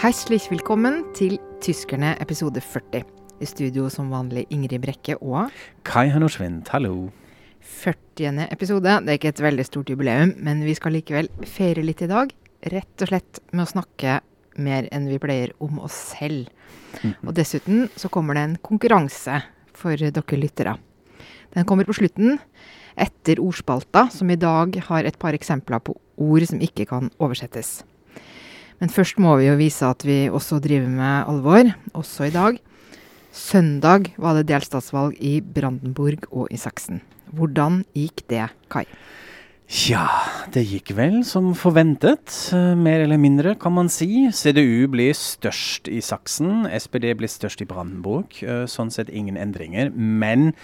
Herzlich 0.00 0.46
velkommen 0.48 1.02
til 1.12 1.34
Tyskerne 1.60 2.14
episode 2.24 2.62
40. 2.64 3.02
I 3.44 3.44
studio 3.44 3.90
som 3.92 4.08
vanlig 4.08 4.46
Ingrid 4.48 4.80
Brekke 4.80 5.18
og 5.20 5.52
Kai 5.84 6.06
Hennorsvind, 6.08 6.70
hallo. 6.72 7.10
40. 7.60 8.46
episode. 8.46 8.94
Det 9.04 9.12
er 9.12 9.18
ikke 9.18 9.32
et 9.34 9.42
veldig 9.44 9.66
stort 9.68 9.92
jubileum, 9.92 10.32
men 10.40 10.62
vi 10.64 10.72
skal 10.78 10.96
likevel 10.96 11.28
feire 11.44 11.84
litt 11.84 12.00
i 12.00 12.08
dag. 12.08 12.32
Rett 12.72 13.04
og 13.04 13.12
slett 13.12 13.42
med 13.52 13.66
å 13.66 13.72
snakke 13.74 14.16
mer 14.56 14.88
enn 14.88 15.10
vi 15.12 15.20
pleier 15.20 15.52
om 15.60 15.82
oss 15.84 16.00
selv. 16.14 16.48
Og 17.20 17.36
dessuten 17.36 17.90
så 17.92 18.08
kommer 18.08 18.40
det 18.40 18.46
en 18.46 18.58
konkurranse 18.70 19.42
for 19.76 20.00
dere 20.00 20.40
lyttere. 20.40 20.78
Den 21.52 21.68
kommer 21.68 21.84
på 21.84 22.00
slutten, 22.00 22.40
etter 22.96 23.44
ordspalta, 23.44 24.08
som 24.08 24.32
i 24.32 24.40
dag 24.40 24.80
har 24.88 25.04
et 25.04 25.20
par 25.20 25.36
eksempler 25.36 25.84
på 25.84 26.00
ord 26.16 26.48
som 26.48 26.64
ikke 26.64 26.88
kan 26.88 27.12
oversettes. 27.20 27.82
Men 28.80 28.88
først 28.92 29.18
må 29.20 29.34
vi 29.40 29.46
jo 29.50 29.58
vise 29.60 29.84
at 29.86 30.04
vi 30.08 30.22
også 30.32 30.60
driver 30.64 30.88
med 30.88 31.28
alvor, 31.28 31.72
også 31.94 32.28
i 32.30 32.34
dag. 32.34 32.58
Søndag 33.30 34.08
var 34.18 34.34
det 34.38 34.48
delstatsvalg 34.48 35.18
i 35.22 35.38
Brandenburg 35.44 36.24
og 36.32 36.48
i 36.50 36.56
Saksen. 36.58 37.02
Hvordan 37.36 37.84
gikk 37.94 38.24
det, 38.32 38.48
Kai? 38.72 38.86
Ja, 39.86 40.08
det 40.50 40.64
gikk 40.66 40.90
vel 40.98 41.20
som 41.22 41.52
forventet. 41.54 42.32
eh, 42.52 42.74
Mer 42.74 43.04
eller 43.04 43.20
mindre, 43.22 43.54
kan 43.54 43.72
man 43.72 43.88
si. 43.88 44.26
CDU 44.34 44.88
blir 44.90 45.12
størst 45.14 45.86
i 45.86 46.00
Saksen. 46.02 46.66
SPD 46.66 47.14
blir 47.14 47.28
størst 47.30 47.60
i 47.62 47.68
Brandenburg. 47.70 48.42
eh, 48.42 48.64
Sånn 48.66 48.90
sett 48.90 49.08
ingen 49.10 49.36
endringer. 49.36 49.92
Men 49.94 50.54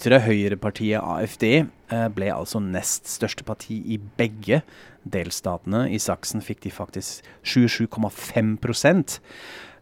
ytre 0.00 0.22
høyrepartiet 0.24 1.02
AFD 1.04 1.44
eh, 1.60 2.06
ble 2.14 2.30
altså 2.32 2.60
nest 2.64 3.08
største 3.10 3.44
parti 3.44 3.76
i 3.84 3.98
begge 4.16 4.62
delstatene. 5.04 5.84
I 5.92 6.00
Saksen 6.00 6.40
fikk 6.44 6.64
de 6.64 6.72
faktisk 6.72 7.26
27,5% 7.44 9.20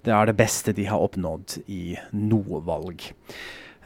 Det 0.03 0.15
er 0.15 0.27
det 0.27 0.37
beste 0.39 0.75
de 0.75 0.89
har 0.91 0.99
oppnådd 0.99 1.61
i 1.71 1.95
noe 2.19 2.61
valg. 2.67 3.07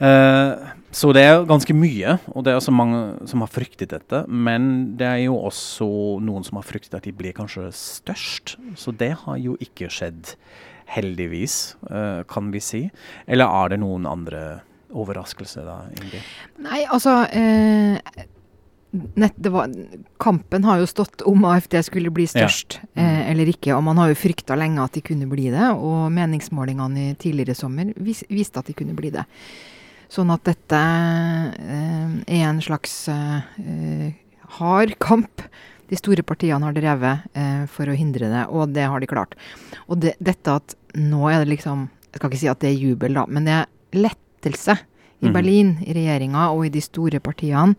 Eh, 0.00 0.72
så 0.92 1.12
det 1.12 1.26
er 1.28 1.44
ganske 1.48 1.76
mye, 1.76 2.16
og 2.32 2.44
det 2.44 2.52
er 2.52 2.60
også 2.62 2.72
mange 2.72 3.28
som 3.28 3.44
har 3.44 3.52
fryktet 3.52 3.92
dette. 3.92 4.24
Men 4.28 4.96
det 4.96 5.08
er 5.08 5.22
jo 5.26 5.36
også 5.36 5.92
noen 6.24 6.48
som 6.48 6.60
har 6.62 6.68
fryktet 6.68 6.96
at 6.96 7.08
de 7.08 7.12
blir 7.12 7.36
kanskje 7.36 7.68
størst. 7.76 8.56
Så 8.80 8.96
det 8.96 9.14
har 9.26 9.40
jo 9.40 9.60
ikke 9.60 9.92
skjedd, 9.92 10.36
heldigvis, 10.92 11.76
eh, 11.92 12.24
kan 12.28 12.52
vi 12.52 12.60
si. 12.60 12.86
Eller 13.28 13.48
er 13.48 13.72
det 13.72 13.84
noen 13.84 14.08
andre 14.08 14.62
overraskelser 14.92 15.66
da, 15.66 15.80
Ingrid? 15.96 16.30
Nei, 16.64 16.82
altså 16.84 17.22
eh, 17.32 17.98
nett, 18.92 19.34
det 19.36 19.52
var, 19.54 19.72
Kampen 20.22 20.64
har 20.68 20.82
jo 20.82 20.88
stått 20.90 21.24
om 21.28 21.44
AFD 21.48 21.78
skulle 21.86 22.12
bli 22.14 22.26
størst 22.30 22.80
eh, 22.94 23.30
eller 23.30 23.50
ikke, 23.52 23.74
og 23.76 23.84
man 23.88 24.00
har 24.02 24.12
jo 24.12 24.20
frykta 24.20 24.56
lenge 24.58 24.84
at 24.84 24.96
de 24.96 25.04
kunne 25.04 25.28
bli 25.30 25.48
det. 25.54 25.72
Og 25.72 26.12
meningsmålingene 26.14 27.10
i 27.10 27.18
tidligere 27.20 27.56
sommer 27.58 27.92
vis, 27.96 28.24
viste 28.30 28.60
at 28.60 28.68
de 28.68 28.76
kunne 28.76 28.96
bli 28.98 29.12
det. 29.14 29.26
Sånn 30.12 30.32
at 30.34 30.44
dette 30.44 30.78
eh, 30.78 32.16
er 32.28 32.48
en 32.50 32.60
slags 32.64 32.96
eh, 33.08 34.12
hard 34.58 34.98
kamp 35.00 35.46
de 35.92 35.98
store 36.00 36.24
partiene 36.24 36.64
har 36.64 36.76
drevet 36.76 37.36
eh, 37.36 37.64
for 37.68 37.88
å 37.88 37.96
hindre 37.96 38.30
det, 38.32 38.46
og 38.48 38.72
det 38.72 38.86
har 38.88 39.02
de 39.02 39.08
klart. 39.10 39.36
Og 39.88 40.00
det, 40.00 40.14
dette 40.24 40.56
at 40.60 40.76
nå 40.96 41.26
er 41.30 41.42
det 41.42 41.52
liksom 41.56 41.88
Jeg 42.12 42.20
skal 42.20 42.28
ikke 42.28 42.40
si 42.42 42.48
at 42.52 42.60
det 42.60 42.68
er 42.68 42.80
jubel, 42.80 43.14
da, 43.16 43.22
men 43.24 43.46
det 43.48 43.52
er 43.56 43.68
lettelse 44.42 44.78
i 45.22 45.28
mm. 45.28 45.34
Berlin, 45.36 45.76
i 45.86 45.94
regjeringa 45.94 46.50
og 46.50 46.66
i 46.66 46.72
de 46.74 46.82
store 46.82 47.20
partiene 47.22 47.76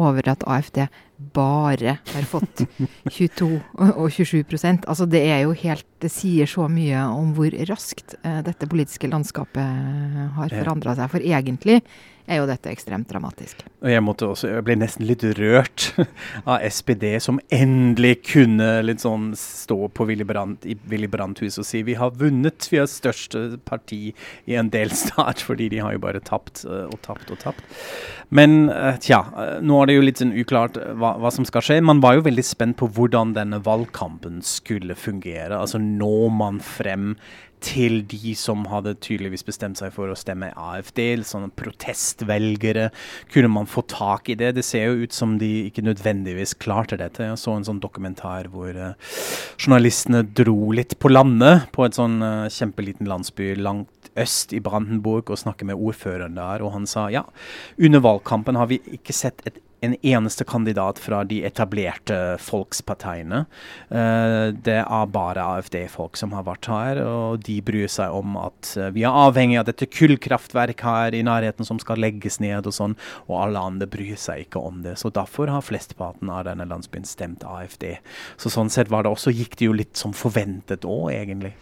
over 0.00 0.28
at 0.32 0.44
AFD 0.48 0.86
bare 1.34 1.98
har 2.08 2.24
fått 2.26 2.64
22 3.16 3.48
og 3.52 3.90
og 3.92 4.08
27% 4.10 4.88
Altså 4.90 5.06
det 5.06 5.20
er 5.30 5.42
jo 5.44 5.52
helt 5.54 5.86
Det 6.02 6.10
sier 6.10 6.48
så 6.50 6.66
mye 6.72 7.04
om 7.12 7.34
hvor 7.36 7.54
raskt 7.68 8.16
eh, 8.24 8.40
dette 8.42 8.66
politiske 8.66 9.06
landskapet 9.06 10.32
har 10.34 10.50
forandra 10.50 10.96
seg. 10.98 11.12
For 11.12 11.22
egentlig 11.22 11.82
er 12.26 12.38
jo 12.38 12.46
dette 12.46 12.70
ekstremt 12.70 13.08
dramatisk. 13.10 13.64
Og 13.82 13.90
jeg, 13.90 14.02
også, 14.02 14.50
jeg 14.52 14.64
ble 14.66 14.76
nesten 14.78 15.06
litt 15.08 15.24
rørt 15.38 15.88
av 16.50 16.62
SPD, 16.62 17.16
som 17.22 17.40
endelig 17.52 18.14
kunne 18.30 18.68
litt 18.86 19.02
sånn 19.02 19.32
stå 19.38 19.88
på 19.94 20.06
Willy 20.08 20.26
Brandt, 20.28 20.66
i 20.68 20.76
Willy 20.90 21.10
Brandt-hus 21.10 21.58
og 21.58 21.66
si 21.66 21.82
vi 21.86 21.96
har 21.98 22.14
vunnet, 22.18 22.68
vi 22.70 22.78
er 22.82 22.90
største 22.90 23.58
parti 23.66 24.00
i 24.46 24.58
en 24.58 24.70
delstat, 24.72 25.42
fordi 25.48 25.70
de 25.72 25.82
har 25.82 25.96
jo 25.96 26.04
bare 26.04 26.22
tapt 26.22 26.64
eh, 26.68 26.86
og 26.86 27.00
tapt 27.06 27.32
og 27.34 27.42
tapt. 27.42 27.66
Men 28.32 28.70
eh, 28.72 28.96
tja, 29.02 29.24
eh, 29.36 29.54
nå 29.64 29.82
er 29.82 29.90
det 29.90 29.98
jo 29.98 30.06
litt 30.06 30.22
sånn 30.22 30.36
uklart 30.38 30.78
hva, 30.78 31.16
hva 31.20 31.32
som 31.34 31.46
skal 31.48 31.64
skje. 31.66 31.80
Man 31.84 32.02
var 32.04 32.18
jo 32.18 32.26
veldig 32.28 32.46
spent 32.46 32.78
på 32.80 32.88
hvordan 32.94 33.34
denne 33.36 33.60
valgkampen 33.64 34.40
skulle 34.46 34.96
fungere. 34.98 35.58
Altså 35.58 35.82
når 35.82 36.30
man 36.38 36.62
frem 36.62 37.16
til 37.62 38.02
de 38.10 38.34
som 38.38 38.64
hadde 38.70 38.94
tydeligvis 39.02 39.44
bestemt 39.46 39.80
seg 39.80 39.92
for 39.94 40.10
å 40.10 40.18
stemme 40.18 40.50
AFD, 40.58 41.00
sånne 41.26 41.52
protestvelgere. 41.58 42.88
Kunne 43.32 43.50
man 43.52 43.70
få 43.70 43.84
tak 43.90 44.30
i 44.32 44.36
det? 44.38 44.52
Det 44.58 44.64
ser 44.66 44.90
jo 44.90 45.06
ut 45.06 45.16
som 45.16 45.36
de 45.40 45.50
ikke 45.68 45.84
nødvendigvis 45.86 46.56
klarte 46.62 46.98
dette. 47.00 47.26
Jeg 47.30 47.40
så 47.40 47.56
en 47.56 47.66
sånn 47.66 47.82
dokumentar 47.82 48.50
hvor 48.52 48.76
uh, 48.76 49.16
journalistene 49.56 50.24
dro 50.26 50.72
litt 50.76 50.98
på 51.02 51.12
landet, 51.12 51.68
på 51.74 51.86
et 51.86 51.98
sånn 51.98 52.20
uh, 52.22 52.50
kjempeliten 52.52 53.10
landsby 53.10 53.54
langt 53.60 54.12
øst 54.18 54.52
i 54.52 54.60
Brandenburg, 54.60 55.30
og 55.30 55.40
snakket 55.40 55.70
med 55.70 55.80
ordføreren 55.80 56.36
der, 56.36 56.64
og 56.64 56.74
han 56.74 56.88
sa 56.90 57.08
ja, 57.12 57.24
under 57.80 58.02
valgkampen 58.04 58.58
har 58.60 58.68
vi 58.68 58.82
ikke 58.92 59.14
sett 59.16 59.40
et 59.48 59.62
en 59.82 59.96
eneste 60.06 60.44
kandidat 60.44 61.00
fra 61.02 61.24
de 61.26 61.40
etablerte 61.46 62.16
folkspartiene. 62.38 63.44
Eh, 63.90 64.54
det 64.54 64.78
er 64.82 65.10
bare 65.10 65.46
AFD-folk 65.56 66.18
som 66.20 66.34
har 66.36 66.46
vært 66.46 66.68
her, 66.70 67.00
og 67.02 67.42
de 67.48 67.58
bryr 67.66 67.90
seg 67.90 68.14
om 68.14 68.36
at 68.38 68.74
eh, 68.78 68.92
vi 68.94 69.02
er 69.02 69.18
avhengig 69.24 69.58
av 69.58 69.66
dette 69.66 69.88
kullkraftverket 69.90 70.86
her 70.86 71.16
i 71.18 71.24
nærheten 71.26 71.66
som 71.66 71.80
skal 71.82 71.98
legges 72.02 72.38
ned 72.42 72.68
og 72.70 72.76
sånn, 72.76 72.94
og 73.26 73.40
alle 73.40 73.64
andre 73.72 73.90
bryr 73.90 74.14
seg 74.14 74.46
ikke 74.46 74.62
om 74.62 74.84
det. 74.86 74.94
Så 75.02 75.10
derfor 75.10 75.50
har 75.50 75.66
flesteparten 75.66 76.30
av 76.30 76.46
denne 76.46 76.68
landsbyen 76.70 77.08
stemt 77.08 77.42
AFD. 77.42 77.96
Så 78.38 78.54
sånn 78.54 78.70
sett 78.70 78.92
var 78.92 79.02
det 79.02 79.12
også, 79.16 79.34
gikk 79.34 79.58
det 79.58 79.66
jo 79.66 79.74
litt 79.82 79.98
som 79.98 80.14
forventet 80.14 80.86
òg, 80.86 81.10
egentlig. 81.16 81.56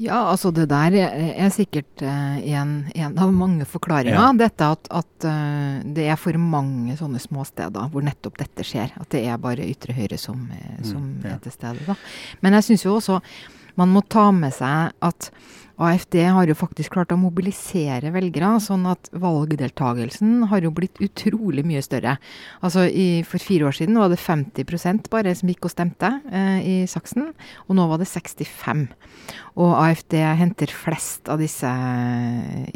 Ja, 0.00 0.22
altså 0.30 0.50
det 0.54 0.68
der 0.70 0.94
er, 0.98 1.12
er 1.44 1.50
sikkert 1.54 2.02
eh, 2.02 2.38
en, 2.56 2.72
en 2.94 3.18
av 3.18 3.32
mange 3.32 3.64
forklaringer. 3.68 4.16
Ja. 4.16 4.32
Dette 4.38 4.70
at, 4.74 4.88
at 4.90 5.26
eh, 5.28 5.82
det 5.94 6.06
er 6.10 6.16
for 6.18 6.36
mange 6.40 6.96
sånne 6.98 7.20
små 7.22 7.44
steder 7.46 7.90
hvor 7.92 8.02
nettopp 8.06 8.38
dette 8.40 8.64
skjer. 8.66 8.94
At 8.98 9.10
det 9.14 9.24
er 9.28 9.38
bare 9.42 9.66
ytre 9.68 9.94
høyre 9.94 10.18
som, 10.18 10.48
eh, 10.56 10.78
som 10.82 11.02
Mm, 11.02 11.24
ja. 11.24 11.34
er 11.36 11.42
til 11.44 11.52
stede. 11.52 11.84
Da. 11.86 11.94
Men 12.40 12.52
jeg 12.58 12.64
syns 12.70 12.84
jo 12.86 12.96
også 12.96 13.20
man 13.76 13.88
må 13.88 14.02
ta 14.08 14.30
med 14.32 14.52
seg 14.52 14.92
at 15.00 15.30
AFD 15.80 16.18
har 16.34 16.48
jo 16.50 16.56
faktisk 16.58 16.92
klart 16.94 17.12
å 17.14 17.18
mobilisere 17.20 18.12
velgere, 18.14 18.50
sånn 18.62 18.84
at 18.90 19.08
valgdeltagelsen 19.16 20.48
har 20.50 20.64
jo 20.64 20.72
blitt 20.74 21.00
utrolig 21.02 21.64
mye 21.66 21.82
større. 21.84 22.16
Altså 22.60 22.84
i, 22.88 23.22
For 23.28 23.42
fire 23.42 23.70
år 23.70 23.76
siden 23.78 23.98
var 24.00 24.12
det 24.12 24.20
50% 24.20 25.08
bare 25.12 25.34
som 25.38 25.50
gikk 25.50 25.68
og 25.68 25.72
stemte 25.72 26.10
eh, 26.30 26.58
i 26.60 26.76
Saksen, 26.90 27.32
og 27.66 27.78
nå 27.78 27.86
var 27.90 28.02
det 28.02 28.10
65 28.10 28.86
Og 29.60 29.72
AFD 29.76 30.16
henter 30.38 30.70
flest 30.72 31.28
av 31.32 31.40
disse 31.42 31.68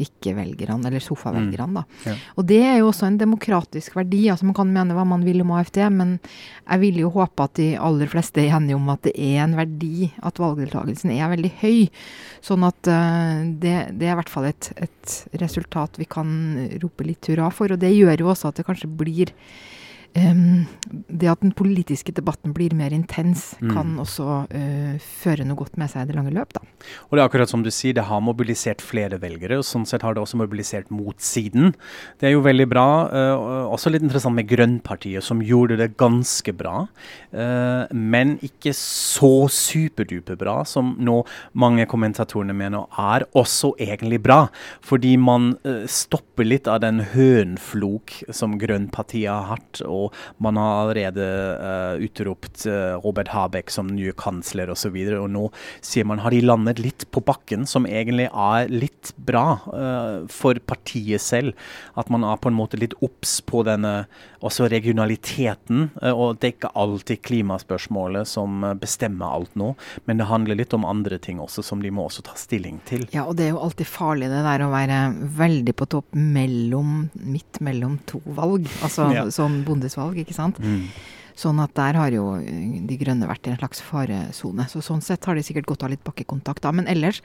ikke-velgerne, 0.03 0.81
eller 0.89 1.03
sofavelgerne, 1.05 1.83
da. 1.83 1.85
Ja. 2.07 2.17
Og 2.37 2.49
det 2.49 2.63
er 2.65 2.79
jo 2.81 2.91
også 2.91 3.09
en 3.09 3.21
demokratisk 3.21 3.97
verdi. 3.97 4.27
altså 4.31 4.49
Man 4.49 4.57
kan 4.57 4.73
mene 4.73 4.97
hva 4.97 5.07
man 5.09 5.25
vil 5.27 5.43
om 5.45 5.55
AFD, 5.57 5.81
men 5.93 6.19
jeg 6.67 6.83
vil 6.83 7.01
jo 7.05 7.13
håpe 7.15 7.49
at 7.49 7.57
de 7.61 7.71
aller 7.81 8.11
fleste 8.13 8.43
er 8.43 8.57
enige 8.59 8.77
om 8.79 8.89
at 8.93 9.05
det 9.07 9.15
er 9.17 9.45
en 9.45 9.57
verdi 9.59 10.11
at 10.21 10.41
valgdeltagelsen 10.43 11.13
er 11.17 11.33
veldig 11.33 11.53
høy. 11.63 11.89
Sånn 12.45 12.67
at 12.67 12.86
eh, 12.91 13.47
det, 13.63 13.77
det 13.99 14.09
er 14.09 14.15
i 14.15 14.19
hvert 14.21 14.33
fall 14.33 14.49
et, 14.51 14.71
et 14.83 15.17
resultat 15.43 15.99
vi 16.01 16.09
kan 16.09 16.29
rope 16.83 17.07
litt 17.07 17.31
hurra 17.31 17.51
for. 17.55 17.73
Og 17.73 17.81
det 17.83 17.95
gjør 17.95 18.25
jo 18.25 18.31
også 18.33 18.51
at 18.51 18.61
det 18.61 18.67
kanskje 18.69 18.91
blir 18.91 19.33
em, 20.17 20.67
Det 21.07 21.29
at 21.29 21.41
den 21.41 21.53
politiske 21.57 22.13
debatten 22.15 22.53
blir 22.55 22.75
mer 22.75 22.93
intens, 22.95 23.55
Mm. 23.61 23.71
kan 23.73 23.97
også 23.99 24.47
uh, 24.53 24.99
føre 24.99 25.45
noe 25.47 25.57
godt 25.57 25.77
med 25.77 25.89
seg 25.91 26.03
i 26.03 26.07
det 26.11 26.17
lange 26.17 26.33
løp, 26.35 26.53
da. 26.53 26.61
Og 27.09 27.17
det 27.17 27.23
er 27.23 27.29
akkurat 27.29 27.49
som 27.49 27.63
du 27.63 27.71
sier, 27.71 27.95
det 27.95 28.05
har 28.05 28.21
mobilisert 28.21 28.83
flere 28.85 29.19
velgere, 29.21 29.59
og 29.59 29.65
sånn 29.65 29.87
sett 29.87 30.03
har 30.03 30.15
det 30.15 30.23
også 30.23 30.37
mobilisert 30.39 30.91
motsiden. 30.91 31.75
Det 32.21 32.29
er 32.29 32.35
jo 32.35 32.43
veldig 32.45 32.69
bra. 32.69 32.87
Uh, 33.11 33.35
og 33.37 33.75
også 33.79 33.91
litt 33.91 34.03
interessant 34.03 34.37
med 34.37 34.49
Grønnpartiet, 34.49 35.23
som 35.23 35.41
gjorde 35.41 35.79
det 35.81 35.97
ganske 35.97 36.53
bra. 36.57 36.87
uh, 37.33 37.87
men 37.93 38.39
ikke 38.43 38.73
så 38.77 39.49
superduper 39.51 40.37
bra, 40.37 40.65
som 40.65 40.97
nå 40.99 41.25
mange 41.55 41.87
kommentatorene 41.87 42.55
mener 42.55 42.87
er 42.99 43.27
også 43.35 43.75
egentlig 43.79 44.23
bra. 44.23 44.49
Fordi 44.81 45.17
man 45.17 45.55
stopper 45.87 46.45
litt 46.45 46.69
av 46.69 46.81
den 46.81 47.01
hønflok 47.01 48.13
som 48.31 48.59
Grønnpartiet 48.59 49.29
har 49.31 49.57
hatt, 49.57 49.83
og 49.87 50.06
og 50.07 50.43
man 50.43 50.59
har 50.61 50.83
allerede 50.83 51.27
uh, 51.61 52.05
utropt 52.05 52.67
uh, 52.69 52.97
Robert 53.03 53.31
Habeck 53.35 53.73
som 53.75 53.91
nye 53.93 54.15
kansler 54.17 54.71
osv. 54.73 54.95
Og, 54.97 55.11
så 55.11 55.21
og 55.23 55.31
nå 55.35 55.45
sier 55.85 56.09
man 56.09 56.23
har 56.25 56.35
de 56.35 56.43
landet 56.45 56.83
litt 56.83 57.07
på 57.15 57.23
bakken, 57.27 57.67
som 57.69 57.89
egentlig 57.89 58.29
er 58.31 58.73
litt 58.73 59.13
bra 59.29 59.47
uh, 59.71 60.27
for 60.33 60.59
partiet 60.69 61.23
selv. 61.25 61.57
At 61.99 62.11
man 62.13 62.27
er 62.27 62.41
på 62.41 62.53
en 62.53 62.59
måte 62.59 62.81
litt 62.81 62.97
obs 63.05 63.39
på 63.47 63.65
denne 63.67 64.07
også 64.47 64.69
regionaliteten. 64.73 65.91
og 66.13 66.39
det 66.41 66.49
er 66.49 66.55
ikke 66.55 66.73
alltid 66.75 67.23
klimaspørsmålet 67.27 68.29
som 68.29 68.65
bestemmer 68.81 69.27
alt 69.27 69.55
nå, 69.59 69.73
men 70.07 70.21
det 70.21 70.29
handler 70.31 70.59
litt 70.59 70.75
om 70.77 70.87
andre 70.89 71.19
ting 71.23 71.41
også 71.43 71.65
som 71.67 71.83
de 71.83 71.91
må 71.91 72.07
også 72.07 72.25
ta 72.27 72.37
stilling 72.39 72.81
til. 72.89 73.07
Ja, 73.15 73.27
og 73.27 73.37
det 73.39 73.49
er 73.49 73.55
jo 73.55 73.63
alltid 73.63 73.91
farlig 73.91 74.31
det 74.33 74.45
der 74.47 74.65
å 74.67 74.73
være 74.73 75.03
veldig 75.37 75.77
på 75.77 75.91
topp 75.97 76.17
mellom, 76.17 77.11
midt 77.27 77.61
mellom 77.65 77.99
to 78.09 78.23
valg. 78.37 78.71
Altså 78.87 79.11
ja. 79.15 79.27
som 79.35 79.63
bondesvalg, 79.67 80.19
ikke 80.23 80.37
sant. 80.37 80.61
Mm. 80.63 80.89
Sånn 81.37 81.59
at 81.61 81.75
der 81.77 81.99
har 81.99 82.15
jo 82.15 82.31
De 82.41 82.97
Grønne 82.97 83.29
vært 83.29 83.45
i 83.45 83.53
en 83.53 83.59
slags 83.59 83.83
faresone. 83.85 84.65
Så 84.73 84.81
sånn 84.85 85.03
sett 85.05 85.27
har 85.29 85.37
de 85.37 85.45
sikkert 85.45 85.69
godt 85.69 85.85
av 85.85 85.93
litt 85.93 86.05
bakkekontakt 86.07 86.65
da. 86.65 86.73
Men 86.73 86.89
ellers, 86.89 87.21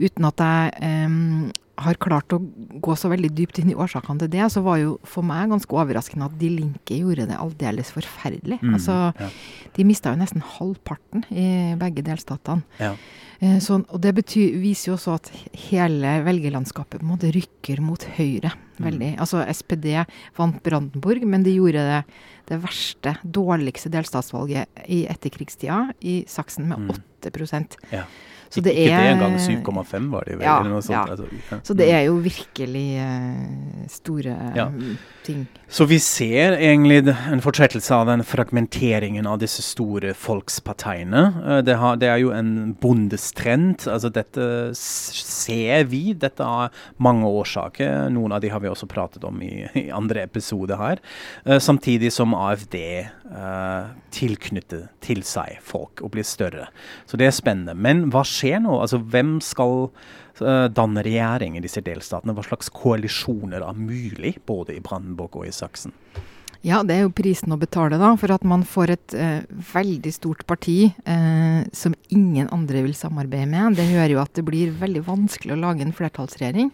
uten 0.00 0.28
at 0.28 0.40
jeg 0.40 0.72
um, 1.04 1.50
har 1.80 1.96
klart 2.02 2.34
å 2.34 2.38
gå 2.84 2.94
så 2.98 3.08
veldig 3.12 3.30
dypt 3.36 3.60
inn 3.62 3.70
i 3.72 3.76
årsakene 3.78 4.20
til 4.20 4.30
det, 4.34 4.44
så 4.52 4.60
var 4.64 4.78
jo 4.82 4.96
for 5.08 5.24
meg 5.26 5.52
ganske 5.52 5.76
overraskende 5.76 6.28
at 6.28 6.34
De 6.40 6.50
Linke 6.52 6.98
gjorde 6.98 7.28
det 7.30 7.38
aldeles 7.40 7.92
forferdelig. 7.94 8.58
Mm, 8.60 8.74
altså, 8.76 8.96
ja. 9.16 9.30
De 9.76 9.86
mista 9.88 10.12
jo 10.12 10.20
nesten 10.20 10.44
halvparten 10.58 11.24
i 11.30 11.46
begge 11.80 12.04
delstatene. 12.06 12.66
Ja. 12.82 12.92
Eh, 13.42 13.56
sånn, 13.64 13.86
og 13.90 14.02
det 14.04 14.12
betyr, 14.20 14.58
viser 14.62 14.92
jo 14.92 14.98
også 14.98 15.16
at 15.16 15.32
hele 15.70 16.18
velgerlandskapet 16.26 17.00
på 17.00 17.06
en 17.06 17.14
måte 17.14 17.32
rykker 17.34 17.80
mot 17.84 18.04
høyre. 18.18 18.52
Mm. 18.82 18.84
veldig. 18.86 19.10
Mm. 19.14 19.20
Altså 19.20 19.42
SPD 19.52 20.04
vant 20.36 20.60
Brandenburg, 20.64 21.24
men 21.28 21.44
de 21.46 21.56
gjorde 21.56 21.84
det, 21.86 22.02
det 22.50 22.58
verste, 22.62 23.16
dårligste 23.22 23.92
delstatsvalget 23.92 24.84
i 24.88 25.04
etterkrigstida 25.10 25.92
i 26.00 26.22
Saksen 26.28 26.68
med 26.70 26.86
mm. 26.86 27.02
8 27.22 27.32
ja. 27.92 28.06
Så 28.52 28.60
det 28.60 28.74
ikke 28.76 28.92
er, 28.92 29.06
det 29.06 29.12
engang 29.14 29.36
7,5 29.40 30.08
var 30.12 30.26
det 30.28 30.34
vel? 30.36 30.44
Ja, 30.44 30.58
eller 30.60 30.74
noe 30.74 30.84
sånt. 30.84 30.92
Ja. 30.92 31.14
Altså, 31.14 31.40
ja. 31.48 31.58
Så 31.64 31.76
det 31.78 31.86
er 31.88 32.02
jo 32.04 32.18
virkelig 32.20 32.84
uh, 33.00 33.86
store 33.88 34.34
ja. 34.58 34.66
ting. 35.24 35.46
Så 35.72 35.86
vi 35.88 35.96
ser 36.04 36.58
egentlig 36.58 37.14
en 37.32 37.40
fortsettelse 37.40 37.96
av 37.96 38.10
den 38.10 38.24
fragmenteringen 38.28 39.28
av 39.30 39.40
disse 39.40 39.64
store 39.64 40.12
folkspartiene. 40.12 41.24
Uh, 41.38 41.58
det, 41.64 41.78
har, 41.80 41.96
det, 42.02 42.10
er 42.12 42.20
jo 42.20 42.34
en 42.36 42.74
bondestrend. 42.82 43.86
Altså 43.88 44.12
dette 44.12 44.44
ser 44.76 45.88
vi. 45.88 46.02
Dette 46.12 46.44
har 46.44 46.84
mange 47.00 47.32
årsaker. 47.32 48.10
Noen 48.12 48.36
av 48.36 48.44
de 48.44 48.52
har 48.52 48.60
vi 48.60 48.68
også 48.68 48.90
pratet 48.90 49.24
om 49.24 49.40
i, 49.40 49.64
i 49.80 49.88
andre 49.88 50.26
episode 50.28 50.76
her. 50.76 51.00
Uh, 51.48 51.56
samtidig 51.56 52.12
som 52.12 52.36
AFD 52.36 52.76
tilknytter 54.12 54.88
til 55.00 55.22
seg 55.24 55.60
folk 55.64 56.02
og 56.04 56.12
blir 56.14 56.26
større. 56.26 56.66
Så 57.08 57.16
det 57.16 57.28
er 57.28 57.36
spennende. 57.36 57.74
Men 57.74 58.06
hva 58.12 58.24
skjer 58.28 58.60
nå? 58.60 58.74
Altså, 58.82 59.00
hvem 59.00 59.38
skal 59.44 59.88
uh, 59.88 60.68
danne 60.68 61.04
regjering 61.06 61.56
i 61.56 61.64
disse 61.64 61.80
delstatene? 61.84 62.34
Hva 62.36 62.44
slags 62.46 62.68
koalisjoner 62.74 63.64
er 63.64 63.78
mulig, 63.78 64.36
både 64.48 64.76
i 64.76 64.82
Brandenburg 64.84 65.40
og 65.40 65.48
i 65.48 65.54
Saksen? 65.54 65.96
Ja, 66.62 66.84
det 66.86 66.94
er 66.94 67.06
jo 67.08 67.14
prisen 67.14 67.50
å 67.50 67.58
betale, 67.58 67.98
da, 67.98 68.12
for 68.20 68.30
at 68.30 68.44
man 68.46 68.62
får 68.68 68.92
et 68.94 69.14
uh, 69.18 69.40
veldig 69.72 70.12
stort 70.14 70.44
parti 70.46 70.92
uh, 70.92 71.64
som 71.74 71.96
ingen 72.14 72.46
andre 72.54 72.84
vil 72.84 72.94
samarbeide 72.94 73.48
med. 73.50 73.80
Det 73.80 73.88
gjør 73.90 74.14
jo 74.14 74.20
at 74.22 74.36
det 74.38 74.46
blir 74.46 74.76
veldig 74.78 75.02
vanskelig 75.08 75.56
å 75.56 75.62
lage 75.64 75.82
en 75.82 75.96
flertallsregjering. 75.96 76.70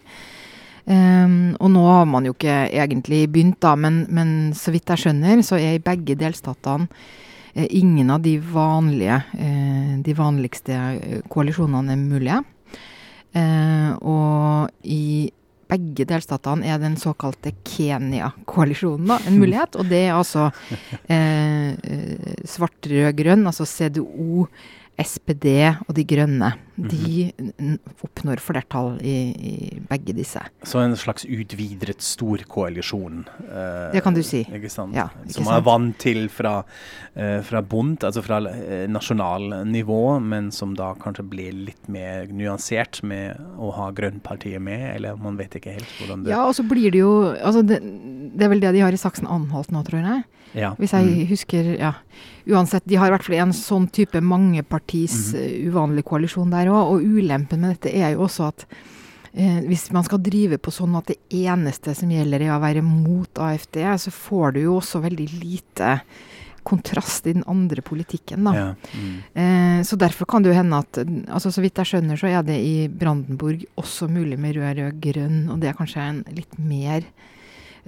Um, 0.85 1.55
og 1.59 1.71
nå 1.73 1.85
har 1.85 2.05
man 2.09 2.25
jo 2.25 2.33
ikke 2.33 2.61
egentlig 2.71 3.25
begynt, 3.29 3.59
da, 3.61 3.75
men, 3.75 4.05
men 4.09 4.53
så 4.57 4.73
vidt 4.73 4.89
jeg 4.89 5.03
skjønner, 5.05 5.41
så 5.45 5.59
er 5.59 5.77
i 5.77 5.83
begge 5.83 6.15
delstatene 6.17 6.87
Eh, 7.53 7.67
ingen 7.69 8.09
av 8.09 8.21
de 8.21 8.39
vanlige, 8.39 9.21
eh, 9.33 9.97
de 9.99 10.13
vanligste 10.13 10.73
eh, 10.73 11.19
koalisjonene 11.29 11.93
er 11.93 11.97
mulige. 11.97 12.43
og 14.01 14.69
i 14.89 15.29
begge 15.69 16.05
delstatene 16.09 16.65
er 16.65 16.79
den 16.81 16.95
såkalte 16.97 17.51
Kenya-koalisjonen 17.63 19.11
en 19.27 19.37
mulighet. 19.37 19.75
Og 19.75 19.85
det 19.85 19.99
er 20.07 20.15
altså 20.17 20.47
eh, 21.13 21.77
svart-rød-grønn, 22.41 23.45
altså 23.45 23.67
CDO, 23.69 24.47
SPD 24.97 25.45
og 25.85 25.93
De 25.93 26.07
Grønne. 26.09 26.53
De 26.79 27.31
mhm. 27.37 27.77
oppnår 28.05 28.39
flertall 28.43 28.95
i, 29.01 29.15
i, 29.51 29.53
begge 29.89 30.15
disse. 30.15 30.41
Så 30.63 30.79
en 30.79 30.95
slags 30.99 31.25
utvidret 31.27 32.03
storkoalisjon? 32.05 33.25
Eh, 33.49 33.89
det 33.95 34.03
kan 34.05 34.15
du 34.15 34.21
si. 34.25 34.45
Ikke 34.47 34.71
sant? 34.71 34.95
Ja, 34.97 35.09
ikke 35.25 35.35
Som 35.39 35.51
er 35.51 35.65
vant 35.65 35.97
til 35.99 36.27
fra, 36.31 36.61
eh, 37.13 37.39
fra 37.45 37.61
Bund, 37.65 37.99
altså 38.07 38.23
fra 38.25 38.39
eh, 38.47 38.85
nasjonalnivå, 38.91 40.01
men 40.23 40.51
som 40.55 40.75
da 40.77 40.93
kanskje 40.99 41.27
blir 41.29 41.59
litt 41.69 41.91
mer 41.91 42.31
nyansert 42.31 43.03
med 43.03 43.39
å 43.59 43.73
ha 43.75 43.91
Grønnpartiet 43.95 44.63
med, 44.63 44.85
eller 44.95 45.19
man 45.19 45.39
vet 45.39 45.59
ikke 45.59 45.75
helt 45.75 45.95
hvordan 45.99 46.25
det 46.25 46.33
Ja, 46.35 46.45
og 46.47 46.55
så 46.57 46.63
blir 46.67 46.93
det 46.93 47.03
jo 47.03 47.13
altså 47.35 47.63
det, 47.65 47.81
det 47.83 48.45
er 48.45 48.53
vel 48.53 48.63
det 48.63 48.75
de 48.75 48.83
har 48.85 48.95
i 48.95 48.99
Saksen-Anhalt 49.01 49.73
nå, 49.75 49.83
tror 49.87 50.05
jeg. 50.05 50.27
Ja. 50.57 50.73
Hvis 50.79 50.93
jeg 50.95 51.05
mm. 51.05 51.25
husker 51.29 51.73
ja. 51.77 51.93
Uansett, 52.49 52.85
de 52.89 52.97
har 52.97 53.09
i 53.09 53.13
hvert 53.13 53.25
fall 53.25 53.37
en 53.43 53.51
sånn 53.53 53.85
type 53.93 54.17
mangepartis 54.25 55.35
mm. 55.35 55.37
uh, 55.37 55.67
uvanlig 55.69 56.05
koalisjon 56.07 56.49
der 56.53 56.68
òg. 56.71 56.95
Og 56.95 57.19
ulempen 57.19 57.63
med 57.63 57.75
dette 57.75 57.93
er 57.93 58.15
jo 58.15 58.25
også 58.27 58.49
at 58.49 58.65
eh, 59.33 59.61
hvis 59.67 59.89
man 59.95 60.07
skal 60.07 60.21
drive 60.23 60.59
på 60.61 60.73
sånn 60.73 60.97
at 60.99 61.11
det 61.11 61.19
eneste 61.41 61.95
som 61.97 62.11
gjelder 62.13 62.47
er 62.47 62.55
å 62.55 62.63
være 62.63 62.85
mot 62.85 63.43
AFD, 63.45 63.81
så 64.05 64.13
får 64.13 64.57
du 64.57 64.65
jo 64.65 64.77
også 64.79 65.03
veldig 65.05 65.29
lite 65.39 65.97
kontrast 66.69 67.27
i 67.27 67.33
den 67.33 67.43
andre 67.47 67.81
politikken, 67.81 68.43
da. 68.45 68.53
Ja. 68.55 68.67
Mm. 68.93 69.15
Eh, 69.33 69.83
så 69.87 69.97
derfor 69.99 70.27
kan 70.29 70.43
det 70.43 70.51
jo 70.51 70.57
hende 70.57 70.81
at 70.83 70.99
altså 71.01 71.51
Så 71.51 71.63
vidt 71.63 71.79
jeg 71.79 71.89
skjønner, 71.93 72.19
så 72.19 72.29
er 72.29 72.43
det 72.45 72.59
i 72.61 72.87
Brandenburg 72.91 73.65
også 73.79 74.09
mulig 74.11 74.37
med 74.39 74.57
rød, 74.57 74.77
rød, 74.77 75.01
grønn, 75.01 75.41
og 75.49 75.59
det 75.61 75.71
er 75.71 75.77
kanskje 75.77 76.05
en 76.05 76.23
litt 76.35 76.59
mer 76.59 77.07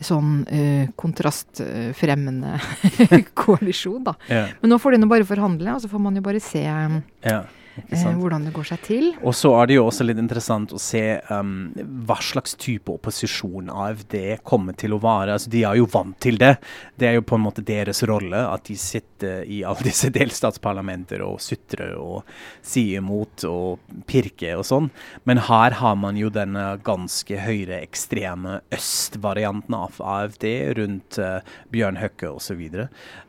sånn 0.02 0.42
uh, 0.48 0.88
kontrastfremmende 0.98 2.56
koalisjon, 3.42 4.06
da. 4.08 4.16
Ja. 4.32 4.46
Men 4.62 4.74
nå 4.74 4.80
får 4.82 4.96
de 4.96 5.02
nå 5.04 5.10
bare 5.12 5.28
forhandle, 5.30 5.76
og 5.76 5.84
så 5.84 5.92
får 5.92 6.02
man 6.02 6.18
jo 6.18 6.24
bare 6.26 6.42
se 6.42 6.64
um, 6.66 7.02
ja. 7.28 7.44
Eh, 7.80 8.04
hvordan 8.18 8.44
det 8.46 8.52
går 8.56 8.68
seg 8.68 8.82
til. 8.84 9.06
Og 9.24 9.36
så 9.36 9.54
er 9.56 9.70
det 9.70 9.78
jo 9.78 9.86
også 9.88 10.06
litt 10.06 10.20
interessant 10.20 10.74
å 10.76 10.80
se 10.82 11.04
um, 11.32 11.72
hva 12.08 12.18
slags 12.24 12.58
type 12.60 12.92
opposisjon 12.92 13.72
AFD 13.72 14.16
kommer 14.48 14.76
til 14.78 14.96
å 14.96 15.00
være. 15.02 15.38
Altså, 15.38 15.52
de 15.54 15.64
er 15.68 15.80
jo 15.80 15.88
vant 15.92 16.18
til 16.22 16.40
det. 16.42 16.58
Det 17.00 17.08
er 17.08 17.16
jo 17.18 17.26
på 17.28 17.38
en 17.40 17.46
måte 17.46 17.64
deres 17.66 18.04
rolle 18.10 18.42
at 18.50 18.66
de 18.68 18.76
sitter 18.80 19.48
i 19.48 19.62
alle 19.68 19.88
disse 19.90 20.12
delstatsparlamenter 20.14 21.24
og 21.26 21.40
sutrer 21.44 21.96
og 21.96 22.28
sier 22.60 23.00
imot 23.00 23.46
og 23.48 23.80
pirker 24.10 24.60
og 24.60 24.68
sånn. 24.68 24.92
Men 25.30 25.44
her 25.48 25.78
har 25.80 25.98
man 26.00 26.20
jo 26.20 26.32
denne 26.34 26.74
ganske 26.84 27.40
høyreekstreme 27.46 28.60
østvarianten 28.76 29.78
av 29.78 30.02
AFD 30.04 30.48
rundt 30.82 31.22
uh, 31.24 31.40
Bjørn 31.72 32.02
Høkke 32.02 32.34
osv. 32.36 32.62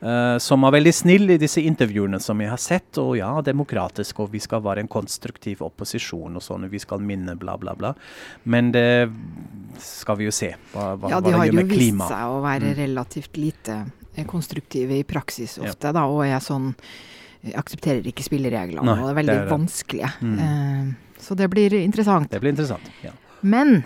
Uh, 0.03 0.37
som 0.43 0.67
er 0.67 0.77
veldig 0.81 0.97
snill 0.97 1.31
i 1.31 1.41
disse 1.41 1.63
intervjuene 1.63 2.19
som 2.23 2.43
jeg 2.43 2.51
har 2.51 2.61
sett, 2.61 2.91
og 2.99 3.15
ja, 3.21 3.31
demokratisk. 3.45 4.19
og 4.19 4.32
vi 4.33 4.41
skal 4.43 4.63
være 4.65 4.85
en 4.85 4.91
konstruktiv 4.91 5.63
opposisjon 5.65 6.39
og 6.39 6.45
sånn, 6.45 6.69
vi 6.73 6.81
skal 6.83 7.03
minne 7.05 7.37
bla, 7.39 7.57
bla, 7.61 7.75
bla. 7.79 7.93
Men 8.45 8.73
det 8.75 9.11
skal 9.83 10.21
vi 10.21 10.29
jo 10.29 10.35
se. 10.35 10.53
Hva, 10.73 10.93
hva, 10.97 11.13
ja, 11.13 11.23
de 11.25 11.35
har 11.37 11.49
jo 11.49 11.65
vist 11.71 12.05
seg 12.09 12.35
å 12.35 12.43
være 12.45 12.73
mm. 12.73 12.77
relativt 12.81 13.41
lite 13.41 13.79
eh, 14.15 14.27
konstruktive 14.29 14.99
i 14.99 15.07
praksis 15.09 15.59
ofte, 15.63 15.93
ja. 15.93 15.97
da, 15.97 16.07
og 16.11 16.25
er 16.27 16.43
sånn 16.45 16.73
eh, 16.73 17.55
aksepterer 17.59 18.07
ikke 18.13 18.27
spillereglene, 18.27 18.87
Nei, 18.89 18.99
og 18.99 19.09
det 19.09 19.15
er 19.15 19.19
veldig 19.23 19.35
det 19.35 19.41
er 19.41 19.49
det. 19.49 19.57
vanskelige. 19.57 20.13
Mm. 20.21 20.39
Uh, 20.43 21.19
så 21.23 21.39
det 21.39 21.51
blir 21.53 21.77
interessant. 21.79 22.31
Det 22.33 22.43
blir 22.43 22.55
interessant, 22.55 22.95
ja. 23.05 23.15
Men 23.43 23.83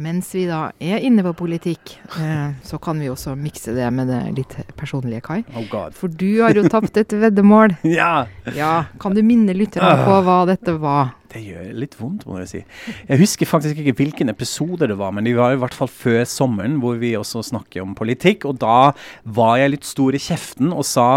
mens 0.00 0.30
vi 0.34 0.46
da 0.48 0.70
er 0.80 1.02
inne 1.04 1.24
på 1.26 1.34
politikk, 1.42 1.94
eh, 2.16 2.52
så 2.64 2.78
kan 2.82 3.00
vi 3.00 3.10
også 3.12 3.34
mikse 3.36 3.74
det 3.76 3.88
med 3.92 4.08
det 4.08 4.20
litt 4.38 4.54
personlige, 4.78 5.20
Kai. 5.26 5.42
Oh 5.52 5.66
God. 5.70 5.96
For 5.98 6.08
du 6.08 6.40
har 6.40 6.56
jo 6.56 6.64
tapt 6.72 6.96
et 7.00 7.12
veddemål. 7.12 7.76
ja. 8.00 8.26
ja! 8.56 8.72
Kan 9.02 9.16
du 9.16 9.22
minne 9.26 9.56
lytterne 9.56 10.06
på 10.06 10.16
hva 10.24 10.38
dette 10.48 10.76
var? 10.80 11.12
Det 11.32 11.40
gjør 11.44 11.68
litt 11.80 11.94
vondt, 11.96 12.26
må 12.28 12.40
jeg 12.42 12.50
si. 12.50 12.62
Jeg 13.08 13.20
husker 13.22 13.48
faktisk 13.48 13.80
ikke 13.80 13.96
hvilken 14.00 14.32
episode 14.32 14.88
det 14.88 14.98
var, 15.00 15.14
men 15.16 15.28
det 15.28 15.36
var 15.38 15.54
i 15.54 15.60
hvert 15.60 15.76
fall 15.76 15.88
før 15.92 16.26
sommeren, 16.28 16.80
hvor 16.82 16.98
vi 17.00 17.14
også 17.16 17.44
snakker 17.52 17.84
om 17.84 17.96
politikk. 17.96 18.48
Og 18.48 18.60
da 18.60 18.92
var 19.24 19.56
jeg 19.60 19.76
litt 19.76 19.88
stor 19.88 20.16
i 20.16 20.20
kjeften 20.20 20.72
og 20.76 20.84
sa 20.88 21.08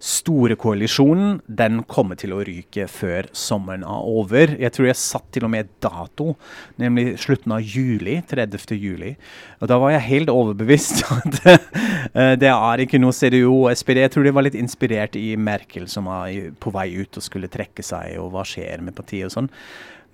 store 0.00 0.56
koalisjonen 0.56 1.40
den 1.44 1.82
kommer 1.88 2.16
til 2.18 2.32
å 2.32 2.40
ryke 2.44 2.86
før 2.88 3.28
sommeren 3.36 3.84
er 3.84 4.06
over. 4.08 4.54
Jeg 4.56 4.72
tror 4.72 4.88
jeg 4.88 4.98
satt 5.00 5.26
til 5.34 5.44
og 5.44 5.52
med 5.52 5.68
dato, 5.84 6.32
nemlig 6.80 7.18
slutten 7.20 7.52
av 7.52 7.60
juli. 7.60 8.16
30. 8.30 8.78
juli. 8.80 9.12
Og 9.60 9.68
da 9.68 9.76
var 9.82 9.92
jeg 9.92 10.06
helt 10.06 10.32
overbevist 10.32 11.04
at 11.18 11.40
eh, 11.44 12.34
det 12.40 12.48
er 12.48 12.84
ikke 12.84 13.00
noe 13.02 13.16
CDO 13.16 13.52
og 13.66 13.74
SPD. 13.76 14.00
Jeg 14.00 14.14
tror 14.16 14.24
de 14.24 14.34
var 14.38 14.48
litt 14.48 14.56
inspirert 14.58 15.20
i 15.20 15.34
Merkel, 15.36 15.84
som 15.92 16.08
var 16.08 16.32
på 16.60 16.72
vei 16.74 16.88
ut 16.96 17.20
og 17.20 17.26
skulle 17.26 17.52
trekke 17.52 17.84
seg, 17.84 18.16
og 18.22 18.32
hva 18.32 18.46
skjer 18.48 18.80
med 18.86 18.96
partiet 18.96 19.28
og 19.28 19.36
sånn. 19.36 19.52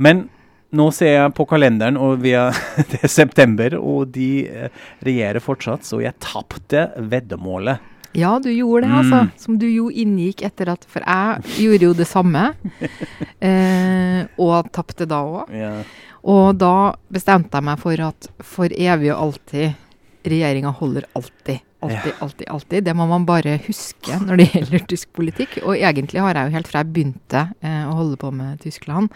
Men 0.02 0.26
nå 0.76 0.90
ser 0.90 1.12
jeg 1.14 1.34
på 1.38 1.46
kalenderen, 1.48 1.98
og 2.00 2.26
er, 2.26 2.56
det 2.90 3.04
er 3.06 3.12
september, 3.12 3.78
og 3.78 4.10
de 4.16 4.30
eh, 4.50 4.86
regjerer 5.06 5.44
fortsatt, 5.44 5.86
så 5.86 6.02
jeg 6.02 6.18
tapte 6.18 6.88
veddemålet. 6.98 7.92
Ja, 8.16 8.38
du 8.40 8.48
gjorde 8.48 8.86
det, 8.86 8.94
altså. 8.96 9.22
Mm. 9.26 9.30
Som 9.36 9.58
du 9.60 9.66
jo 9.68 9.90
inngikk 9.92 10.42
etter 10.46 10.70
at 10.72 10.86
For 10.88 11.04
jeg 11.04 11.56
gjorde 11.60 11.90
jo 11.90 11.94
det 11.98 12.08
samme. 12.10 12.48
Eh, 13.46 14.22
og 14.40 14.70
tapte 14.74 15.04
da 15.06 15.18
òg. 15.22 15.50
Yeah. 15.52 15.84
Og 16.26 16.56
da 16.58 16.96
bestemte 17.12 17.60
jeg 17.60 17.66
meg 17.68 17.78
for 17.78 18.00
at 18.02 18.28
for 18.42 18.72
evig 18.72 19.12
og 19.12 19.26
alltid 19.26 19.76
Regjeringa 20.26 20.72
holder 20.74 21.04
alltid. 21.14 21.60
Alltid, 21.84 22.12
alltid, 22.24 22.48
alltid. 22.48 22.84
Det 22.84 22.94
må 22.96 23.04
man 23.06 23.26
bare 23.28 23.58
huske 23.66 24.16
når 24.24 24.40
det 24.40 24.46
gjelder 24.54 24.86
tysk 24.92 25.10
politikk. 25.14 25.58
Og 25.62 25.76
egentlig 25.76 26.22
har 26.24 26.34
jeg 26.38 26.48
jo 26.48 26.54
helt 26.56 26.70
fra 26.70 26.80
jeg 26.82 26.92
begynte 26.94 27.42
eh, 27.60 27.82
å 27.86 27.92
holde 27.98 28.16
på 28.20 28.30
med 28.34 28.58
Tyskland, 28.64 29.10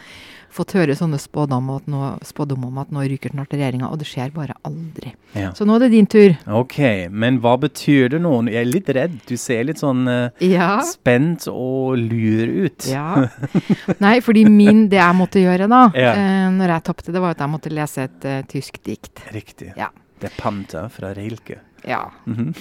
fått 0.53 0.75
høre 0.77 0.97
sånne 0.99 1.19
spådom, 1.23 1.71
at 1.77 1.87
nå, 1.91 2.01
spådom 2.27 2.65
om 2.69 2.79
at 2.83 2.91
nå 2.93 3.05
ryker 3.09 3.33
snart 3.33 3.53
regjeringa, 3.55 3.89
og 3.89 4.01
det 4.03 4.09
skjer 4.11 4.33
bare 4.35 4.57
aldri. 4.67 5.13
ja. 5.39 5.53
Så 5.57 5.65
nå 5.67 5.77
er 5.79 5.85
det 5.87 5.91
din 5.95 6.09
tur. 6.11 6.35
OK, 6.61 6.79
men 7.11 7.39
hva 7.43 7.55
betyr 7.63 8.11
det 8.17 8.21
nå? 8.25 8.33
Jeg 8.51 8.61
er 8.65 8.69
litt 8.71 8.91
redd. 8.99 9.17
Du 9.31 9.37
ser 9.41 9.65
litt 9.71 9.81
sånn 9.81 10.05
eh, 10.11 10.45
Ja. 10.51 10.81
spent 10.87 11.47
og 11.51 11.97
lur 12.03 12.53
ut. 12.67 12.87
Ja. 12.91 13.25
Nei, 14.05 14.19
fordi 14.27 14.45
min, 14.51 14.89
det 14.93 15.01
jeg 15.01 15.17
måtte 15.19 15.41
gjøre 15.43 15.71
da, 15.71 15.87
Ja. 15.97 16.13
eh, 16.13 16.51
når 16.61 16.75
jeg 16.77 16.87
tapte, 16.91 17.15
det 17.15 17.23
var 17.25 17.35
at 17.39 17.43
jeg 17.47 17.55
måtte 17.57 17.73
lese 17.73 18.05
et 18.11 18.29
uh, 18.29 18.41
tysk 18.51 18.83
dikt. 18.85 19.23
Riktig. 19.33 19.73
Ja. 19.81 19.89
Det 20.21 20.29
er 20.29 20.35
Panta 20.37 20.83
fra 20.93 21.15
Rilke. 21.17 21.55
Ja. 21.89 22.11
Mhm. 22.27 22.55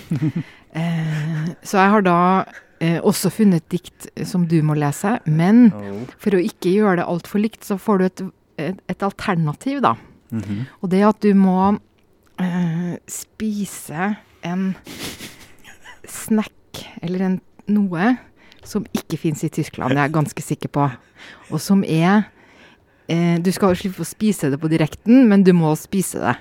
Eh, 0.74 1.48
så 1.66 1.80
jeg 1.82 1.90
har 1.96 2.02
da 2.06 2.18
eh, 2.80 3.00
også 3.02 3.32
funnet 3.34 3.66
dikt 3.74 4.06
som 4.30 4.44
du 4.48 4.60
må 4.64 4.76
lese, 4.78 5.16
men 5.26 5.72
Oh. 5.74 6.04
for 6.22 6.38
å 6.38 6.42
ikke 6.44 6.70
gjøre 6.76 6.98
det 7.02 7.08
altfor 7.10 7.42
likt, 7.42 7.64
så 7.66 7.78
får 7.82 7.98
du 7.98 8.06
et, 8.06 8.22
et, 8.58 8.80
et 8.88 9.04
alternativ, 9.04 9.82
da. 9.82 9.96
Mhm. 10.32 10.66
Og 10.82 10.90
det 10.92 11.02
er 11.02 11.08
at 11.10 11.20
du 11.26 11.34
må 11.34 11.80
eh, 12.40 12.98
spise 13.10 14.12
en 14.46 14.76
snack, 16.08 16.86
eller 17.02 17.26
en, 17.26 17.40
noe, 17.70 18.14
som 18.64 18.86
ikke 18.94 19.18
fins 19.18 19.44
i 19.46 19.50
Tyskland, 19.50 19.94
det 19.96 20.02
er 20.04 20.08
jeg 20.10 20.16
ganske 20.20 20.44
sikker 20.46 20.70
på. 20.74 20.86
Og 21.50 21.60
som 21.64 21.82
er 21.84 22.28
eh, 23.10 23.40
Du 23.42 23.50
skal 23.56 23.76
slippe 23.76 24.04
å 24.04 24.08
spise 24.08 24.50
det 24.52 24.60
på 24.62 24.70
direkten, 24.72 25.26
men 25.30 25.44
du 25.44 25.52
må 25.58 25.74
spise 25.80 26.22
det. 26.22 26.36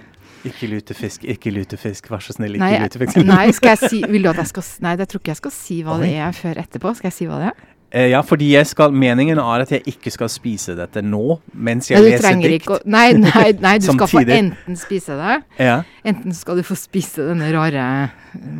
Ikke 0.47 0.68
lutefisk, 0.71 1.25
ikke 1.26 1.50
lutefisk, 1.54 2.11
vær 2.12 2.23
så 2.23 2.37
snill, 2.37 2.54
ikke 2.59 2.68
Nei, 2.68 2.85
lutefisk. 2.85 3.23
nei, 3.33 3.47
skal 3.57 3.75
jeg 3.75 3.90
si 3.90 4.04
Vil 4.07 4.23
du 4.23 4.30
at 4.30 4.38
jeg 4.45 4.52
skal 4.52 4.68
Nei, 4.87 4.95
jeg 5.00 5.11
tror 5.11 5.25
ikke 5.25 5.35
jeg 5.35 5.42
skal 5.42 5.57
si 5.57 5.80
hva 5.87 5.99
det 6.02 6.12
er 6.14 6.37
før 6.37 6.62
etterpå. 6.62 6.95
Skal 6.99 7.11
jeg 7.11 7.16
si 7.16 7.28
hva 7.30 7.42
det 7.42 7.50
er? 7.50 7.66
Eh, 7.90 8.11
ja, 8.12 8.21
fordi 8.21 8.50
skal, 8.68 8.92
meningen 8.92 9.38
er 9.40 9.62
at 9.64 9.71
jeg 9.73 9.80
ikke 9.88 10.11
skal 10.12 10.28
spise 10.28 10.75
dette 10.76 11.00
nå, 11.00 11.38
mens 11.57 11.88
jeg 11.88 12.02
Nei, 12.02 12.11
leser 12.12 12.42
dikt. 12.42 12.68
å 12.68 12.76
Nei, 12.85 13.07
nei, 13.16 13.47
nei 13.64 13.78
du 13.80 13.87
skal 13.88 14.11
få 14.12 14.21
enten 14.26 14.76
spise 14.76 15.16
det, 15.16 15.38
Ja, 15.57 15.78
enten 16.04 16.37
skal 16.37 16.61
du 16.61 16.66
få 16.68 16.76
spise 16.76 17.25
denne 17.30 17.49
rare 17.54 17.87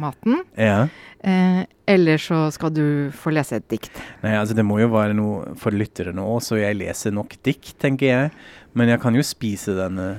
maten, 0.01 0.41
ja. 0.57 0.87
eh, 1.21 1.61
eller 1.85 2.25
så 2.25 2.47
skal 2.57 2.73
du 2.73 3.13
få 3.13 3.35
lese 3.37 3.61
et 3.61 3.69
dikt. 3.69 4.01
Nei, 4.25 4.33
altså 4.33 4.57
det 4.57 4.65
må 4.65 4.81
jo 4.81 4.89
være 4.97 5.13
noe 5.21 5.53
for 5.61 5.77
lytterne 5.77 6.25
òg, 6.25 6.41
så 6.49 6.57
jeg 6.63 6.81
leser 6.81 7.13
nok 7.13 7.37
dikt, 7.45 7.75
tenker 7.85 8.09
jeg. 8.09 8.33
Men 8.73 8.95
jeg 8.95 9.03
kan 9.05 9.17
jo 9.17 9.25
spise 9.27 9.77
denne 9.77 10.15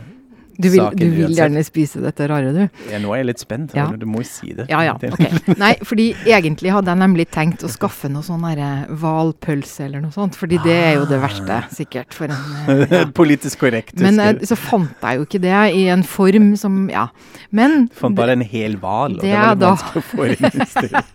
Du 0.59 0.67
vil, 0.67 0.81
saken 0.81 0.99
du 0.99 1.13
vil 1.15 1.31
gjerne 1.37 1.61
spise 1.63 2.01
dette 2.03 2.25
rare, 2.27 2.49
du? 2.51 2.81
Ja, 2.91 2.97
nå 2.99 3.13
er 3.15 3.21
jeg 3.21 3.27
litt 3.29 3.39
spent. 3.39 3.71
Ja. 3.77 3.85
Du 3.95 4.03
må 4.09 4.19
jo 4.19 4.27
si 4.27 4.51
det. 4.57 4.65
Ja 4.67 4.81
ja, 4.83 4.97
ok. 5.13 5.53
Nei, 5.55 5.69
fordi 5.87 6.09
egentlig 6.27 6.73
hadde 6.75 6.91
jeg 6.91 6.99
nemlig 6.99 7.25
tenkt 7.31 7.63
å 7.63 7.69
skaffe 7.71 8.09
noe 8.11 8.25
sånn 8.27 8.43
derre 8.43 8.71
hvalpølse 8.91 9.85
eller 9.87 10.03
noe 10.03 10.11
sånt, 10.11 10.35
fordi 10.35 10.59
det 10.65 10.75
er 10.75 10.93
jo 10.97 11.05
det 11.07 11.21
verste, 11.23 11.61
sikkert, 11.77 12.11
for 12.17 12.27
en 12.35 12.35
eh, 12.75 12.83
ja. 12.91 13.05
Politisk 13.15 13.63
korrekt. 13.63 13.95
Men 14.03 14.19
eh, 14.19 14.43
så 14.49 14.57
fant 14.59 14.99
jeg 15.07 15.21
jo 15.21 15.27
ikke 15.29 15.41
det 15.47 15.55
i 15.79 15.85
en 15.95 16.03
form 16.03 16.51
som 16.59 16.81
Ja. 16.91 17.07
Men 17.55 17.87
Fant 17.95 18.17
bare 18.19 18.35
en 18.35 18.43
hel 18.45 18.75
hval, 18.83 19.15
og 19.15 19.23
det 19.23 19.31
var 19.31 19.55
litt 19.55 19.63
da- 19.63 19.71
vanskelig 19.77 20.03
å 20.03 20.09
få 20.11 20.27
inn 20.27 20.61
i 20.61 20.67
stedet. 20.75 21.05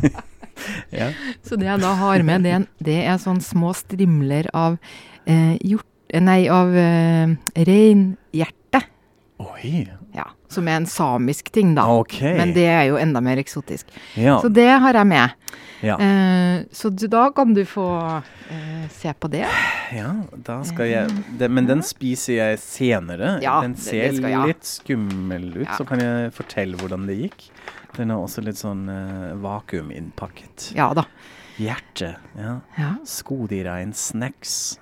ja. 1.00 1.10
Så 1.46 1.58
det 1.60 1.66
jeg 1.68 1.82
da 1.82 1.92
har 2.00 2.22
med, 2.26 2.46
det, 2.46 2.56
det 2.86 2.98
er 3.06 3.18
sånn 3.22 3.42
små 3.44 3.74
strimler 3.76 4.48
av 4.54 4.78
eh, 5.26 5.56
hjort... 5.60 5.86
Nei, 6.10 6.40
av 6.50 6.72
eh, 6.74 7.36
reinhjerte. 7.54 8.56
Oi. 9.40 9.88
Ja. 10.12 10.26
Som 10.48 10.68
er 10.68 10.80
en 10.80 10.86
samisk 10.90 11.52
ting, 11.54 11.72
da. 11.78 11.86
Okay. 12.02 12.34
Men 12.36 12.52
det 12.52 12.66
er 12.68 12.82
jo 12.90 12.98
enda 13.00 13.22
mer 13.24 13.40
eksotisk. 13.40 13.88
ja. 14.18 14.36
Så 14.42 14.50
det 14.52 14.68
har 14.68 14.98
jeg 14.98 15.08
med. 15.08 15.36
Ja. 15.80 15.96
Eh, 15.96 16.66
så 16.72 16.90
du, 16.92 17.06
da 17.08 17.30
kan 17.32 17.54
du 17.56 17.62
få 17.64 17.86
eh, 18.50 18.84
se 18.92 19.14
på 19.16 19.30
det. 19.32 19.46
ja, 19.96 20.10
da 20.44 20.58
skal 20.68 20.90
jeg 20.90 21.22
det, 21.40 21.48
Men 21.48 21.70
den 21.70 21.82
spiser 21.86 22.36
jeg 22.36 22.60
senere. 22.60 23.38
Ja, 23.44 23.60
den 23.64 23.78
ser 23.80 24.10
det 24.10 24.20
skal 24.20 24.34
ja. 24.34 24.44
litt 24.50 24.66
skummel 24.68 25.48
ut, 25.62 25.70
så 25.78 25.88
kan 25.88 26.04
jeg 26.04 26.34
fortelle 26.36 26.80
hvordan 26.80 27.08
det 27.08 27.16
gikk. 27.22 27.48
Den 27.96 28.12
er 28.12 28.20
også 28.20 28.44
litt 28.44 28.60
sånn 28.60 28.84
uh, 28.92 29.32
vakuuminnpakket. 29.40 30.70
Ja 30.76 30.92
da. 30.94 31.06
Hjerte. 31.60 32.14
Ja. 32.38 32.60
Ja. 32.76 32.92
Skodirein 33.08 33.96
snacks. 33.96 34.78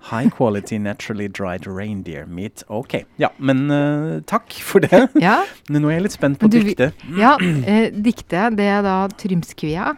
High 0.00 0.30
quality 0.30 0.78
naturally 0.78 1.28
dried 1.28 1.66
reindeer 1.66 2.26
meat. 2.26 2.62
OK. 2.68 3.02
Ja, 3.18 3.32
men 3.38 3.66
uh, 3.70 4.20
takk 4.30 4.54
for 4.64 4.84
det. 4.84 5.08
ja. 5.26 5.40
Nå 5.72 5.82
er 5.88 5.98
jeg 5.98 6.06
litt 6.06 6.16
spent 6.16 6.38
på 6.40 6.50
du 6.50 6.60
diktet. 6.62 6.94
Ja, 7.18 7.34
eh, 7.40 7.90
diktet 7.92 8.56
det 8.58 8.68
er 8.70 8.84
da 8.86 9.00
Trymskvia. 9.18 9.92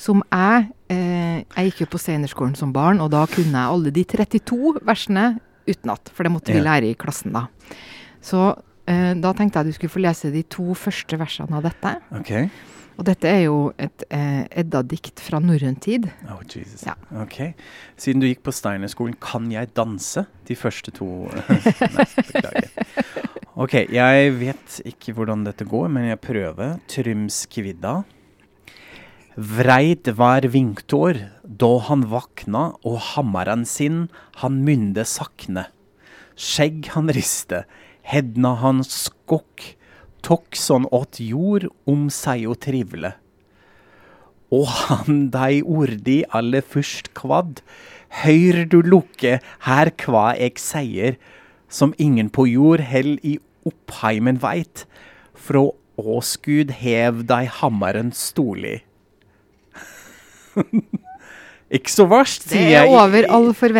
Som 0.00 0.24
jeg 0.26 0.70
eh, 0.90 1.44
Jeg 1.44 1.68
gikk 1.70 1.84
jo 1.84 1.90
på 1.92 2.00
Steinerskolen 2.02 2.56
som 2.58 2.72
barn, 2.74 2.98
og 3.04 3.12
da 3.14 3.22
kunne 3.30 3.52
jeg 3.52 3.76
alle 3.76 3.92
de 3.94 4.02
32 4.10 4.80
versene 4.82 5.26
utenat. 5.68 6.10
For 6.10 6.26
det 6.26 6.32
måtte 6.34 6.54
vi 6.56 6.64
lære 6.64 6.90
i 6.90 6.96
klassen 6.98 7.36
da. 7.36 7.46
Så 8.24 8.48
eh, 8.90 9.12
da 9.20 9.34
tenkte 9.36 9.60
jeg 9.60 9.70
du 9.70 9.76
skulle 9.76 9.94
få 9.94 10.02
lese 10.02 10.32
de 10.34 10.42
to 10.50 10.74
første 10.78 11.20
versene 11.20 11.60
av 11.60 11.68
dette. 11.68 11.94
OK. 12.18 12.32
Og 12.94 13.06
dette 13.08 13.26
er 13.26 13.40
jo 13.48 13.58
et 13.80 14.04
eh, 14.14 14.44
Edda-dikt 14.62 15.22
fra 15.24 15.40
norrøn 15.42 15.76
tid. 15.82 16.06
Oh, 16.30 16.42
Jesus. 16.46 16.84
Ja. 16.86 16.94
Ok. 17.24 17.54
Siden 17.98 18.22
du 18.22 18.28
gikk 18.28 18.44
på 18.46 18.54
Steinerskolen, 18.54 19.16
kan 19.18 19.50
jeg 19.50 19.72
danse 19.74 20.26
de 20.46 20.56
første 20.58 20.94
to 20.94 21.08
Nei, 21.98 22.06
beklager. 22.20 22.70
OK, 23.54 23.74
jeg 23.94 24.34
vet 24.38 24.80
ikke 24.90 25.14
hvordan 25.14 25.44
dette 25.46 25.66
går, 25.66 25.90
men 25.90 26.08
jeg 26.10 26.22
prøver. 26.22 26.76
Trymskvidda. 26.90 28.00
Vreit 29.34 30.10
var 30.14 30.46
vinktår, 30.46 31.18
da 31.42 31.70
han 31.88 32.04
vakna, 32.10 32.68
og 32.86 33.00
hammeren 33.14 33.64
sin 33.66 34.04
han 34.42 34.60
mynde 34.66 35.02
sakne. 35.06 35.66
Skjegg 36.38 36.90
han 36.94 37.10
riste, 37.14 37.64
hedna 38.06 38.54
han 38.62 38.82
skokk, 38.86 39.72
tokk 40.24 40.56
sånn 40.58 40.88
åt 40.94 41.20
jord 41.20 41.68
om 41.90 42.08
seg 42.12 42.46
og 42.50 42.58
trivle. 42.64 43.14
Og 44.54 44.68
han 44.88 45.28
dei 45.34 45.60
ordi 45.62 46.22
alle 46.36 46.62
først 46.62 47.12
kvadd, 47.18 47.62
høyr 48.24 48.64
du 48.70 48.80
lukke 48.84 49.40
her 49.66 49.90
kva 49.98 50.32
eg 50.38 50.60
seier, 50.62 51.16
som 51.68 51.94
ingen 51.98 52.30
på 52.30 52.46
jord 52.46 52.84
hell 52.86 53.16
i 53.26 53.38
oppheimen 53.66 54.38
veit, 54.42 54.84
frå 55.34 55.72
åsgud 55.98 56.70
hev 56.78 57.24
dei 57.30 57.44
hammeren 57.60 58.12
storlig. 58.14 58.82
Ikke 61.74 61.90
så 61.90 62.06
verst, 62.06 62.46
sier 62.50 62.68
er 62.68 62.86
jeg 62.86 62.88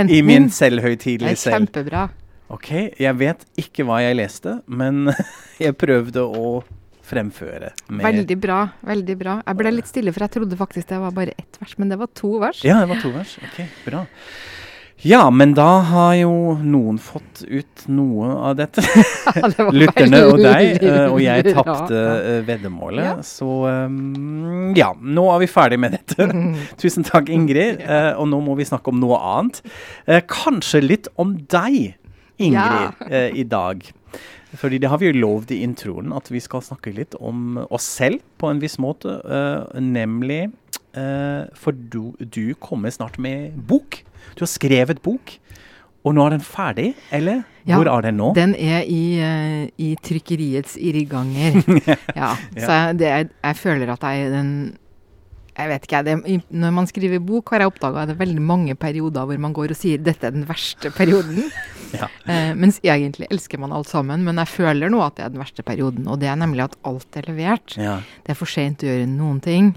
i, 0.08 0.18
i, 0.18 0.22
min 0.26 0.48
selvhøytidelige 0.50 1.36
selv. 1.38 1.52
Det 1.52 1.52
er 1.52 1.58
kjempebra. 1.58 2.08
Ok, 2.54 2.70
jeg 3.00 3.18
vet 3.18 3.44
ikke 3.60 3.86
hva 3.88 4.00
jeg 4.04 4.18
leste, 4.20 4.58
men 4.70 5.10
jeg 5.64 5.76
prøvde 5.80 6.24
å 6.24 6.56
fremføre. 7.04 7.74
Veldig 8.00 8.36
bra. 8.40 8.62
veldig 8.86 9.16
bra. 9.20 9.38
Jeg 9.44 9.60
ble 9.60 9.74
litt 9.74 9.90
stille, 9.90 10.12
for 10.14 10.24
jeg 10.24 10.36
trodde 10.38 10.56
faktisk 10.56 10.88
det 10.92 11.02
var 11.02 11.14
bare 11.16 11.34
ett 11.36 11.58
vers, 11.60 11.76
men 11.80 11.92
det 11.92 12.00
var 12.00 12.12
to 12.16 12.36
vers. 12.40 12.64
Ja, 12.64 12.80
det 12.84 12.94
var 12.94 13.02
to 13.04 13.12
vers. 13.12 13.36
Ok, 13.44 13.64
bra. 13.84 14.06
Ja, 15.04 15.26
men 15.30 15.50
da 15.52 15.82
har 15.84 16.14
jo 16.16 16.54
noen 16.64 16.96
fått 17.02 17.42
ut 17.44 17.82
noe 17.92 18.30
av 18.48 18.54
dette. 18.56 18.80
Det 19.34 19.58
var 19.58 19.74
Lytterne 19.82 20.20
og 20.30 20.38
deg, 20.40 20.78
eh, 20.86 21.10
og 21.10 21.18
jeg 21.20 21.52
tapte 21.56 21.98
eh, 21.98 22.38
veddemålet. 22.46 23.04
Ja. 23.10 23.16
Så 23.26 23.48
um, 23.66 24.70
ja, 24.78 24.92
nå 24.96 25.26
er 25.34 25.42
vi 25.42 25.48
ferdig 25.50 25.80
med 25.82 25.98
dette. 25.98 26.28
Tusen 26.80 27.04
takk, 27.04 27.28
Ingrid. 27.28 27.82
eh, 27.84 28.12
og 28.14 28.30
nå 28.32 28.40
må 28.46 28.56
vi 28.56 28.64
snakke 28.68 28.94
om 28.94 29.02
noe 29.02 29.18
annet. 29.18 29.60
Kanskje 30.30 30.80
litt 30.86 31.10
om 31.20 31.34
deg, 31.52 31.98
Ingrid, 32.38 33.04
eh, 33.10 33.30
i 33.34 33.44
dag. 33.44 33.84
Fordi 34.54 34.78
det 34.78 34.88
har 34.90 34.98
vi 34.98 35.08
jo 35.10 35.18
lovd 35.18 35.50
i 35.54 35.62
introen, 35.66 36.12
at 36.14 36.30
vi 36.30 36.40
skal 36.42 36.62
snakke 36.62 36.92
litt 36.94 37.14
om 37.18 37.58
oss 37.70 37.86
selv 37.98 38.22
på 38.38 38.50
en 38.50 38.60
viss 38.62 38.78
måte. 38.78 39.16
eh, 39.24 39.80
nemlig 39.80 40.52
eh, 40.94 41.46
For 41.58 41.72
du, 41.72 42.14
du 42.18 42.54
kommer 42.54 42.90
snart 42.94 43.18
med 43.18 43.56
bok. 43.66 44.02
Du 44.36 44.44
har 44.46 44.52
skrevet 44.52 45.02
bok. 45.02 45.38
Og 46.04 46.12
nå 46.14 46.26
er 46.26 46.34
den 46.34 46.44
ferdig, 46.44 46.90
eller? 47.16 47.44
Ja, 47.64 47.78
Hvor 47.78 47.88
er 47.88 48.02
den 48.04 48.18
nå? 48.20 48.34
Den 48.36 48.52
er 48.60 48.82
i, 48.84 49.16
eh, 49.24 49.68
i 49.80 49.94
trykkeriets 50.04 50.76
irrganger. 50.76 51.62
ja, 52.20 52.34
så 52.58 52.72
jeg, 52.76 52.98
det 53.00 53.12
jeg 53.14 53.56
føler 53.56 53.92
at 53.94 54.04
jeg 54.04 54.26
er 54.26 54.34
den 54.34 54.50
jeg 55.56 55.68
vet 55.70 55.84
ikke, 55.86 56.02
det, 56.04 56.42
Når 56.50 56.72
man 56.72 56.86
skriver 56.90 57.20
bok, 57.22 57.50
har 57.50 57.60
jeg 57.60 57.70
oppdaga 57.72 58.06
det 58.06 58.16
er 58.16 58.24
veldig 58.26 58.42
mange 58.42 58.74
perioder 58.74 59.24
hvor 59.26 59.38
man 59.38 59.52
går 59.54 59.70
og 59.70 59.76
sier 59.78 59.98
'dette 59.98 60.24
er 60.26 60.30
den 60.32 60.46
verste 60.46 60.90
perioden'. 60.90 61.50
Ja. 61.94 62.08
Eh, 62.26 62.54
mens 62.58 62.80
egentlig 62.82 63.28
elsker 63.30 63.56
man 63.62 63.70
alt 63.70 63.86
sammen. 63.86 64.24
Men 64.24 64.34
jeg 64.34 64.48
føler 64.50 64.90
nå 64.90 64.98
at 65.06 65.14
det 65.14 65.24
er 65.26 65.28
den 65.30 65.38
verste 65.38 65.62
perioden. 65.62 66.08
Og 66.08 66.18
det 66.18 66.26
er 66.26 66.34
nemlig 66.34 66.64
at 66.64 66.74
alt 66.84 67.06
er 67.16 67.22
levert. 67.22 67.76
Ja. 67.78 68.00
Det 68.26 68.30
er 68.30 68.34
for 68.34 68.46
seint 68.50 68.82
å 68.82 68.86
gjøre 68.88 69.06
noen 69.06 69.38
ting. 69.40 69.68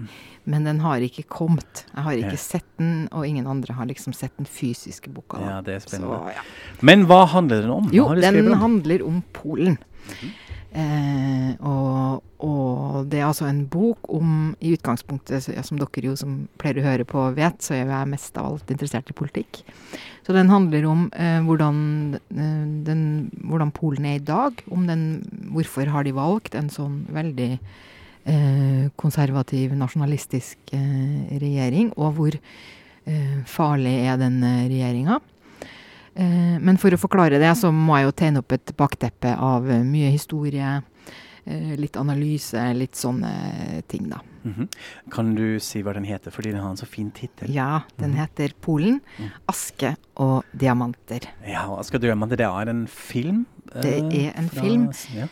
Men 0.44 0.64
den 0.64 0.80
har 0.80 0.98
ikke 0.98 1.22
kommet. 1.30 1.84
Jeg 1.94 2.02
har 2.02 2.12
ikke 2.18 2.32
Ja. 2.34 2.36
sett 2.42 2.64
den, 2.76 3.08
og 3.12 3.24
ingen 3.24 3.46
andre 3.46 3.72
har 3.72 3.86
liksom 3.86 4.12
sett 4.12 4.32
den 4.36 4.46
fysiske 4.46 5.08
boka. 5.14 5.38
da. 5.38 5.44
ja, 5.46 5.60
det 5.60 5.74
er 5.76 5.78
spennende. 5.78 6.34
Så. 6.34 6.82
Men 6.82 7.06
hva 7.06 7.24
handler 7.28 7.60
den 7.62 7.70
om? 7.70 7.84
Hva 7.86 7.94
Jo, 7.94 8.08
den 8.20 8.50
om? 8.52 8.58
handler 8.58 9.06
om 9.06 9.22
Polen. 9.32 9.78
Eh, 10.76 11.54
og, 11.64 12.22
og 12.44 13.06
det 13.08 13.22
er 13.22 13.28
altså 13.30 13.46
en 13.48 13.62
bok 13.72 14.10
om 14.12 14.54
I 14.60 14.74
utgangspunktet, 14.76 15.40
så- 15.46 15.54
ja, 15.54 15.62
som 15.64 15.78
dere 15.80 16.10
jo 16.10 16.16
som 16.16 16.48
pleier 16.60 16.82
å 16.82 16.84
høre 16.84 17.06
på 17.08 17.34
vet, 17.34 17.58
så 17.64 17.74
er 17.74 17.86
jeg 17.88 18.10
mest 18.12 18.36
av 18.36 18.52
alt 18.52 18.70
interessert 18.74 19.08
i 19.08 19.16
politikk. 19.16 19.62
Så 20.26 20.34
den 20.36 20.50
handler 20.52 20.84
om 20.84 21.06
eh, 21.16 21.40
hvordan, 21.40 21.78
eh, 22.30 22.64
den, 22.84 23.30
hvordan 23.48 23.72
Polen 23.72 24.04
er 24.04 24.18
i 24.18 24.24
dag. 24.24 24.60
Om 24.70 24.86
den, 24.86 25.04
hvorfor 25.54 25.88
har 25.88 26.04
de 26.04 26.12
valgt 26.12 26.54
en 26.54 26.68
sånn 26.68 27.06
veldig 27.08 27.58
eh, 28.28 28.90
konservativ, 29.00 29.72
nasjonalistisk 29.72 30.58
eh, 30.76 31.38
regjering, 31.40 31.94
og 31.96 32.12
hvor 32.18 32.36
eh, 32.36 33.40
farlig 33.48 33.96
er 34.04 34.20
den 34.20 34.42
regjeringa. 34.44 35.20
Eh, 36.18 36.58
men 36.58 36.76
for 36.80 36.90
å 36.90 36.98
forklare 36.98 37.38
det, 37.38 37.52
så 37.60 37.70
må 37.72 37.96
jeg 38.00 38.08
jo 38.08 38.14
tegne 38.18 38.40
opp 38.42 38.52
et 38.56 38.72
bakteppe 38.78 39.36
av 39.38 39.68
eh, 39.70 39.84
mye 39.86 40.10
historie, 40.10 40.82
eh, 41.46 41.76
litt 41.78 41.96
analyse, 42.00 42.64
litt 42.74 42.98
sånne 42.98 43.82
ting, 43.88 44.08
da. 44.10 44.18
Mhm. 44.48 44.68
Kan 45.10 45.34
du 45.34 45.58
si 45.62 45.82
hva 45.82 45.92
den 45.94 46.04
heter, 46.08 46.30
fordi 46.34 46.52
den 46.54 46.60
har 46.62 46.70
en 46.70 46.76
så 46.80 46.86
fin 46.86 47.10
tittel? 47.14 47.50
Ja, 47.54 47.82
den 47.98 48.12
Mhm. 48.14 48.18
heter 48.18 48.52
'Polen. 48.60 49.00
Mm. 49.18 49.30
Aske 49.48 49.96
og 50.16 50.44
diamanter'. 50.56 51.26
Ja, 51.46 51.66
og 51.68 51.80
Aske 51.80 51.94
og 51.96 52.00
diamanter, 52.02 52.36
det 52.36 52.46
er 52.46 52.68
en 52.70 52.86
film? 52.86 53.46
Det 53.74 53.84
eh, 54.12 54.26
er 54.28 54.32
en 54.38 54.48
fra- 54.48 54.62
film. 54.62 54.92
Ja. 55.14 55.26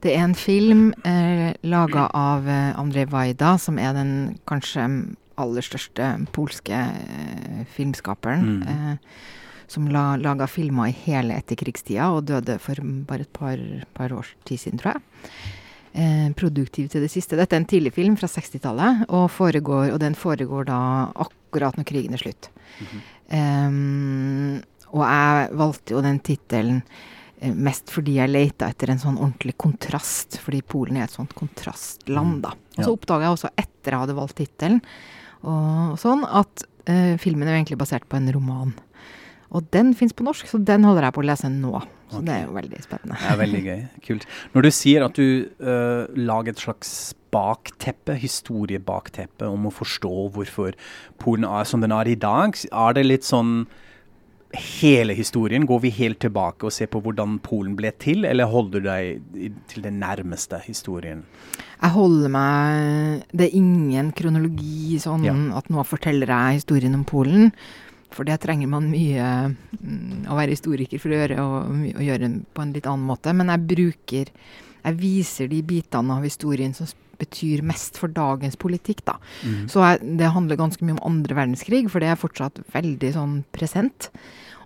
Det 0.00 0.16
er 0.16 0.24
en 0.24 0.34
film 0.34 0.94
eh, 1.04 1.52
laga 1.64 2.10
av 2.14 2.46
Andrej 2.46 3.10
Wajda, 3.10 3.58
som 3.58 3.78
er 3.78 3.92
den 3.92 4.38
kanskje 4.46 5.14
aller 5.36 5.60
største 5.60 6.26
polske 6.32 6.70
eh, 6.72 7.64
filmskaperen. 7.76 8.62
Mm. 8.62 8.68
Eh, 8.68 8.96
som 9.70 9.86
la, 9.92 10.16
laga 10.18 10.48
filmer 10.50 10.90
i 10.90 10.96
hele 11.06 11.36
etterkrigstida, 11.38 12.10
og 12.10 12.26
døde 12.30 12.58
for 12.62 12.82
bare 13.06 13.26
et 13.26 13.32
par, 13.36 13.60
par 13.94 14.14
års 14.16 14.32
tid 14.48 14.64
siden, 14.64 14.80
tror 14.82 14.96
jeg. 14.96 15.30
Eh, 15.92 16.26
produktiv 16.38 16.90
til 16.90 17.02
det 17.02 17.10
siste. 17.10 17.38
Dette 17.38 17.56
er 17.56 17.62
en 17.62 17.70
tidlig 17.70 17.94
film 17.94 18.16
fra 18.18 18.30
60-tallet, 18.30 19.06
og, 19.08 19.28
foregår, 19.34 19.92
og 19.94 20.00
den 20.02 20.18
foregår 20.18 20.66
da 20.70 20.80
akkurat 21.22 21.78
når 21.78 21.86
krigen 21.86 22.14
er 22.14 22.22
slutt. 22.22 22.50
Mm 22.80 22.86
-hmm. 22.90 23.00
eh, 23.38 24.66
og 24.90 25.06
jeg 25.06 25.48
valgte 25.52 25.94
jo 25.94 26.02
den 26.02 26.18
tittelen 26.18 26.82
eh, 27.40 27.54
mest 27.54 27.90
fordi 27.90 28.14
jeg 28.14 28.30
leita 28.30 28.68
etter 28.68 28.90
en 28.90 28.98
sånn 28.98 29.18
ordentlig 29.18 29.56
kontrast, 29.56 30.38
fordi 30.38 30.62
Polen 30.62 30.96
er 30.96 31.04
et 31.04 31.10
sånt 31.10 31.34
kontrastland, 31.34 32.42
da. 32.42 32.48
Og 32.50 32.84
så 32.84 32.88
Ja. 32.88 32.92
oppdaga 32.92 33.22
jeg 33.24 33.32
også 33.32 33.50
etter 33.56 33.90
jeg 33.90 34.00
hadde 34.00 34.14
valgt 34.14 34.36
tittelen, 34.36 34.82
og 35.42 35.98
sånn, 35.98 36.24
at 36.24 36.64
eh, 36.86 37.16
filmen 37.16 37.48
er 37.48 37.54
egentlig 37.54 37.78
basert 37.78 38.08
på 38.08 38.16
en 38.16 38.32
roman. 38.32 38.74
Og 39.50 39.66
den 39.74 39.94
fins 39.98 40.14
på 40.14 40.24
norsk, 40.26 40.46
så 40.46 40.60
den 40.62 40.84
holder 40.86 41.08
jeg 41.08 41.16
på 41.16 41.22
å 41.24 41.26
lese 41.26 41.50
nå. 41.50 41.72
Så 42.10 42.18
okay. 42.18 42.26
det 42.26 42.34
er 42.36 42.44
jo 42.44 42.54
veldig 42.54 42.82
spennende. 42.84 43.18
Det 43.18 43.30
er 43.32 43.40
veldig 43.40 43.62
gøy. 43.66 43.80
Kult. 44.06 44.26
Når 44.54 44.66
du 44.66 44.70
sier 44.74 45.06
at 45.06 45.18
du 45.18 45.26
uh, 45.62 46.06
lager 46.18 46.54
et 46.54 46.62
slags 46.62 46.92
bakteppe, 47.34 48.16
historiebakteppe, 48.18 49.46
om 49.46 49.68
å 49.68 49.74
forstå 49.74 50.14
hvorfor 50.34 50.74
Polen 51.22 51.46
er 51.46 51.68
som 51.68 51.82
den 51.82 51.94
er 51.94 52.10
i 52.10 52.18
dag, 52.18 52.58
er 52.70 52.98
det 52.98 53.06
litt 53.06 53.26
sånn 53.26 53.64
hele 54.80 55.14
historien? 55.14 55.66
Går 55.66 55.84
vi 55.84 55.92
helt 55.94 56.20
tilbake 56.22 56.66
og 56.66 56.74
ser 56.74 56.90
på 56.90 57.02
hvordan 57.04 57.38
Polen 57.42 57.76
ble 57.78 57.92
til, 58.02 58.26
eller 58.26 58.50
holder 58.50 58.82
du 58.82 58.88
deg 58.88 59.52
til 59.70 59.86
den 59.86 60.00
nærmeste 60.02 60.58
historien? 60.66 61.22
Jeg 61.80 61.94
holder 61.94 62.28
meg 62.28 63.22
Det 63.32 63.46
er 63.46 63.56
ingen 63.56 64.10
kronologi 64.12 64.98
sånn 65.00 65.24
Ja. 65.24 65.34
at 65.56 65.70
nå 65.70 65.84
forteller 65.86 66.26
jeg 66.26 66.62
historien 66.62 66.94
om 66.94 67.04
Polen. 67.04 67.52
For 68.10 68.26
det 68.26 68.40
trenger 68.42 68.66
man 68.68 68.88
mye 68.90 69.26
mm, 69.54 70.24
å 70.30 70.34
være 70.38 70.54
historiker 70.56 70.98
for 70.98 71.12
å 71.14 71.20
gjøre, 71.20 71.38
og, 71.44 71.76
og 71.94 72.02
gjøre 72.02 72.26
en- 72.26 72.40
på 72.54 72.62
en 72.64 72.72
litt 72.74 72.86
annen 72.90 73.06
måte. 73.06 73.32
Men 73.36 73.52
jeg 73.54 73.66
bruker 73.76 74.32
Jeg 74.82 74.96
viser 74.96 75.46
de 75.48 75.58
bitene 75.62 76.14
av 76.16 76.22
historien 76.24 76.72
som 76.72 76.86
betyr 77.20 77.60
mest 77.62 77.98
for 78.00 78.08
dagens 78.08 78.56
politikk, 78.56 79.02
da. 79.04 79.18
Så 79.68 79.82
jeg, 79.84 80.16
det 80.16 80.30
handler 80.32 80.56
ganske 80.56 80.80
mye 80.88 80.96
om 80.96 81.02
andre 81.04 81.36
verdenskrig, 81.36 81.82
for 81.92 82.00
det 82.00 82.08
er 82.08 82.16
fortsatt 82.16 82.62
veldig 82.72 83.10
sånn 83.12 83.34
present. 83.52 84.08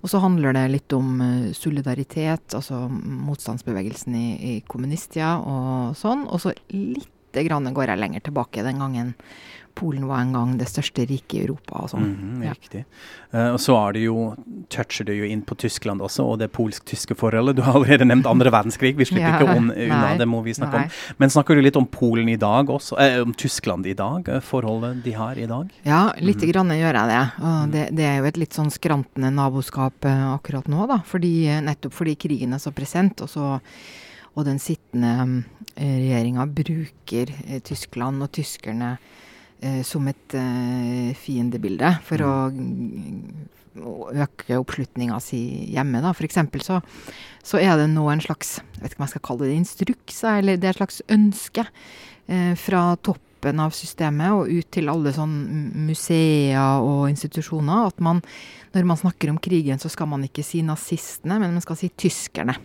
Og 0.04 0.12
så 0.12 0.20
handler 0.22 0.54
det 0.54 0.62
litt 0.70 0.92
om 0.94 1.18
eh, 1.20 1.50
solidaritet, 1.52 2.54
altså 2.54 2.84
motstandsbevegelsen 2.92 4.14
i, 4.14 4.26
i 4.38 4.54
kommunisttida 4.70 5.32
og 5.42 5.96
sånn. 5.98 6.26
Og 6.30 6.38
så 6.44 6.54
lite 6.70 7.42
grann 7.48 7.66
går 7.74 7.90
jeg 7.90 7.98
lenger 8.04 8.22
tilbake 8.28 8.62
den 8.62 8.78
gangen 8.78 9.14
Polen 9.74 10.06
var 10.06 10.20
en 10.22 10.32
gang 10.32 10.56
det 10.58 10.68
største 10.70 11.02
riket 11.08 11.34
i 11.34 11.42
Europa 11.44 11.80
og 11.82 11.90
sånn. 11.90 12.04
Mhm, 12.14 12.42
Ja. 12.44 12.52
Riktig. 12.54 12.84
Eh, 13.32 13.50
og 13.50 13.58
så 13.58 13.74
er 13.88 13.92
det 13.96 14.02
jo, 14.04 14.36
toucher 14.70 15.04
det 15.04 15.16
jo 15.18 15.24
inn 15.24 15.42
på 15.42 15.56
Tyskland 15.58 16.00
også, 16.00 16.22
og 16.22 16.38
det 16.38 16.52
polsk-tyske 16.52 17.16
forholdet. 17.18 17.56
Du 17.56 17.62
har 17.62 17.74
allerede 17.74 18.06
nevnt 18.06 18.26
andre 18.30 18.50
verdenskrig, 18.54 18.94
vi 18.96 19.04
slipper 19.04 19.32
Ja, 19.32 19.40
ikke 19.40 19.56
om, 19.56 19.70
unna, 19.70 20.16
det 20.16 20.28
må 20.28 20.42
vi 20.44 20.54
snakke 20.54 20.78
nei. 20.78 20.84
om. 20.84 21.16
Men 21.18 21.28
snakker 21.34 21.54
du 21.58 21.62
litt 21.62 21.76
om 21.76 21.86
Polen 21.86 22.28
i 22.28 22.36
dag 22.36 22.70
også, 22.70 22.98
eh, 23.00 23.20
om 23.22 23.34
Tyskland 23.34 23.86
i 23.86 23.94
dag, 23.94 24.28
eh, 24.28 24.40
forholdet 24.40 25.02
de 25.02 25.12
har 25.12 25.34
i 25.36 25.46
dag? 25.46 25.70
Ja, 25.84 26.12
lite 26.20 26.46
mm. 26.46 26.52
grann 26.52 26.68
gjør 26.68 26.94
jeg 26.94 27.08
det. 27.08 27.24
Og 27.42 27.72
det. 27.72 27.84
Det 27.96 28.04
er 28.04 28.16
jo 28.18 28.24
et 28.30 28.36
litt 28.38 28.54
sånn 28.54 28.70
skrantende 28.70 29.32
naboskap 29.34 30.04
eh, 30.04 30.34
akkurat 30.34 30.68
nå, 30.68 30.86
da. 30.86 31.00
Fordi, 31.04 31.48
eh, 31.48 31.60
nettopp 31.60 31.92
fordi 31.92 32.14
krigen 32.14 32.54
er 32.54 32.62
så 32.62 32.70
present, 32.70 33.20
og, 33.20 33.28
så, 33.28 33.58
og 34.36 34.44
den 34.44 34.58
sittende 34.62 35.44
regjeringa 35.74 36.46
bruker 36.46 37.32
Tyskland 37.66 38.22
og 38.22 38.30
tyskerne 38.30 38.98
som 39.86 40.06
et 40.10 40.36
eh, 40.38 41.12
fiendebilde 41.18 41.90
for 42.04 42.24
å, 42.24 42.32
å 43.80 43.94
øke 44.12 44.58
oppslutninga 44.60 45.20
si 45.24 45.40
hjemme, 45.74 46.02
da. 46.04 46.14
For 46.16 46.26
eksempel 46.28 46.64
så, 46.64 46.80
så 47.44 47.60
er 47.62 47.78
det 47.80 47.90
nå 47.92 48.06
en 48.12 48.24
slags 48.24 48.58
jeg 48.60 48.82
vet 48.82 48.94
ikke 48.94 49.02
om 49.02 49.06
jeg 49.06 49.14
skal 49.14 49.26
kalle 49.30 49.48
det 49.48 49.60
instruks, 49.60 50.24
eller 50.34 50.58
det 50.60 50.68
er 50.68 50.76
et 50.76 50.82
slags 50.82 51.00
ønske 51.16 51.64
eh, 51.64 52.52
fra 52.60 52.84
toppen 53.00 53.60
av 53.60 53.74
systemet 53.76 54.32
og 54.32 54.52
ut 54.52 54.68
til 54.72 54.88
alle 54.92 55.12
sånn 55.12 55.34
museer 55.86 56.84
og 56.84 57.10
institusjoner 57.12 57.90
at 57.90 58.04
man, 58.04 58.22
når 58.76 58.88
man 58.88 59.00
snakker 59.00 59.32
om 59.32 59.40
krigen, 59.42 59.80
så 59.80 59.92
skal 59.92 60.08
man 60.12 60.24
ikke 60.28 60.44
si 60.46 60.64
nazistene, 60.64 61.40
men 61.40 61.56
man 61.56 61.64
skal 61.64 61.78
si 61.80 61.92
tyskerne. 61.92 62.56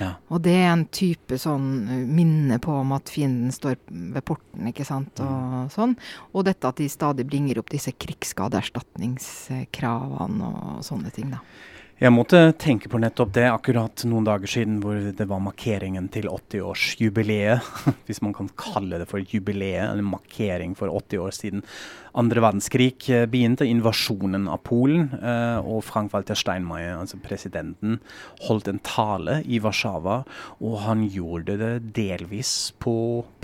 Ja. 0.00 0.10
Og 0.32 0.38
det 0.46 0.56
er 0.58 0.70
en 0.72 0.86
type 0.94 1.34
sånn 1.40 1.88
eh, 1.88 2.06
minne 2.08 2.58
på 2.62 2.72
om 2.80 2.92
at 2.96 3.10
fienden 3.12 3.52
står 3.54 3.74
ved 3.88 4.24
porten, 4.26 4.66
ikke 4.70 4.84
sant, 4.88 5.20
og 5.22 5.72
sånn. 5.74 5.92
Og 6.32 6.40
dette 6.48 6.68
at 6.68 6.78
de 6.80 6.88
stadig 6.90 7.24
bringer 7.30 7.58
opp 7.60 7.70
disse 7.72 7.92
krigsskadeerstatningskravene 8.04 10.44
og 10.50 10.84
sånne 10.86 11.10
ting, 11.14 11.28
da. 11.34 11.40
Jeg 11.94 12.10
måtte 12.10 12.38
tenke 12.58 12.88
på 12.90 12.98
nettopp 12.98 13.30
det 13.36 13.44
akkurat 13.46 14.02
noen 14.10 14.24
dager 14.26 14.50
siden 14.50 14.80
hvor 14.82 14.96
det 15.14 15.26
var 15.30 15.38
markeringen 15.44 16.08
til 16.10 16.26
80-årsjubileet, 16.26 17.68
hvis 18.08 18.18
man 18.24 18.32
kan 18.34 18.48
kalle 18.58 18.98
det 18.98 19.06
for 19.06 19.22
jubileet, 19.22 19.92
eller 19.92 20.02
markering 20.02 20.72
for 20.74 20.90
80 20.90 21.22
år 21.22 21.36
siden. 21.36 21.62
Andre 22.18 22.42
verdenskrig 22.42 23.06
eh, 23.14 23.28
begynte, 23.30 23.68
invasjonen 23.70 24.48
av 24.50 24.64
Polen, 24.66 25.06
eh, 25.20 25.60
og 25.62 25.84
Frank-Walter 25.86 26.38
Steinmeier, 26.38 26.96
altså 26.98 27.20
presidenten, 27.22 28.00
holdt 28.48 28.72
en 28.72 28.82
tale 28.82 29.38
i 29.46 29.62
Warszawa, 29.62 30.24
og 30.66 30.76
han 30.88 31.06
gjorde 31.06 31.60
det 31.62 31.72
delvis 31.94 32.72
på 32.82 32.96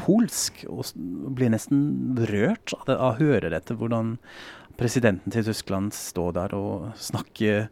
polsk, 0.03 0.65
og 0.67 0.91
ble 1.39 1.53
nesten 1.55 2.19
rørt 2.33 2.75
av, 2.81 2.91
å 2.99 3.15
høre 3.23 3.55
dette, 3.55 3.79
hvordan 3.79 4.17
presidenten 4.81 5.31
til 5.31 5.47
Tyskland 5.47 5.95
står 5.95 6.35
der 6.35 6.59
og 6.59 6.91
snakker 6.99 7.69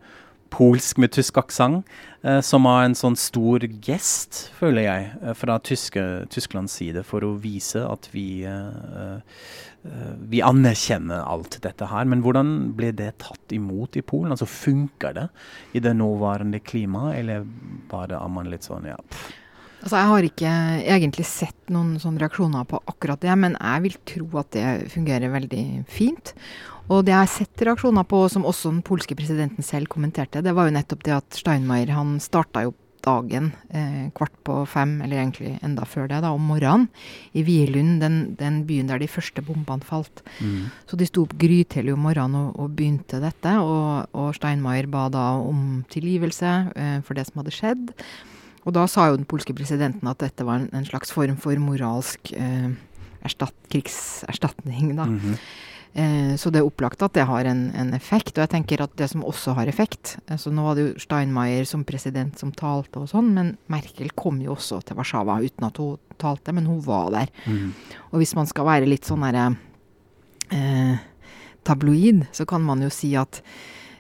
polsk 0.50 0.98
med 0.98 1.12
tysk 1.14 1.38
aksent, 1.40 1.87
eh, 2.22 2.40
som 2.44 2.66
var 2.68 2.84
en 2.84 2.96
sånn 2.98 3.16
stor 3.18 3.64
gest, 3.84 4.48
føler 4.58 4.87
jeg, 4.87 5.08
eh, 5.22 5.34
fra 5.38 5.58
tyske, 5.58 6.04
Tysklands 6.32 6.76
side, 6.80 7.04
for 7.06 7.20
å 7.26 7.34
vise 7.40 7.82
at 7.84 8.08
vi, 8.12 8.44
eh, 8.44 9.20
vi 10.28 10.42
anerkjenner 10.42 11.26
alt 11.26 11.61
dette 11.62 11.87
her. 11.87 12.04
Men 12.04 12.22
hvordan 12.22 12.74
ble 12.76 12.92
det 12.92 13.18
tatt 13.18 13.54
imot 13.54 13.96
i 13.96 14.02
Polen? 14.02 14.32
Altså 14.32 14.48
Funker 14.48 15.14
det 15.14 15.28
i 15.74 15.78
det 15.80 15.94
nåværende 15.96 16.61
klimaet, 16.61 17.18
eller 17.18 17.46
bare 17.88 18.18
er 18.18 18.28
man 18.28 18.50
litt 18.50 18.66
sånn 18.66 18.84
ja, 18.84 18.96
pff, 18.96 19.32
Altså, 19.78 19.94
jeg 19.94 20.11
har 20.11 20.26
ikke 20.26 20.52
egentlig 20.90 21.24
sett 21.28 21.70
noen 21.70 22.00
sånne 22.02 22.24
reaksjoner 22.24 22.66
på 22.66 22.80
akkurat 22.90 23.22
det, 23.22 23.34
men 23.38 23.54
jeg 23.54 23.84
vil 23.84 23.98
tro 24.11 24.40
at 24.40 24.50
det 24.56 24.64
fungerer 24.90 25.30
veldig 25.30 25.64
fint. 25.87 26.34
Og 26.88 27.05
det 27.05 27.12
jeg 27.12 27.20
har 27.20 27.31
sett 27.31 27.64
reaksjoner 27.68 28.05
på, 28.09 28.24
som 28.33 28.46
også 28.48 28.72
den 28.72 28.85
polske 28.87 29.16
presidenten 29.18 29.64
selv 29.66 29.90
kommenterte, 29.92 30.42
det 30.44 30.55
var 30.57 30.68
jo 30.68 30.77
nettopp 30.77 31.03
det 31.05 31.16
at 31.18 31.40
Steinmeier 31.40 31.92
han 31.92 32.16
starta 32.22 32.64
jo 32.64 32.74
dagen, 33.05 33.53
eh, 33.70 34.11
kvart 34.16 34.35
på 34.44 34.66
fem, 34.66 35.01
eller 35.03 35.20
egentlig 35.20 35.59
enda 35.62 35.85
før 35.87 36.09
det, 36.09 36.20
da, 36.24 36.33
om 36.35 36.48
morgenen, 36.51 36.88
i 37.33 37.44
Wielund, 37.46 38.01
den, 38.03 38.16
den, 38.38 38.64
byen 38.66 38.90
der 38.90 38.98
de 38.98 39.09
første 39.09 39.44
bombene 39.44 39.87
falt. 39.87 40.22
Mm. 40.40 40.68
Så 40.88 40.98
de 40.98 41.07
sto 41.09 41.24
opp 41.27 41.37
grytidlig 41.38 41.94
om 41.94 42.05
morgenen 42.09 42.40
og, 42.40 42.59
og, 42.59 42.74
begynte 42.77 43.20
dette, 43.22 43.55
og, 43.62 44.09
og 44.12 44.35
Steinmeier 44.37 44.90
ba 44.90 45.07
da 45.12 45.29
om 45.40 45.85
tilgivelse 45.92 46.57
eh, 46.74 46.98
for 47.07 47.18
det 47.18 47.29
som 47.29 47.42
hadde 47.42 47.55
skjedd. 47.55 47.94
Og 48.66 48.74
da 48.77 48.85
sa 48.90 49.09
jo 49.09 49.16
den 49.16 49.29
polske 49.29 49.55
presidenten 49.57 50.11
at 50.11 50.20
dette 50.20 50.44
var 50.44 50.61
en, 50.61 50.68
en 50.77 50.88
slags 50.88 51.14
form 51.14 51.38
for 51.40 51.57
moralsk 51.62 52.35
eh, 52.37 52.70
erstatt, 53.24 53.57
krigserstatning, 53.72 54.96
da. 54.96 55.07
Mm 55.09 55.18
-hmm. 55.20 55.38
Eh, 55.98 56.37
så 56.38 56.50
det 56.54 56.61
er 56.61 56.68
opplagt 56.68 57.02
at 57.02 57.16
det 57.16 57.24
har 57.26 57.48
en, 57.48 57.64
en, 57.74 57.90
effekt. 57.96 58.37
Og 58.37 58.44
jeg 58.44 58.52
tenker 58.52 58.84
at 58.84 58.94
det 59.00 59.08
som 59.11 59.24
også 59.26 59.56
har 59.58 59.70
effekt 59.70 60.16
altså 60.30 60.52
Nå 60.54 60.66
var 60.66 60.76
det 60.78 60.84
jo 60.84 61.02
Steinmeier 61.02 61.66
som 61.66 61.82
president 61.88 62.38
som 62.38 62.52
talte 62.54 63.02
og 63.02 63.08
sånn, 63.11 63.32
men 63.34 63.56
Merkel 63.72 64.12
kom 64.18 64.38
jo 64.44 64.54
også 64.54 64.82
til 64.87 64.98
Warszawa 64.98 65.40
uten 65.42 65.66
at 65.66 65.80
hun 65.82 65.98
talte, 66.18 66.54
men 66.54 66.66
hun 66.66 66.80
var 66.82 67.11
der. 67.14 67.32
Mm. 67.46 67.72
Og 68.11 68.22
hvis 68.22 68.34
man 68.38 68.48
skal 68.50 68.66
være 68.68 68.88
litt 68.90 69.08
sånn 69.08 69.22
derre 69.26 69.50
eh, 70.54 71.02
tabloid, 71.66 72.24
så 72.34 72.46
kan 72.48 72.64
man 72.66 72.82
jo 72.82 72.90
si 72.94 73.12
at 73.18 73.42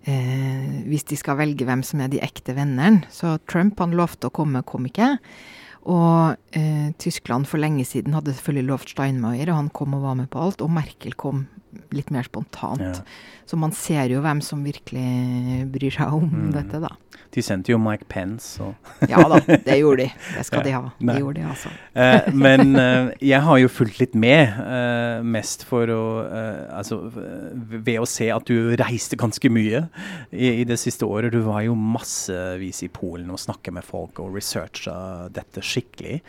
eh, 0.06 0.82
hvis 0.86 1.06
de 1.10 1.18
skal 1.18 1.38
velge 1.40 1.66
hvem 1.66 1.84
som 1.86 2.02
er 2.02 2.10
de 2.12 2.22
ekte 2.24 2.54
vennene 2.56 3.06
Så 3.14 3.36
Trump 3.50 3.78
han 3.82 3.94
lovte 3.98 4.30
å 4.30 4.34
komme, 4.34 4.66
kom 4.66 4.86
ikke. 4.90 5.16
Og 5.88 6.58
eh, 6.58 6.90
Tyskland 7.00 7.48
for 7.48 7.62
lenge 7.62 7.86
siden 7.88 8.16
hadde 8.16 8.34
selvfølgelig 8.34 8.70
lovt 8.70 8.92
Steinmeier, 8.94 9.50
og 9.52 9.62
han 9.62 9.70
kom 9.74 9.94
og 9.96 10.04
var 10.04 10.18
med 10.18 10.30
på 10.32 10.42
alt. 10.42 10.62
Og 10.64 10.74
Merkel 10.74 11.14
kom 11.18 11.46
litt 11.94 12.12
mer 12.14 12.26
spontant. 12.28 12.82
Ja. 12.82 12.94
Så 13.48 13.56
man 13.56 13.72
ser 13.72 14.10
jo 14.12 14.20
hvem 14.24 14.42
som 14.44 14.64
virkelig 14.66 15.66
bryr 15.72 15.94
seg 15.94 16.16
om 16.18 16.26
mm. 16.28 16.48
dette, 16.56 16.82
da. 16.84 16.92
De 17.34 17.42
sendte 17.44 17.72
jo 17.72 17.78
Mike 17.80 18.06
Pence 18.08 18.62
og 18.64 19.08
Ja 19.10 19.20
da, 19.28 19.38
det 19.44 19.76
gjorde 19.82 20.06
de. 20.06 20.08
Det 20.36 20.44
skal 20.48 20.64
de 20.64 20.72
ha. 20.72 20.82
Det 20.96 21.16
gjorde 21.20 21.40
de, 21.40 21.44
altså. 21.48 21.72
Eh, 21.92 22.28
men 22.32 22.72
eh, 22.80 23.10
jeg 23.30 23.40
har 23.44 23.60
jo 23.60 23.70
fulgt 23.72 24.00
litt 24.00 24.16
med, 24.16 24.56
eh, 24.64 25.20
mest 25.24 25.66
for 25.68 25.90
å 25.92 26.04
Altså 26.78 26.98
ved 27.08 27.98
å 28.00 28.06
se 28.08 28.28
at 28.32 28.48
du 28.48 28.72
reiste 28.78 29.16
ganske 29.18 29.50
mye 29.52 29.84
i, 30.30 30.62
i, 30.62 30.64
det 30.68 30.78
siste 30.80 31.06
året. 31.06 31.32
Du 31.34 31.40
var 31.46 31.62
jo 31.66 31.74
massevis 31.78 32.80
i 32.86 32.90
Polen 32.92 33.30
og 33.34 33.40
snakket 33.42 33.76
med 33.76 33.86
folk 33.86 34.20
og 34.22 34.36
researcha 34.36 35.28
dette 35.34 35.62
skikkelig. 35.64 36.20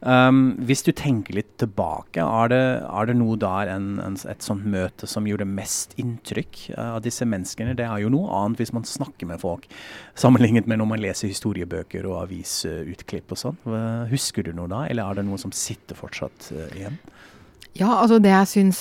Um, 0.00 0.56
hvis 0.68 0.84
du 0.86 0.92
tenker 0.96 1.38
litt 1.38 1.56
tilbake, 1.60 2.22
er 2.22 2.52
det, 2.52 2.62
er 2.86 3.08
det 3.08 3.16
noe 3.18 3.38
der 3.40 3.72
en, 3.72 3.88
en, 4.02 4.18
et 4.28 4.44
sånt 4.44 4.66
møte 4.68 4.95
som 5.04 5.26
gjorde 5.28 5.44
mest 5.44 5.92
inntrykk 6.00 6.62
av 6.80 7.02
disse 7.04 7.26
menneskene? 7.28 7.76
Det 7.76 7.84
er 7.84 8.00
jo 8.00 8.10
noe 8.12 8.32
annet 8.38 8.62
hvis 8.62 8.72
man 8.72 8.86
snakker 8.88 9.28
med 9.28 9.42
folk. 9.42 9.68
Sammenlignet 10.16 10.68
med 10.70 10.80
når 10.80 10.90
man 10.94 11.02
leser 11.02 11.28
historiebøker 11.28 12.08
og 12.08 12.22
avisutklipp 12.22 13.36
og 13.36 13.42
sånn. 13.42 13.60
Husker 14.12 14.46
du 14.46 14.54
noe 14.56 14.70
da, 14.72 14.86
eller 14.88 15.04
er 15.04 15.20
det 15.20 15.26
noe 15.28 15.40
som 15.40 15.52
sitter 15.54 15.98
fortsatt 15.98 16.50
uh, 16.56 16.66
igjen? 16.72 16.96
Ja, 17.76 17.90
altså 18.00 18.16
det 18.24 18.30
jeg 18.32 18.48
syns 18.48 18.78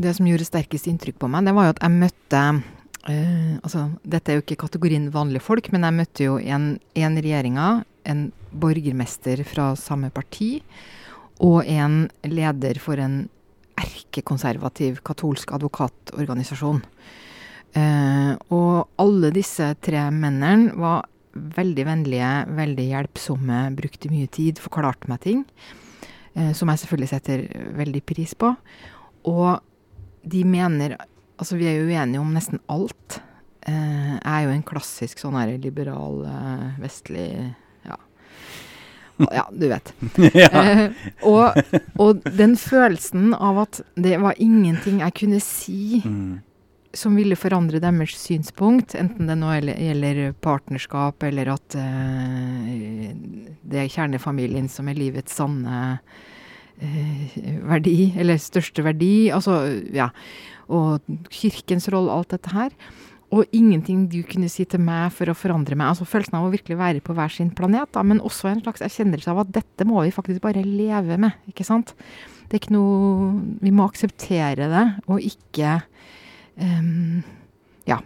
Det 0.00 0.14
som 0.16 0.24
gjorde 0.24 0.46
sterkest 0.48 0.88
inntrykk 0.88 1.18
på 1.20 1.28
meg, 1.28 1.44
det 1.44 1.52
var 1.52 1.68
jo 1.68 1.74
at 1.74 1.82
jeg 1.84 2.00
møtte 2.00 2.42
uh, 2.56 3.54
Altså, 3.60 3.84
dette 4.08 4.32
er 4.32 4.38
jo 4.38 4.46
ikke 4.46 4.62
kategorien 4.64 5.10
vanlige 5.12 5.44
folk, 5.44 5.68
men 5.74 5.84
jeg 5.84 5.98
møtte 6.00 6.28
jo 6.30 6.38
en, 6.40 6.70
en 6.96 7.20
regjeringa, 7.20 7.68
en 8.08 8.28
borgermester 8.48 9.44
fra 9.48 9.74
samme 9.76 10.08
parti, 10.14 10.62
og 11.44 11.66
en 11.68 12.06
leder 12.26 12.80
for 12.82 13.00
en 13.00 13.26
erkekonservativ 13.78 15.02
katolsk 15.06 15.52
advokatorganisasjon. 15.56 16.82
Eh, 17.76 18.32
og 18.54 19.02
alle 19.02 19.30
disse 19.34 19.70
tre 19.84 20.06
mennene 20.14 20.72
var 20.78 21.06
veldig 21.38 21.84
vennlige, 21.86 22.30
veldig 22.56 22.86
hjelpsomme, 22.88 23.60
brukte 23.78 24.10
mye 24.10 24.30
tid, 24.32 24.60
forklarte 24.62 25.10
meg 25.10 25.22
ting. 25.26 25.44
Eh, 26.34 26.52
som 26.56 26.70
jeg 26.70 26.82
selvfølgelig 26.82 27.12
setter 27.12 27.46
veldig 27.78 28.02
pris 28.08 28.34
på. 28.34 28.54
Og 29.28 29.60
de 30.24 30.44
mener 30.44 30.98
Altså, 31.38 31.54
vi 31.54 31.68
er 31.70 31.76
jo 31.78 31.84
uenige 31.86 32.18
om 32.18 32.32
nesten 32.34 32.58
alt. 32.66 33.20
Eh, 33.62 34.14
jeg 34.16 34.26
er 34.26 34.40
jo 34.42 34.54
en 34.56 34.64
klassisk 34.66 35.20
sånn 35.22 35.36
her 35.38 35.52
liberal, 35.62 36.24
vestlig 36.82 37.28
ja. 39.38 39.46
du 39.52 39.68
vet. 39.70 39.94
ja. 40.34 40.64
Og, 41.26 41.58
og, 41.98 42.26
den 42.38 42.56
følelsen 42.60 43.32
av 43.34 43.64
at 43.66 43.80
det 43.98 44.18
var 44.22 44.38
ingenting 44.38 45.02
jeg 45.02 45.16
kunne 45.22 45.40
si 45.44 46.02
mm 46.04 46.36
som 46.96 47.16
ville 47.18 47.36
forandre 47.38 47.80
deres 47.82 48.16
synspunkt, 48.16 48.94
enten 48.98 49.28
det 49.28 49.36
nå 49.38 49.52
gjelder 49.58 50.32
partnerskap, 50.44 51.22
eller 51.28 51.52
at 51.52 51.76
eh, 51.78 53.10
det 53.68 53.82
er 53.82 53.92
kjernefamilien 53.92 54.70
som 54.72 54.88
er 54.88 54.98
livets 54.98 55.36
sanne 55.38 55.98
eh, 56.80 57.36
verdi, 57.68 58.12
eller 58.18 58.40
største 58.40 58.84
verdi. 58.86 59.28
Altså, 59.34 59.60
ja. 59.94 60.10
Og 60.68 61.04
kirkens 61.32 61.88
rolle, 61.92 62.14
alt 62.14 62.32
dette 62.34 62.54
her. 62.56 62.72
Og 63.34 63.44
ingenting 63.52 64.06
du 64.08 64.22
kunne 64.24 64.48
si 64.48 64.64
til 64.64 64.80
meg 64.80 65.12
for 65.12 65.28
å 65.28 65.36
forandre 65.36 65.76
meg. 65.76 65.90
altså 65.90 66.06
Følelsen 66.08 66.38
av 66.38 66.46
å 66.46 66.52
virkelig 66.52 66.78
være 66.80 67.02
på 67.04 67.16
hver 67.16 67.32
sin 67.32 67.50
planet, 67.52 67.90
da, 67.92 68.04
men 68.06 68.22
også 68.24 68.48
en 68.48 68.62
slags 68.62 68.84
erkjennelse 68.86 69.28
av 69.32 69.42
at 69.42 69.52
dette 69.58 69.86
må 69.88 70.00
vi 70.06 70.14
faktisk 70.14 70.40
bare 70.44 70.64
leve 70.64 71.18
med. 71.20 71.36
ikke 71.50 71.66
sant? 71.68 71.92
Det 72.48 72.56
er 72.56 72.62
ikke 72.62 72.76
noe 72.78 73.58
Vi 73.60 73.72
må 73.76 73.84
akseptere 73.84 74.70
det, 74.72 74.86
og 75.12 75.20
ikke 75.20 75.74
um, 76.56 77.20
Ja, 77.88 78.00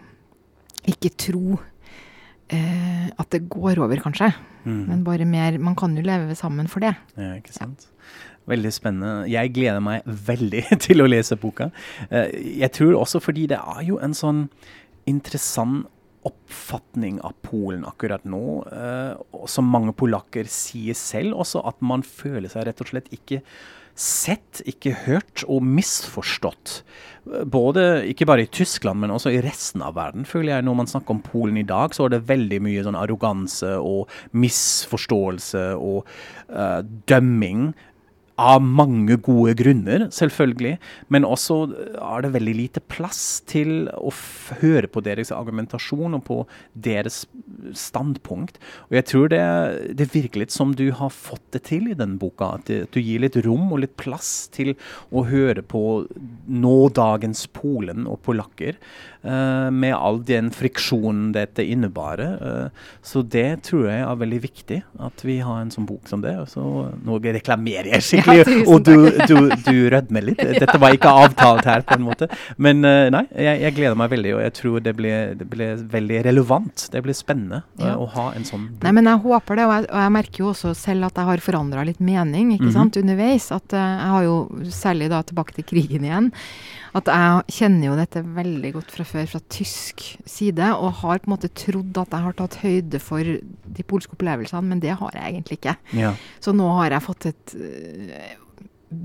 ikke 0.83 1.13
tro 1.15 1.55
uh, 1.55 3.07
at 3.15 3.31
det 3.31 3.45
går 3.47 3.79
over, 3.79 4.03
kanskje. 4.03 4.33
Mm. 4.67 4.83
Men 4.91 5.07
bare 5.07 5.27
mer 5.27 5.55
Man 5.59 5.79
kan 5.79 5.95
jo 5.95 6.03
leve 6.03 6.35
sammen 6.35 6.67
for 6.67 6.83
det. 6.83 6.93
Ja, 7.15 7.37
ikke 7.39 7.55
sant. 7.55 7.87
Ja. 7.87 8.29
Veldig 8.43 8.73
spennende. 8.75 9.23
Jeg 9.31 9.53
gleder 9.55 9.79
meg 9.79 10.03
veldig 10.03 10.65
til 10.83 10.99
å 10.99 11.07
lese 11.07 11.39
boka. 11.39 11.69
Uh, 12.11 12.27
jeg 12.35 12.71
tror 12.75 12.99
også 12.99 13.23
fordi 13.23 13.47
det 13.53 13.59
er 13.59 13.83
jo 13.87 14.01
en 14.03 14.15
sånn 14.17 14.49
interessant 15.09 15.89
oppfatning 16.23 17.19
av 17.21 17.35
Polen 17.43 17.83
akkurat 17.85 18.23
nå, 18.23 18.63
Eh, 18.71 19.45
som 19.49 19.67
mange 19.67 19.93
polakker 19.97 20.47
sier 20.49 20.95
selv 20.97 21.35
også, 21.43 21.63
at 21.67 21.81
man 21.83 22.03
føler 22.03 22.51
seg 22.51 22.67
rett 22.67 22.83
og 22.83 22.91
slett 22.93 23.09
ikke 23.11 23.41
sett, 23.93 24.63
ikke 24.65 24.95
hørt 25.03 25.43
og 25.45 25.61
misforstått. 25.67 26.79
Både, 27.45 27.83
ikke 28.09 28.25
bare 28.25 28.47
i 28.47 28.49
Tyskland, 28.49 29.03
men 29.03 29.13
også 29.13 29.29
i 29.35 29.41
resten 29.43 29.83
av 29.85 29.93
verden, 29.99 30.25
føler 30.25 30.55
jeg. 30.55 30.65
Når 30.65 30.79
man 30.79 30.89
snakker 30.89 31.13
om 31.13 31.21
Polen 31.21 31.59
i 31.61 31.67
dag, 31.67 31.93
så 31.93 32.07
er 32.07 32.15
det 32.15 32.23
veldig 32.31 32.59
mye 32.65 32.83
sånn 32.87 32.97
arroganse 32.97 33.75
og 33.77 34.09
misforståelse 34.33 35.65
og 35.77 36.09
eh, 36.49 36.79
dømming 37.11 37.73
av 38.41 38.63
mange 38.65 39.17
gode 39.21 39.53
grunner, 39.59 40.07
selvfølgelig. 40.13 40.77
Men 41.13 41.27
også 41.27 41.57
er 42.01 42.23
det 42.25 42.33
veldig 42.33 42.55
lite 42.57 42.81
plass 42.89 43.43
til 43.49 43.87
å 43.93 44.13
høre 44.61 44.89
på 44.89 45.03
deres 45.05 45.31
argumentasjon 45.35 46.17
og 46.17 46.23
på 46.25 46.39
deres 46.73 47.23
standpunkt. 47.77 48.57
Og 48.89 48.97
jeg 48.97 49.07
tror 49.11 49.29
det, 49.33 49.43
det 49.99 50.09
virker 50.15 50.43
litt 50.43 50.55
som 50.55 50.73
du 50.77 50.87
har 50.97 51.13
fått 51.13 51.45
det 51.53 51.63
til 51.69 51.91
i 51.91 51.97
denne 51.97 52.17
boka. 52.21 52.55
At 52.57 52.69
du 52.69 52.99
gir 52.99 53.21
litt 53.21 53.37
rom 53.45 53.69
og 53.71 53.83
litt 53.83 53.95
plass 54.01 54.49
til 54.53 54.73
å 55.13 55.25
høre 55.29 55.61
på 55.61 55.83
nådagens 56.49 57.45
Polen 57.53 58.07
og 58.09 58.23
polakker. 58.25 58.79
Uh, 59.23 59.69
med 59.71 59.93
all 59.95 60.17
den 60.25 60.49
friksjonen 60.51 61.29
dette 61.35 61.63
innebærer. 61.63 62.33
Uh, 62.41 62.89
så 63.05 63.21
det 63.23 63.63
tror 63.69 63.85
jeg 63.87 64.01
er 64.03 64.19
veldig 64.19 64.41
viktig, 64.43 64.81
at 65.05 65.23
vi 65.23 65.37
har 65.45 65.61
en 65.61 65.71
sånn 65.71 65.87
bok 65.87 66.09
som 66.09 66.23
det. 66.25 66.33
Og 66.41 66.49
så 66.51 66.65
nå 67.05 67.21
reklamerer 67.23 67.93
jeg 67.93 68.07
skikkelig 68.09 68.22
egentlig. 68.27 68.63
Og 68.67 68.83
du, 68.85 68.95
du, 69.27 69.35
du 69.65 69.77
rødmer 69.93 70.27
litt. 70.29 70.41
Dette 70.63 70.79
var 70.81 70.95
ikke 70.95 71.11
avtalt 71.23 71.67
her, 71.69 71.85
på 71.87 71.97
en 71.97 72.05
måte. 72.05 72.29
Men 72.57 72.83
uh, 72.85 73.07
nei, 73.13 73.23
jeg, 73.31 73.61
jeg, 73.65 73.75
gleder 73.77 73.99
meg 73.99 74.11
veldig, 74.13 74.35
og 74.37 74.43
jeg 74.45 74.55
tror 74.59 74.83
det 74.85 74.95
blir, 74.97 75.33
det 75.39 75.47
blir 75.49 75.83
veldig 75.93 76.21
relevant. 76.29 76.87
Det 76.93 77.03
blir 77.05 77.17
spennende 77.17 77.63
uh, 77.79 77.87
ja. 77.87 77.95
å 77.97 78.07
ha 78.15 78.29
en 78.37 78.47
sånn 78.47 78.69
bok. 78.71 78.83
Nei, 78.85 78.95
men 78.99 79.09
jeg 79.11 79.23
håper 79.25 79.59
det, 79.59 79.67
og 79.69 79.75
jeg, 79.75 79.89
og 79.89 80.05
jeg 80.05 80.15
merker 80.19 80.45
jo 80.45 80.51
også 80.53 80.75
selv 80.77 81.09
at 81.09 81.19
jeg 81.19 81.31
har 81.31 81.45
forandra 81.47 81.87
litt 81.87 82.01
mening 82.03 82.53
ikke 82.55 82.69
mm 82.69 82.69
-hmm. 82.69 82.77
sant, 82.79 83.01
underveis. 83.01 83.51
At 83.51 83.73
uh, 83.73 83.79
jeg 83.79 84.13
har 84.15 84.23
jo, 84.29 84.37
særlig 84.69 85.09
da 85.09 85.23
tilbake 85.23 85.53
til 85.59 85.67
krigen 85.67 86.05
igjen, 86.05 86.31
at 86.93 87.09
jeg 87.09 87.57
kjenner 87.57 87.87
jo 87.87 87.95
dette 87.97 88.21
veldig 88.35 88.71
godt 88.75 88.93
fra 88.93 89.05
før, 89.07 89.25
fra 89.31 89.41
tysk 89.53 90.03
side, 90.29 90.69
og 90.77 90.99
har 91.01 91.23
på 91.23 91.29
en 91.29 91.33
måte 91.33 91.49
trodd 91.57 91.97
at 91.97 92.13
jeg 92.13 92.25
har 92.27 92.37
tatt 92.37 92.59
høyde 92.61 93.01
for 93.01 93.33
de 93.79 93.85
polske 93.89 94.13
opplevelsene, 94.13 94.69
men 94.69 94.83
det 94.83 94.93
har 94.99 95.17
jeg 95.17 95.33
egentlig 95.33 95.59
ikke. 95.59 95.75
Ja. 95.97 96.13
Så 96.43 96.53
nå 96.55 96.69
har 96.77 96.93
jeg 96.93 97.05
fått 97.07 97.27
et 97.31 97.55
uh, 97.57 98.37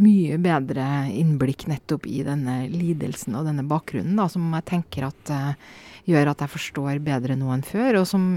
mye 0.05 0.37
bedre 0.45 0.87
innblikk 1.17 1.65
nettopp 1.71 2.05
i 2.11 2.21
denne 2.27 2.61
lidelsen 2.69 3.39
og 3.39 3.49
denne 3.49 3.65
bakgrunnen, 3.69 4.21
da, 4.21 4.29
som 4.33 4.53
jeg 4.59 4.69
tenker 4.69 5.09
at 5.09 5.33
uh, 5.33 5.75
gjør 6.09 6.35
at 6.35 6.45
jeg 6.45 6.55
forstår 6.59 7.03
bedre 7.05 7.41
nå 7.41 7.53
enn 7.57 7.67
før, 7.67 8.03
og 8.03 8.09
som 8.11 8.31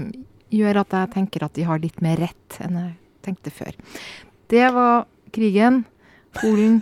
gjør 0.52 0.82
at 0.82 0.96
jeg 0.96 1.14
tenker 1.14 1.44
at 1.44 1.56
de 1.56 1.68
har 1.68 1.80
litt 1.80 2.00
mer 2.04 2.20
rett 2.20 2.60
enn 2.64 2.80
jeg 2.80 2.92
tenkte 3.24 3.52
før. 3.54 3.76
Det 4.52 4.66
var 4.74 5.04
krigen. 5.32 5.84
Polen. 6.38 6.78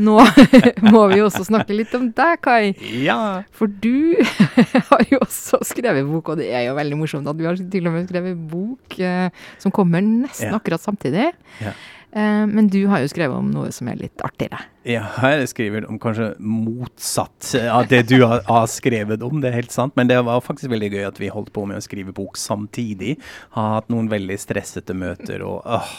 nå 0.00 0.16
må 0.92 1.02
vi 1.12 1.20
også 1.24 1.44
snakke 1.46 1.76
litt 1.76 1.92
om 1.98 2.08
deg, 2.16 2.38
Kai. 2.44 2.72
Ja. 3.04 3.18
For 3.56 3.68
du 3.68 4.16
har 4.90 5.04
jo 5.10 5.20
også 5.24 5.60
skrevet 5.68 6.06
bok, 6.08 6.32
og 6.34 6.40
det 6.40 6.48
er 6.54 6.68
jo 6.70 6.76
veldig 6.78 6.98
morsomt 7.00 7.28
at 7.28 7.36
du 7.38 7.44
har 7.48 7.58
til 7.60 7.90
og 7.90 7.96
med 7.96 8.08
skrevet 8.08 8.40
bok 8.50 8.98
eh, 9.00 9.28
som 9.62 9.74
kommer 9.74 10.04
nesten 10.04 10.52
Ja. 10.52 10.56
akkurat 10.60 10.80
samtidig. 10.84 11.30
Ja. 11.62 11.74
Eh, 12.16 12.44
men 12.48 12.68
du 12.72 12.78
har 12.88 13.02
jo 13.04 13.08
skrevet 13.12 13.36
om 13.36 13.50
noe 13.52 13.68
som 13.76 13.88
er 13.92 13.98
litt 14.00 14.22
artigere. 14.24 14.62
Jeg 14.86 15.02
har 15.18 15.42
skrevet 15.50 15.84
om 15.90 15.98
kanskje 16.00 16.30
motsatt 16.40 17.50
av 17.68 17.88
det 17.90 18.04
du 18.08 18.20
har, 18.24 18.40
skrevet 18.70 19.20
om, 19.26 19.40
det 19.42 19.50
er 19.50 19.58
helt 19.58 19.74
sant. 19.74 19.92
Men 19.98 20.08
det 20.08 20.16
var 20.24 20.40
faktisk 20.44 20.70
veldig 20.72 20.90
gøy 20.94 21.04
at 21.10 21.18
vi 21.20 21.28
holdt 21.32 21.52
på 21.52 21.66
med 21.68 21.76
å 21.80 21.84
skrive 21.84 22.14
bok 22.16 22.38
samtidig. 22.40 23.16
Har 23.58 23.74
hatt 23.80 23.90
noen 23.92 24.08
veldig 24.12 24.38
stressete 24.40 24.96
møter, 24.96 25.44
og 25.44 25.66
åh, 25.66 25.90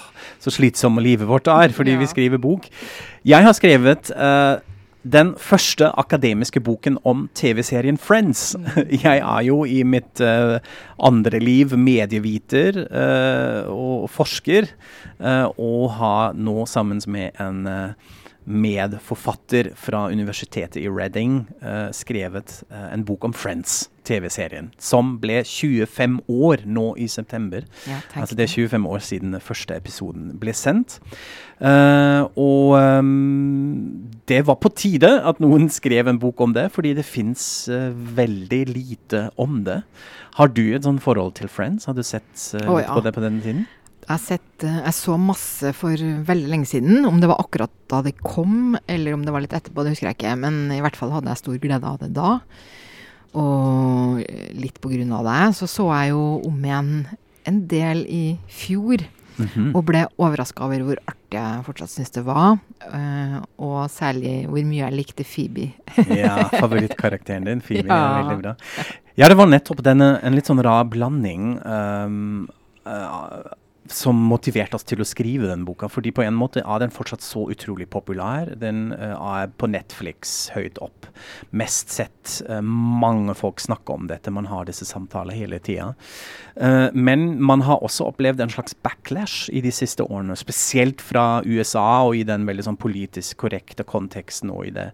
så 0.41 0.53
slitsomme 0.55 1.03
livet 1.05 1.29
vårt 1.29 1.51
er 1.53 1.69
fordi 1.75 1.93
Ja. 1.97 1.99
vi 2.01 2.09
skriver 2.09 2.41
bok. 2.41 2.65
Jeg 3.27 3.43
har 3.43 3.53
skrevet 3.53 4.09
eh, 4.15 4.57
den 5.03 5.33
første 5.39 5.89
akademiske 5.99 6.61
boken 6.63 6.97
om 7.07 7.27
TV-serien 7.37 7.97
Friends. 7.97 8.55
Jeg 9.05 9.21
er 9.21 9.41
jo 9.47 9.63
i 9.65 9.83
mitt 9.83 10.21
uh, 10.21 10.57
andre 10.99 11.39
liv 11.39 11.77
medieviter 11.77 12.81
uh, 12.87 13.69
og 13.71 14.09
forsker, 14.11 14.69
uh, 15.19 15.47
og 15.57 15.91
har 15.99 16.37
nå 16.37 16.65
sammen 16.65 17.01
med 17.07 17.37
en 17.41 17.67
eh, 17.67 18.15
medforfatter 18.47 19.73
fra 19.75 20.05
universitetet 20.07 20.79
i 20.79 20.87
Reading 20.87 21.41
eh, 21.61 21.89
skrevet 21.95 22.61
eh, 22.71 22.87
en 22.93 23.03
bok 23.07 23.27
om 23.27 23.35
Friends, 23.35 23.89
TV-serien, 24.07 24.69
som 24.79 25.17
ble 25.19 25.41
25 25.43 26.21
år 26.31 26.63
nå 26.63 26.85
i 26.95 27.09
september. 27.11 27.65
Ja, 27.89 27.99
Altså 28.15 28.37
det 28.39 28.45
er 28.47 28.53
25 28.53 28.87
år 28.87 29.03
siden 29.03 29.35
første 29.43 29.75
episoden 29.75 30.29
ble 30.39 30.55
sendt. 30.55 31.01
Eh, 31.59 32.23
og 32.39 32.77
um, 32.77 34.07
det 34.31 34.45
var 34.47 34.61
på 34.63 34.71
tide 34.79 35.09
at 35.27 35.41
noen 35.43 35.67
skrev 35.73 36.07
en 36.07 36.21
bok 36.21 36.39
om 36.45 36.55
det, 36.55 36.69
fordi 36.71 36.95
det 36.95 37.03
fins 37.07 37.67
veldig 37.67 38.63
lite 38.71 39.27
om 39.35 39.65
det. 39.67 39.81
Har 40.37 40.51
du 40.53 40.63
et 40.75 40.85
sånt 40.85 41.01
forhold 41.01 41.33
til 41.39 41.49
Friends? 41.49 41.87
Har 41.89 41.95
du 41.97 42.03
sett 42.05 42.29
eh, 42.53 42.67
Å, 42.69 42.77
ja. 42.83 42.93
på 42.93 43.01
det 43.05 43.13
på 43.15 43.23
denne 43.23 43.41
tiden? 43.41 43.65
Jeg, 44.07 44.21
sett, 44.23 44.63
eh, 44.63 44.79
jeg 44.85 44.95
så 44.95 45.17
masse 45.19 45.73
for 45.75 45.99
veldig 45.99 46.51
lenge 46.53 46.69
siden. 46.69 47.03
Om 47.07 47.19
det 47.19 47.27
var 47.27 47.41
akkurat 47.43 47.73
da 47.91 48.01
det 48.05 48.15
kom, 48.23 48.77
eller 48.87 49.13
om 49.17 49.25
det 49.27 49.33
var 49.35 49.43
litt 49.43 49.55
etterpå, 49.57 49.83
det 49.83 49.95
husker 49.95 50.11
jeg 50.11 50.19
ikke. 50.21 50.35
Men 50.39 50.71
i 50.71 50.79
hvert 50.83 50.95
fall 50.95 51.11
hadde 51.11 51.33
jeg 51.33 51.41
stor 51.43 51.57
glede 51.63 51.91
av 51.91 51.99
det 52.03 52.13
da. 52.15 52.37
Og 53.37 54.23
litt 54.57 54.79
på 54.81 54.89
grunn 54.93 55.11
av 55.13 55.27
det 55.27 55.41
så 55.59 55.67
så 55.69 55.89
jeg 55.91 56.13
jo 56.15 56.23
om 56.47 56.63
igjen 56.63 56.91
en 57.47 57.59
del 57.69 58.05
i 58.07 58.23
fjor. 58.49 59.03
Mhm. 59.37 59.67
Og 59.77 59.83
ble 59.85 59.99
overraska 60.17 60.65
over 60.65 60.81
hvor 60.87 61.01
artig 61.05 61.37
jeg 61.37 61.65
fortsatt 61.67 61.91
syns 61.91 62.09
det 62.15 62.23
var. 62.25 62.57
eh, 62.87 63.35
og 63.59 63.89
særlig 63.91 64.47
hvor 64.47 64.63
mye 64.65 64.87
jeg 64.87 64.95
likte 64.95 65.27
Phoebe. 65.27 65.67
Ja, 66.23 66.47
favorittkarakteren 66.55 67.45
din, 67.45 67.61
Phoebe, 67.61 67.91
er 67.91 68.23
veldig 68.23 68.39
bra. 68.41 68.55
Ja, 69.17 69.27
det 69.27 69.37
var 69.37 69.51
nettopp 69.51 69.83
denne, 69.83 70.19
en 70.23 70.33
litt 70.37 70.47
sånn 70.47 70.63
rar 70.63 70.85
blanding 70.89 71.57
Um, 71.65 72.47
eh, 72.85 73.53
som 73.93 74.17
motiverte 74.29 74.77
oss 74.77 74.85
til 74.87 75.01
å 75.01 75.07
skrive 75.07 75.49
den 75.49 75.65
boka. 75.67 75.89
Fordi 75.91 76.11
på 76.15 76.23
en 76.25 76.35
måte 76.37 76.63
er 76.63 76.81
den 76.81 76.93
fortsatt 76.93 77.23
så 77.23 77.45
utrolig 77.51 77.87
populær. 77.93 78.51
Den 78.59 78.91
eh, 78.95 79.13
er 79.13 79.51
på 79.57 79.69
Netflix 79.71 80.49
høyt 80.55 80.79
opp. 80.83 81.07
Mest 81.55 81.93
sett. 81.95 82.41
eh, 82.49 82.61
mange 82.61 83.35
folk 83.37 83.61
snakker 83.63 83.93
om 83.93 84.07
dette. 84.09 84.33
Man 84.33 84.49
har 84.51 84.67
disse 84.67 84.85
samtaler 84.85 85.37
hele 85.37 85.59
tida. 85.63 85.93
Eh, 86.55 86.89
men 86.93 87.41
man 87.43 87.63
har 87.67 87.83
også 87.85 88.09
opplevd 88.11 88.41
en 88.43 88.53
slags 88.53 88.75
backlash 88.83 89.49
i 89.53 89.61
de 89.61 89.71
siste 89.71 90.03
årene. 90.03 90.37
Spesielt 90.39 91.01
fra 91.01 91.41
USA 91.45 92.03
og 92.07 92.17
i 92.17 92.25
den 92.27 92.47
veldig 92.47 92.67
sånn 92.67 92.81
politisk 92.81 93.43
korrekte 93.45 93.85
konteksten 93.87 94.51
og 94.53 94.67
i 94.67 94.75
det 94.75 94.89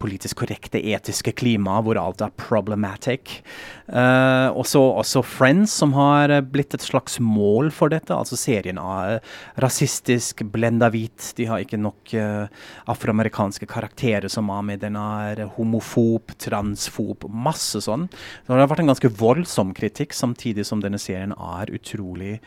politisk 0.00 0.42
korrekte 0.44 0.80
etiske 0.80 1.34
klimaet 1.36 1.84
hvor 1.86 2.00
alt 2.00 2.22
er 2.24 2.34
problematic. 2.38 3.40
Også, 3.88 4.80
også 5.00 5.22
Friends, 5.24 5.72
som 5.72 5.94
har 5.96 6.32
blitt 6.52 6.74
et 6.76 6.84
slags 6.84 7.18
mål 7.22 7.70
for 7.74 7.92
dette. 7.92 8.14
Altså 8.14 8.37
serien 8.38 8.80
er 8.80 9.18
eh, 9.18 9.34
rasistisk, 9.64 10.44
blenda 10.52 10.90
hvit. 10.94 11.32
De 11.38 11.48
har 11.50 11.64
ikke 11.64 11.80
nok 11.80 12.14
eh, 12.16 12.64
afroamerikanske 12.90 13.68
karakterer 13.70 14.30
som 14.32 14.50
er 14.54 14.64
med. 14.70 14.82
Den 14.84 14.98
er 15.00 15.44
homofob, 15.58 16.34
transfob, 16.40 17.28
masse 17.28 17.82
sånn. 17.84 18.08
Så 18.08 18.52
det 18.52 18.62
har 18.62 18.70
vært 18.70 18.86
en 18.86 18.94
ganske 18.94 19.12
voldsom 19.20 19.74
kritikk, 19.76 20.16
samtidig 20.16 20.66
som 20.68 20.82
denne 20.84 21.00
serien 21.02 21.34
er 21.34 21.74
utrolig 21.74 22.38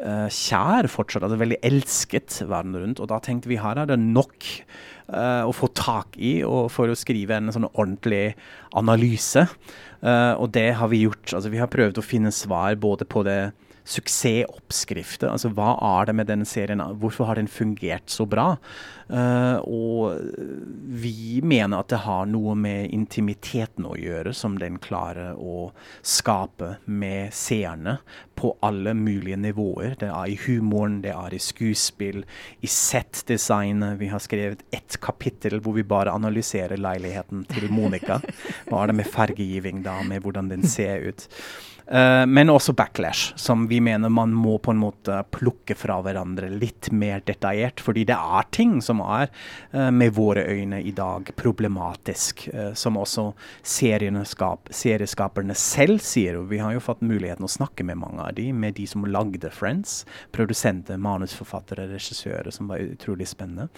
uh, 0.00 0.28
kjær 0.32 0.88
fortsatt. 0.90 1.24
Altså 1.24 1.40
veldig 1.40 1.60
elsket 1.66 2.40
verden 2.48 2.76
rundt. 2.78 3.02
Og 3.02 3.10
da 3.10 3.20
tenkte 3.22 3.50
vi 3.50 3.60
her 3.62 3.80
er 3.80 3.90
det 3.90 3.98
nok 4.02 4.48
uh, 5.12 5.44
å 5.46 5.52
få 5.56 5.70
tak 5.76 6.18
i 6.18 6.38
og 6.46 6.70
for 6.74 6.90
å 6.90 6.98
skrive 6.98 7.38
en 7.38 7.52
sånn 7.54 7.68
ordentlig 7.70 8.32
analyse. 8.78 9.46
Uh, 10.02 10.34
og 10.38 10.52
det 10.56 10.70
har 10.78 10.92
vi 10.92 11.04
gjort. 11.04 11.26
Altså 11.32 11.52
vi 11.52 11.60
har 11.62 11.70
prøvd 11.72 12.00
å 12.00 12.06
finne 12.06 12.34
svar 12.34 12.78
både 12.80 13.08
på 13.08 13.24
det 13.26 13.40
suksessoppskrifter. 13.84 15.30
Altså 15.32 15.50
hva 15.54 15.74
er 15.98 16.08
det 16.08 16.16
med 16.18 16.28
denne 16.30 16.46
serien? 16.48 16.82
Hvorfor 17.02 17.30
har 17.30 17.40
den 17.40 17.50
fungert 17.50 18.10
så 18.12 18.26
bra? 18.28 18.56
Uh, 19.12 19.58
og 19.68 20.22
vi 21.02 21.42
mener 21.44 21.82
at 21.82 21.90
det 21.92 21.98
har 22.06 22.28
noe 22.30 22.54
med 22.56 22.92
intimiteten 22.94 23.84
å 23.84 23.96
gjøre, 23.98 24.32
som 24.32 24.54
den 24.60 24.78
klarer 24.80 25.36
å 25.36 25.72
skape 26.00 26.76
med 26.86 27.34
seerne 27.36 27.98
på 28.38 28.54
alle 28.64 28.94
mulige 28.96 29.36
nivåer. 29.42 29.98
Det 30.00 30.08
er 30.08 30.30
i 30.32 30.38
humoren, 30.46 31.00
det 31.04 31.12
er 31.12 31.34
i 31.34 31.42
skuespill, 31.42 32.22
i 32.64 32.70
settdesignet. 32.70 33.98
Vi 34.00 34.08
har 34.14 34.22
skrevet 34.22 34.64
ett 34.72 34.96
kapittel 35.02 35.60
hvor 35.60 35.76
vi 35.76 35.84
bare 35.84 36.14
analyserer 36.14 36.80
leiligheten 36.80 37.44
til 37.50 37.68
Monica. 37.74 38.22
Hva 38.70 38.84
er 38.84 38.92
det 38.92 39.00
med 39.02 39.12
fargegiving 39.12 39.84
da, 39.84 39.98
med 40.06 40.24
hvordan 40.24 40.48
den 40.54 40.64
ser 40.68 41.04
ut? 41.10 41.28
Eh, 41.86 42.26
men 42.26 42.50
også 42.50 42.72
backlash, 42.72 43.32
som 43.36 43.66
vi 43.68 43.80
mener 43.80 44.08
man 44.08 44.32
må 44.32 44.58
på 44.58 44.70
en 44.70 44.80
måte 44.80 45.22
plukke 45.34 45.74
fra 45.78 45.98
hverandre 46.04 46.50
litt 46.50 46.90
mer 46.94 47.22
detaljert. 47.26 47.82
Fordi 47.82 48.04
det 48.08 48.16
er 48.16 48.48
ting 48.54 48.78
som 48.82 49.02
er, 49.02 49.30
uh, 49.74 49.90
med 49.90 50.14
våre 50.14 50.44
øyne 50.46 50.80
i 50.82 50.92
dag, 50.94 51.30
problematisk. 51.36 52.46
Uh, 52.54 52.72
som 52.74 52.96
også 52.96 53.32
skap, 53.62 54.68
serieskaperne 54.70 55.54
selv 55.58 56.00
sier. 56.00 56.38
Og 56.38 56.50
vi 56.50 56.58
har 56.62 56.72
jo 56.72 56.82
fått 56.82 57.02
muligheten 57.02 57.44
å 57.44 57.50
snakke 57.50 57.84
med 57.84 57.98
mange 57.98 58.22
av 58.22 58.34
de, 58.34 58.52
med 58.52 58.74
de 58.78 58.86
som 58.86 59.04
lagde 59.04 59.50
Friends. 59.50 60.04
Produsenter, 60.32 60.96
manusforfattere, 60.96 61.88
regissører, 61.92 62.50
som 62.50 62.70
var 62.70 62.82
utrolig 62.84 63.28
spennende. 63.28 63.68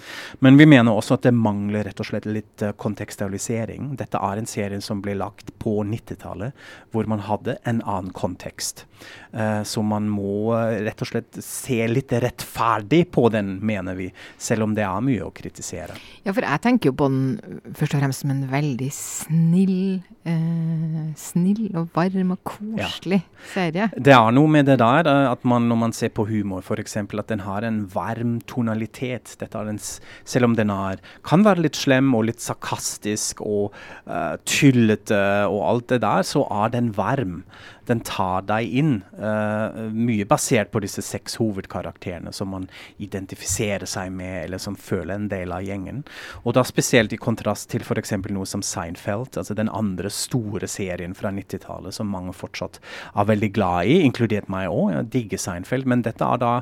Men 0.40 0.58
vi 0.60 0.66
mener 0.66 0.92
også 0.92 1.18
at 1.18 1.26
det 1.26 1.34
mangler 1.34 1.88
rett 1.88 2.00
og 2.00 2.10
slett 2.10 2.28
litt 2.28 2.62
kontekstualisering. 2.76 3.94
Dette 3.98 4.20
er 4.20 4.40
en 4.40 4.48
serie 4.48 4.80
som 4.84 5.00
ble 5.02 5.16
lagt 5.18 5.54
på 5.62 5.80
90-tallet, 5.88 6.52
hvor 6.92 7.08
man 7.10 7.24
hadde 7.24 7.56
en 7.64 7.80
annen 7.82 7.93
kontekst. 8.02 8.87
Eh, 9.35 9.62
så 9.66 9.83
man 9.83 10.07
må 10.07 10.55
eh, 10.55 10.81
rett 10.87 11.03
og 11.03 11.11
slett 11.11 11.40
se 11.42 11.81
litt 11.90 12.12
rettferdig 12.23 13.03
på 13.14 13.27
den, 13.35 13.57
mener 13.66 13.99
vi. 13.99 14.09
Selv 14.38 14.68
om 14.68 14.77
det 14.77 14.85
er 14.87 15.03
mye 15.03 15.27
å 15.27 15.33
kritisere. 15.35 15.97
Ja, 16.23 16.33
for 16.33 16.47
jeg 16.47 16.62
tenker 16.62 16.92
jo 16.92 16.97
på 17.01 17.09
den 17.11 17.64
først 17.75 17.97
og 17.97 18.05
fremst 18.05 18.23
som 18.23 18.31
en 18.31 18.44
veldig 18.53 18.90
snill, 18.94 19.81
eh, 20.29 21.01
snill 21.18 21.66
og 21.75 21.90
varm 21.97 22.37
og 22.37 22.42
koselig 22.47 23.25
serie. 23.51 23.90
Det 23.99 24.14
er 24.14 24.31
noe 24.37 24.51
med 24.51 24.70
det 24.70 24.79
der 24.83 25.11
eh, 25.11 25.27
at 25.33 25.42
man 25.49 25.68
når 25.70 25.81
man 25.83 25.97
ser 25.97 26.14
på 26.14 26.29
humor, 26.31 26.62
f.eks., 26.62 26.97
at 27.03 27.31
den 27.33 27.44
har 27.44 27.66
en 27.66 27.85
varm 27.90 28.38
tonalitet. 28.47 29.35
En, 29.55 29.79
selv 29.81 30.51
om 30.51 30.55
den 30.59 30.70
er, 30.70 31.03
kan 31.27 31.44
være 31.47 31.66
litt 31.66 31.79
slem 31.79 32.14
og 32.14 32.29
litt 32.31 32.42
sarkastisk 32.44 33.42
og 33.44 33.75
eh, 34.07 34.37
tyllete 34.47 35.23
og 35.51 35.62
alt 35.68 35.90
det 35.90 36.03
der, 36.07 36.27
så 36.27 36.47
er 36.62 36.75
den 36.75 36.94
varm. 36.97 37.42
Den 37.88 38.01
tar 38.05 38.47
deg 38.49 38.70
inn. 38.73 38.94
Eh, 39.24 39.80
mye 39.94 40.26
basert 40.28 40.70
på 40.74 40.82
disse 40.84 41.02
seks 41.04 41.38
hovedkarakterene 41.40 42.32
som 42.37 42.52
man 42.52 42.68
identifiserer 43.02 43.88
seg 43.88 44.12
med, 44.14 44.37
eller 44.44 44.62
som 44.62 44.76
føler 44.76 45.16
en 45.16 45.28
del 45.32 45.54
av 45.54 45.64
gjengen. 45.64 46.02
Og 46.44 46.56
da 46.58 46.64
spesielt 46.68 47.14
i 47.16 47.20
kontrast 47.20 47.70
til 47.72 47.84
f.eks. 47.84 48.14
noe 48.28 48.48
som 48.48 48.62
Seinfeld, 48.64 49.38
altså 49.40 49.56
den 49.56 49.72
andre 49.72 50.12
store 50.12 50.68
serien 50.70 51.16
fra 51.16 51.32
90-tallet 51.34 51.96
som 51.96 52.12
mange 52.12 52.34
fortsatt 52.37 52.80
er 53.14 53.30
veldig 53.32 53.52
glad 53.56 53.90
i, 53.90 54.00
inkludert 54.04 54.50
meg 54.52 54.70
òg. 54.72 54.92
Jeg 54.94 55.12
digger 55.18 55.44
Seinfeld, 55.48 55.88
men 55.90 56.04
dette 56.06 56.24
er 56.24 56.42
da, 56.42 56.56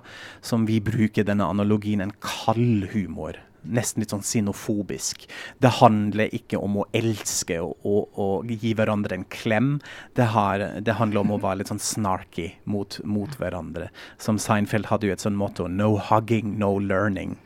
som 0.45 0.67
vi 0.71 0.81
bruker 0.83 1.27
denne 1.27 1.49
analogien, 1.49 2.05
en 2.05 2.15
kald 2.23 2.93
humor. 2.95 3.41
Nesten 3.63 4.03
litt 4.03 4.13
sånn 4.15 4.25
sinofobisk. 4.27 5.27
Det 5.63 5.75
handler 5.79 6.33
ikke 6.35 6.61
om 6.61 6.81
å 6.83 6.87
elske 6.97 7.61
og, 7.63 7.77
og, 7.87 8.19
og 8.19 8.51
gi 8.51 8.73
hverandre 8.79 9.19
en 9.19 9.27
klem. 9.33 9.75
Det, 10.19 10.31
har, 10.35 10.65
det 10.83 10.97
handler 10.99 11.23
om 11.23 11.35
å 11.37 11.41
være 11.43 11.63
litt 11.63 11.73
sånn 11.73 11.83
snarky 11.83 12.49
mot, 12.65 12.99
mot 13.05 13.37
hverandre. 13.41 13.91
Som 14.23 14.41
Seinfeld 14.43 14.91
hadde 14.91 15.09
jo 15.09 15.17
et 15.17 15.25
sånn 15.25 15.39
motto 15.39 15.69
'no 15.69 15.95
hugging, 16.11 16.57
no 16.59 16.75
learning'. 16.81 17.37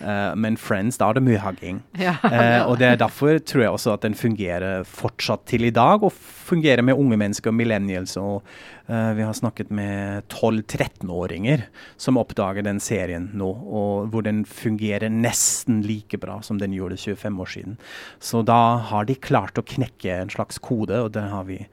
Uh, 0.00 0.34
men 0.36 0.56
Friends, 0.56 0.98
da 1.00 1.10
er 1.10 1.20
det 1.20 1.26
mye 1.26 1.42
hugging. 1.42 1.82
Ja. 2.06 2.18
Uh, 2.22 2.70
og 2.70 2.76
det 2.78 2.86
er 2.86 2.98
derfor 3.00 3.38
tror 3.42 3.62
jeg 3.62 3.72
også 3.72 3.94
at 3.96 4.04
den 4.04 4.14
fungerer 4.14 4.84
fortsatt 4.86 5.46
til 5.50 5.66
i 5.66 5.72
dag, 5.74 6.04
og 6.04 6.12
fungerer 6.46 6.84
med 6.84 6.94
unge 6.94 7.18
mennesker, 7.18 7.50
millennials. 7.50 8.16
og 8.16 8.44
Vi 8.86 9.24
har 9.26 9.34
snakket 9.34 9.72
med 9.74 10.28
12-13-åringer 10.30 11.64
som 11.98 12.20
oppdager 12.20 12.62
den 12.62 12.78
serien 12.78 13.32
nå, 13.34 13.48
og 13.50 14.12
hvor 14.12 14.22
den 14.22 14.44
fungerer 14.46 15.10
nesten 15.10 15.80
like 15.82 16.20
bra 16.22 16.38
som 16.46 16.60
den 16.62 16.76
gjorde 16.76 17.00
25 17.00 17.40
år 17.42 17.50
siden. 17.56 17.78
Så 18.22 18.44
da 18.46 18.78
har 18.92 19.08
de 19.08 19.18
klart 19.18 19.58
å 19.58 19.66
knekke 19.66 20.20
en 20.22 20.30
slags 20.30 20.62
kode, 20.62 21.02
og 21.02 21.16
det 21.18 21.26
har 21.32 21.48
vi 21.50 21.64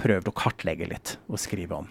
prøvd 0.00 0.32
å 0.32 0.38
kartlegge 0.44 0.88
litt 0.94 1.18
og 1.28 1.42
skrive 1.44 1.82
om. 1.82 1.90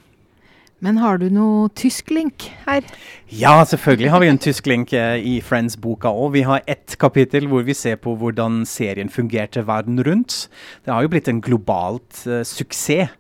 Men 0.82 0.98
har 0.98 1.20
du 1.22 1.28
noe 1.30 1.68
tysk 1.78 2.10
link 2.10 2.48
her? 2.66 2.82
Ja, 3.30 3.60
selvfølgelig 3.70 4.10
har 4.10 4.24
vi 4.24 4.30
en 4.32 4.42
tysk 4.42 4.66
link 4.66 4.94
eh, 4.98 5.22
i 5.22 5.36
Friends-boka 5.46 6.10
òg. 6.10 6.32
Vi 6.34 6.42
har 6.48 6.64
ett 6.66 6.96
kapittel 6.98 7.46
hvor 7.52 7.68
vi 7.68 7.76
ser 7.78 8.00
på 8.02 8.16
hvordan 8.18 8.64
serien 8.66 9.12
fungerte 9.14 9.62
verden 9.68 10.02
rundt. 10.02 10.48
Det 10.82 10.90
har 10.90 11.06
jo 11.06 11.12
blitt 11.14 11.30
en 11.30 11.44
globalt 11.46 12.24
uh, 12.26 12.42
suksess. 12.42 13.14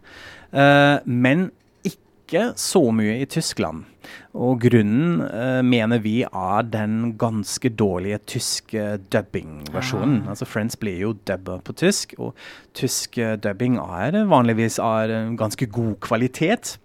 Uh, 0.51 0.99
men 1.05 1.49
ikke 1.87 2.51
så 2.59 2.83
mye 2.95 3.19
i 3.21 3.27
Tyskland. 3.29 3.85
Og 4.33 4.61
grunnen 4.63 5.21
uh, 5.23 5.61
mener 5.63 6.01
vi 6.03 6.21
er 6.23 6.67
den 6.67 7.15
ganske 7.19 7.69
dårlige 7.69 8.21
tyske 8.33 8.97
dubbing-versjonen. 9.11 10.21
Ah. 10.25 10.33
Altså 10.33 10.47
Friends 10.47 10.79
blir 10.79 10.99
jo 10.99 11.15
dubba 11.27 11.59
på 11.63 11.75
tysk, 11.77 12.15
og 12.19 12.35
tysk 12.77 13.19
dubbing 13.43 13.79
er 13.81 14.23
vanligvis 14.31 14.79
av 14.79 15.11
ganske 15.39 15.67
god 15.71 15.99
kvalitet. 16.03 16.77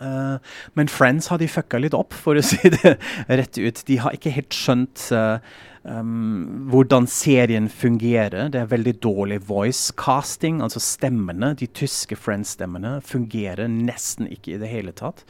Uh, 0.00 0.38
men 0.74 0.88
Friends 0.88 1.28
har 1.30 1.38
de 1.38 1.48
fucka 1.50 1.78
litt 1.78 1.94
opp, 1.96 2.14
for 2.14 2.38
å 2.38 2.44
si 2.44 2.58
det 2.74 2.96
rett 3.40 3.58
ut. 3.58 3.84
De 3.86 4.00
har 4.02 4.16
ikke 4.16 4.34
helt 4.34 4.56
skjønt 4.56 5.08
uh, 5.14 5.38
um, 5.84 6.68
hvordan 6.72 7.06
serien 7.10 7.68
fungerer. 7.68 8.48
Det 8.52 8.60
er 8.60 8.70
veldig 8.70 8.94
dårlig 9.04 9.40
voice 9.48 9.92
casting, 10.00 10.60
altså 10.64 10.80
stemmene. 10.82 11.52
De 11.58 11.68
tyske 11.68 12.16
Friends-stemmene 12.18 12.96
fungerer 13.04 13.68
nesten 13.70 14.28
ikke 14.32 14.54
i 14.54 14.60
det 14.62 14.70
hele 14.72 14.94
tatt. 14.96 15.24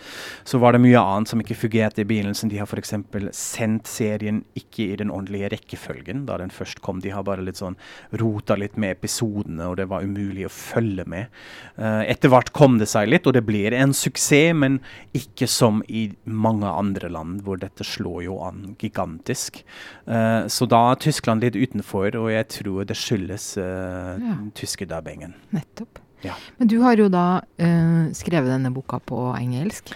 Så 0.47 0.61
var 0.62 0.75
det 0.75 0.83
mye 0.85 1.01
annet 1.01 1.33
som 1.33 1.43
ikke 1.43 1.59
fungerte 1.59 2.05
i 2.05 2.09
begynnelsen. 2.09 2.53
De 2.53 2.61
har 2.61 2.71
f.eks. 2.71 2.95
sendt 3.37 3.90
serien 3.90 4.43
ikke 4.59 4.90
i 4.93 4.99
den 5.01 5.12
ordentlige 5.14 5.51
rekkefølgen 5.55 6.25
da 6.29 6.38
den 6.40 6.55
først 6.55 6.83
kom. 6.85 7.03
De 7.05 7.12
har 7.14 7.27
bare 7.27 7.45
litt 7.45 7.61
sånn 7.61 7.79
rota 8.21 8.59
litt 8.59 8.79
med 8.81 8.97
episodene, 8.97 9.69
og 9.69 9.79
det 9.81 9.88
var 9.90 10.07
umulig 10.07 10.47
å 10.49 10.53
følge 10.53 11.07
med. 11.11 11.33
Uh, 11.79 12.03
etter 12.07 12.33
hvert 12.33 12.53
kom 12.57 12.79
det 12.81 12.88
seg 12.90 13.11
litt, 13.11 13.27
og 13.27 13.37
det 13.37 13.45
blir 13.47 13.75
en 13.75 13.95
suksess, 13.95 14.23
men 14.55 14.79
ikke 15.17 15.47
som 15.51 15.83
i 15.87 16.07
mange 16.25 16.67
andre 16.67 17.11
land, 17.12 17.43
hvor 17.45 17.59
dette 17.61 17.85
slår 17.87 18.25
jo 18.27 18.38
an 18.47 18.75
gigantisk. 18.81 19.61
Uh, 20.09 20.43
så 20.50 20.66
da 20.70 20.80
er 20.92 21.00
Tyskland 21.02 21.44
litt 21.44 21.57
utenfor, 21.57 22.14
og 22.20 22.30
jeg 22.33 22.48
tror 22.52 22.88
det 22.88 22.96
skyldes 22.98 23.54
uh, 23.61 24.14
ja. 24.20 24.37
tyskerdubbingen. 24.59 25.35
Nettopp. 25.54 26.00
Ja. 26.24 26.37
Men 26.59 26.70
du 26.72 26.78
har 26.83 26.96
jo 26.98 27.11
da 27.12 27.26
uh, 27.42 28.04
skrevet 28.16 28.50
denne 28.52 28.72
boka 28.74 29.00
på 29.04 29.26
engelsk. 29.37 29.92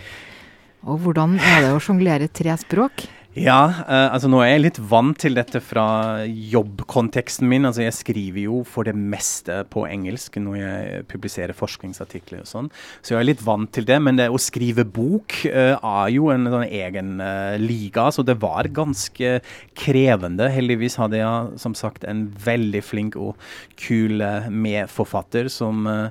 Og 0.87 1.00
hvordan 1.02 1.38
er 1.40 1.64
det 1.64 1.72
å 1.74 1.80
sjonglere 1.82 2.28
tre 2.30 2.54
språk? 2.61 3.08
Ja, 3.38 3.85
uh, 3.87 4.09
altså 4.11 4.29
nå 4.31 4.40
er 4.42 4.51
jeg 4.51 4.62
litt 4.64 4.79
vant 4.90 5.18
til 5.22 5.37
dette 5.38 5.61
fra 5.62 6.24
jobbkonteksten 6.27 7.46
min. 7.48 7.68
Altså 7.68 7.85
jeg 7.85 7.94
skriver 7.94 8.40
jo 8.48 8.62
for 8.66 8.88
det 8.88 8.96
meste 8.98 9.61
på 9.70 9.85
engelsk 9.87 10.40
når 10.42 10.57
jeg 10.59 11.05
publiserer 11.12 11.55
forskningsartikler 11.57 12.42
og 12.42 12.51
sånn. 12.51 12.70
Så 12.98 13.14
jeg 13.14 13.20
er 13.20 13.29
litt 13.29 13.44
vant 13.46 13.70
til 13.74 13.87
det. 13.88 14.01
Men 14.03 14.18
det 14.18 14.27
å 14.33 14.40
skrive 14.42 14.83
bok 14.83 15.38
uh, 15.46 15.77
er 15.77 16.11
jo 16.16 16.33
en 16.35 16.51
sånn 16.51 16.66
egen 16.66 17.14
uh, 17.22 17.55
liga, 17.62 18.09
så 18.14 18.27
det 18.27 18.40
var 18.42 18.70
ganske 18.74 19.38
krevende. 19.79 20.51
Heldigvis 20.53 20.98
hadde 20.98 21.22
jeg 21.22 21.62
som 21.62 21.79
sagt 21.79 22.09
en 22.09 22.27
veldig 22.44 22.83
flink 22.83 23.18
og 23.20 23.38
kul 23.79 24.24
medforfatter 24.51 25.53
som 25.53 25.87
Uh, 25.88 26.11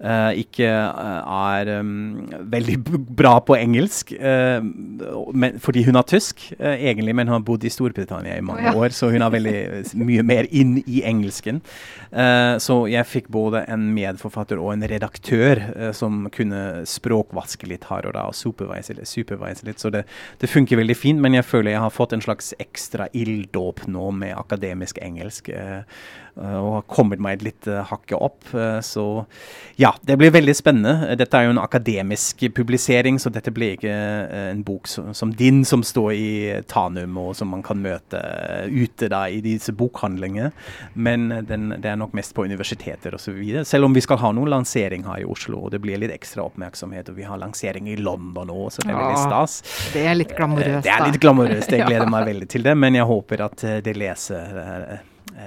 ikke 0.00 0.64
uh, 0.64 1.50
er 1.52 1.68
um, 1.80 2.22
veldig 2.48 2.78
bra 3.16 3.34
på 3.44 3.56
engelsk, 3.58 4.14
uh, 4.16 4.64
men, 5.36 5.58
fordi 5.60 5.82
hun 5.84 5.98
er 6.00 6.06
tysk, 6.08 6.46
egentlig, 6.56 7.12
men 7.16 7.28
hun 7.28 7.36
har 7.36 7.44
bodd 7.44 7.66
i 7.68 7.72
Storbritannia 7.72 8.38
i 8.38 8.44
mange 8.44 8.64
oh, 8.64 8.70
ja. 8.70 8.74
år, 8.80 8.94
så 8.96 9.10
hun 9.12 9.20
er 9.20 9.34
veldig 9.34 9.56
mye 10.00 10.24
mer 10.24 10.48
inn 10.50 10.78
i 10.86 11.02
engelsken. 11.04 11.60
så 12.60 12.76
jeg 12.90 13.06
fikk 13.06 13.28
både 13.30 13.62
en 13.70 13.90
medforfatter 13.94 14.58
og 14.58 14.72
en 14.72 14.86
redaktør 14.88 15.60
som 15.94 16.24
kunne 16.32 16.82
språkvaske 16.88 17.68
litt 17.70 17.86
og 17.90 18.12
da, 18.14 18.24
og 18.26 18.34
supervise, 18.34 18.96
supervise 19.06 19.66
litt. 19.66 19.80
Så 19.82 19.90
det, 19.94 20.04
det, 20.40 20.50
funker 20.50 20.80
veldig 20.80 20.96
fint, 20.96 21.20
men 21.20 21.36
jeg 21.36 21.46
føler 21.46 21.74
jeg 21.74 21.84
har 21.84 21.94
fått 21.94 22.16
en 22.16 22.24
slags 22.24 22.52
ekstra 22.58 23.08
ilddåp 23.12 23.86
nå 23.90 24.10
med 24.16 24.36
akademisk 24.38 24.98
engelsk. 25.02 25.52
Og 26.40 26.70
har 26.74 26.84
kommet 26.90 27.20
meg 27.22 27.42
litt 27.44 27.66
hakket 27.66 28.16
opp. 28.16 28.44
så 28.84 29.24
ja, 29.80 29.92
det 30.02 30.16
blir 30.20 30.32
veldig 30.32 30.54
spennende. 30.56 31.14
Dette 31.18 31.36
er 31.38 31.46
jo 31.46 31.54
en 31.54 31.62
akademisk 31.62 32.44
publisering, 32.56 33.18
så 33.20 33.32
dette 33.32 33.52
blir 33.54 33.76
ikke 33.76 33.94
en 34.52 34.62
bok 34.64 34.88
som, 34.88 35.12
som, 35.16 35.32
din, 35.36 35.62
som 35.68 35.84
står 35.84 36.12
i 36.16 36.30
Tanum, 36.68 37.18
og 37.20 37.34
som 37.36 37.52
man 37.52 37.64
kan 37.66 37.80
møte 37.82 38.20
ute 38.70 39.10
da, 39.12 39.22
i 39.28 39.40
disse 39.44 39.74
bokhandlingene. 39.76 40.52
Men 40.94 41.28
den, 41.48 41.74
det 41.76 41.92
er 41.92 42.00
nok 42.00 42.16
mest 42.16 42.34
på 42.36 42.44
universiteter 42.48 43.16
osv. 43.16 43.40
Selv 43.68 43.88
om 43.88 43.96
vi 43.96 44.04
skal 44.04 44.20
ha 44.22 44.32
noen 44.36 44.52
lansering 44.52 45.06
her 45.08 45.24
i 45.24 45.28
Oslo, 45.28 45.66
og 45.66 45.74
det 45.74 45.82
blir 45.84 46.00
litt 46.00 46.14
ekstra 46.14 46.46
oppmerksomhet. 46.48 47.12
Og 47.12 47.20
vi 47.20 47.28
har 47.28 47.40
lansering 47.40 47.88
i 47.90 47.98
London 48.00 48.52
òg, 48.52 48.68
så 48.74 48.84
det 48.84 48.94
er 48.94 49.00
veldig 49.00 49.24
stas. 49.26 49.60
Det 49.94 50.06
er 50.08 50.16
litt 50.18 50.36
glamorøst, 50.36 50.80
da. 50.80 50.86
Det 50.88 50.96
er 50.96 51.06
litt 51.08 51.22
glamorøst. 51.22 51.76
Jeg 51.76 51.88
gleder 51.90 52.12
meg 52.12 52.28
veldig 52.32 52.50
til 52.56 52.66
det, 52.66 52.76
men 52.78 52.96
jeg 52.96 53.08
håper 53.10 53.46
at 53.48 53.68
det 53.84 53.96
leser 53.98 54.40
Eh, 54.40 54.98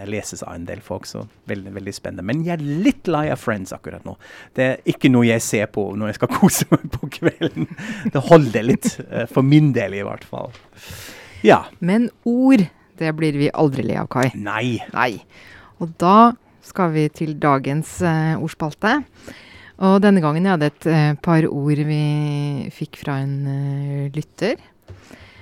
leses 0.07 0.43
av 0.43 0.55
en 0.55 0.67
del 0.67 0.81
folk, 0.83 1.07
så 1.09 1.25
veldig, 1.49 1.73
veldig 1.75 1.93
spennende. 1.95 2.25
Men 2.27 2.43
jeg 2.45 2.57
er 2.57 2.83
litt 2.85 3.09
lei 3.11 3.25
av 3.33 3.41
Friends 3.41 3.73
akkurat 3.75 4.05
nå. 4.07 4.15
Det 4.55 4.65
er 4.65 4.93
ikke 4.93 5.11
noe 5.11 5.27
jeg 5.27 5.43
ser 5.45 5.67
på 5.73 5.85
når 5.97 6.13
jeg 6.13 6.19
skal 6.21 6.31
kose 6.39 6.69
meg 6.71 6.85
på 6.93 7.09
kvelden. 7.19 7.67
Det 8.13 8.23
holder 8.29 8.67
litt, 8.67 8.93
eh, 9.09 9.27
for 9.31 9.45
min 9.45 9.73
del 9.75 9.97
i 9.99 10.05
hvert 10.05 10.25
fall. 10.27 10.53
Ja. 11.43 11.65
Men 11.83 12.09
ord, 12.29 12.65
det 12.99 13.11
blir 13.17 13.35
vi 13.39 13.51
aldri 13.51 13.85
le 13.87 13.99
av, 13.99 14.09
Kai. 14.11 14.29
Nei. 14.39 14.79
Nei. 14.93 15.17
Og 15.83 15.91
da 15.99 16.33
skal 16.63 16.93
vi 16.95 17.07
til 17.11 17.35
dagens 17.41 17.97
uh, 18.05 18.39
ordspalte. 18.39 18.99
Og 19.83 19.97
denne 20.03 20.21
gangen 20.23 20.45
jeg 20.45 20.55
hadde 20.55 20.69
et 20.71 20.87
uh, 20.87 21.15
par 21.19 21.45
ord 21.49 21.81
vi 21.89 22.03
fikk 22.71 23.01
fra 23.01 23.17
en 23.23 23.33
uh, 23.43 24.05
lytter. 24.15 24.61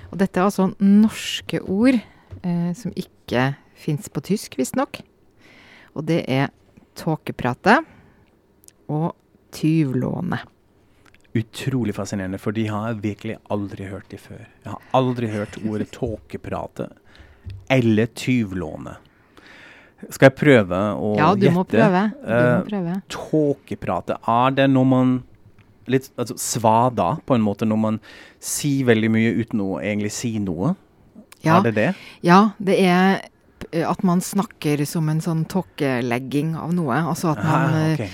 Og 0.10 0.17
dette 0.19 0.41
er 0.41 0.47
altså 0.47 0.71
norske 0.82 1.62
ord 1.62 2.01
som 2.41 2.89
ikke 2.97 3.51
Fins 3.82 4.10
på 4.13 4.22
tysk, 4.22 4.60
visstnok. 4.60 5.02
Og 5.98 6.06
det 6.08 6.24
er 6.30 6.52
Tåkepratet 6.98 7.88
og 8.91 9.13
tyvlåne. 9.56 10.41
Utrolig 11.32 11.96
fascinerende, 11.96 12.39
for 12.41 12.52
de 12.56 12.65
har 12.67 12.89
jeg 12.89 13.00
virkelig 13.06 13.38
aldri 13.54 13.88
hørt 13.88 14.10
de 14.12 14.20
før. 14.20 14.41
Jeg 14.44 14.74
har 14.74 14.84
aldri 14.98 15.30
hørt 15.32 15.56
ordet 15.63 15.88
tåkeprate 15.96 16.89
eller 17.72 18.12
tyvlåne. 18.20 18.98
Skal 20.10 20.32
jeg 20.32 20.38
prøve 20.38 20.78
å 20.98 21.13
gjette? 21.13 21.24
Ja, 21.24 21.32
du 21.38 21.56
må 21.56 21.63
prøve. 21.70 22.06
Du 22.20 22.28
må 22.28 22.38
eh, 22.38 22.63
prøve. 22.67 22.96
Uh, 22.98 23.04
tåkeprate, 23.15 24.17
er 24.34 24.56
det 24.58 24.67
når 24.74 24.88
man 24.91 25.17
litt 25.91 26.12
altså, 26.20 26.36
svada, 26.41 27.13
på 27.26 27.36
en 27.38 27.46
måte, 27.46 27.67
når 27.70 27.80
man 27.80 28.00
sier 28.44 28.88
veldig 28.89 29.12
mye 29.13 29.34
uten 29.39 29.63
å 29.63 29.76
egentlig 29.80 30.12
si 30.15 30.36
noe? 30.44 30.76
Ja, 31.41 31.58
er 31.58 31.70
det 31.70 31.74
det? 31.78 31.89
Ja, 32.26 32.41
det 32.62 32.78
er 32.86 33.22
at 33.72 34.04
man 34.04 34.20
snakker 34.24 34.84
som 34.90 35.08
en 35.12 35.22
sånn 35.24 35.46
tåkelegging 35.52 36.56
av 36.60 36.76
noe. 36.76 36.98
Altså 37.14 37.32
at 37.32 37.44
man 37.46 37.68
ah, 37.72 37.94
okay. 37.96 38.12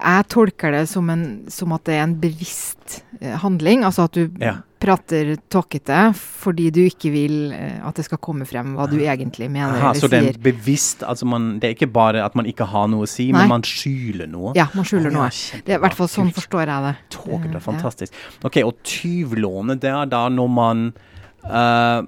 Jeg 0.00 0.26
tolker 0.32 0.72
det 0.72 0.86
som, 0.88 1.08
en, 1.12 1.24
som, 1.52 1.72
at 1.76 1.84
det 1.88 1.96
er 1.98 2.06
en 2.06 2.16
bevisst 2.20 3.00
eh, 3.20 3.34
handling. 3.42 3.84
Altså 3.84 4.06
at 4.08 4.16
du 4.16 4.38
ja. 4.40 4.54
prater 4.80 5.34
tåkete 5.52 5.98
fordi 6.16 6.70
du 6.72 6.80
ikke 6.86 7.12
vil 7.12 7.34
eh, 7.52 7.76
at 7.84 8.00
det 8.00 8.06
skal 8.06 8.20
komme 8.22 8.46
frem 8.48 8.72
hva 8.78 8.86
du 8.90 8.96
egentlig 9.02 9.50
mener 9.52 9.76
Aha, 9.76 9.90
eller 9.90 10.00
så 10.00 10.08
sier. 10.08 10.14
Så 10.14 10.14
det 10.14 10.32
er 10.32 10.40
bevisst, 10.46 11.04
altså 11.04 11.28
man, 11.28 11.50
det 11.60 11.68
er 11.68 11.76
ikke 11.76 11.90
bare 11.92 12.24
at 12.24 12.38
man 12.38 12.48
ikke 12.48 12.68
har 12.70 12.88
noe 12.92 13.04
å 13.04 13.10
si, 13.10 13.28
Nei. 13.28 13.42
men 13.42 13.52
man 13.58 13.66
skjuler 13.66 14.30
noe? 14.30 14.54
Ja, 14.58 14.70
man 14.76 14.88
skjuler 14.88 15.12
noe. 15.12 15.28
Ja, 15.28 15.60
det 15.66 15.76
er 15.76 15.82
i 15.82 15.84
hvert 15.84 15.98
fall 15.98 16.12
sånn 16.12 16.32
forstår 16.36 16.64
jeg 16.64 16.86
det. 16.86 16.94
Tåkete, 17.18 17.64
fantastisk. 17.64 18.24
Ok, 18.46 18.62
og 18.64 18.80
tyvlåne, 18.86 19.76
det 19.80 19.92
er 19.92 20.08
da 20.08 20.24
når 20.32 20.54
man 20.56 20.86
uh, 21.44 22.00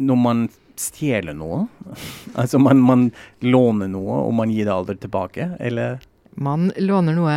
når 0.00 0.18
man 0.18 0.48
stjele 0.80 1.34
noe? 1.36 1.64
altså 2.40 2.60
man, 2.62 2.80
man, 2.84 3.08
låner 3.44 3.90
noe, 3.90 4.22
og 4.26 4.32
man 4.38 4.52
gir 4.54 4.68
det 4.68 4.74
aldri 4.74 4.96
tilbake, 5.00 5.52
eller? 5.60 6.00
Man 6.40 6.70
låner 6.80 7.16
noe 7.16 7.36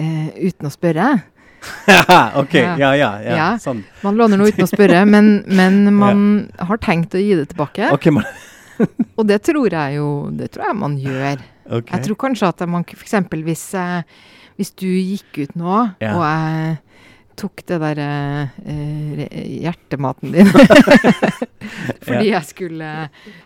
eh, 0.00 0.28
uten 0.40 0.68
å 0.68 0.72
spørre. 0.72 1.10
OK. 2.40 2.56
Ja. 2.58 2.74
Ja, 2.80 2.94
ja, 2.98 3.10
ja, 3.22 3.50
Sånn. 3.62 3.84
Man 4.02 4.16
låner 4.18 4.40
noe 4.40 4.50
uten 4.50 4.66
å 4.66 4.70
spørre, 4.70 5.04
men, 5.06 5.34
men 5.46 5.84
man 6.02 6.24
har 6.58 6.80
tenkt 6.82 7.14
å 7.14 7.22
gi 7.22 7.36
det 7.38 7.52
tilbake. 7.52 7.92
Okay, 7.94 8.14
man 8.14 8.26
og 9.16 9.26
det 9.28 9.36
tror 9.46 9.68
jeg 9.70 9.98
jo 9.98 10.06
Det 10.34 10.48
tror 10.54 10.64
jeg 10.66 10.78
man 10.80 10.94
gjør. 10.98 11.42
Okay. 11.62 11.92
Jeg 11.94 12.06
tror 12.06 12.18
kanskje 12.24 12.48
at 12.48 12.64
man 12.68 12.84
f.eks. 12.88 13.14
Hvis, 13.46 13.66
eh, 13.78 14.02
hvis 14.58 14.72
du 14.74 14.88
gikk 14.88 15.44
ut 15.44 15.54
nå, 15.60 15.76
og 15.92 16.24
jeg 16.24 16.80
tok 17.38 17.62
det 17.68 17.78
der 17.82 18.00
eh, 18.02 19.22
hjertematen 19.62 20.34
din 20.34 20.50
fordi 22.06 22.28
jeg 22.32 22.42
skulle 22.48 22.90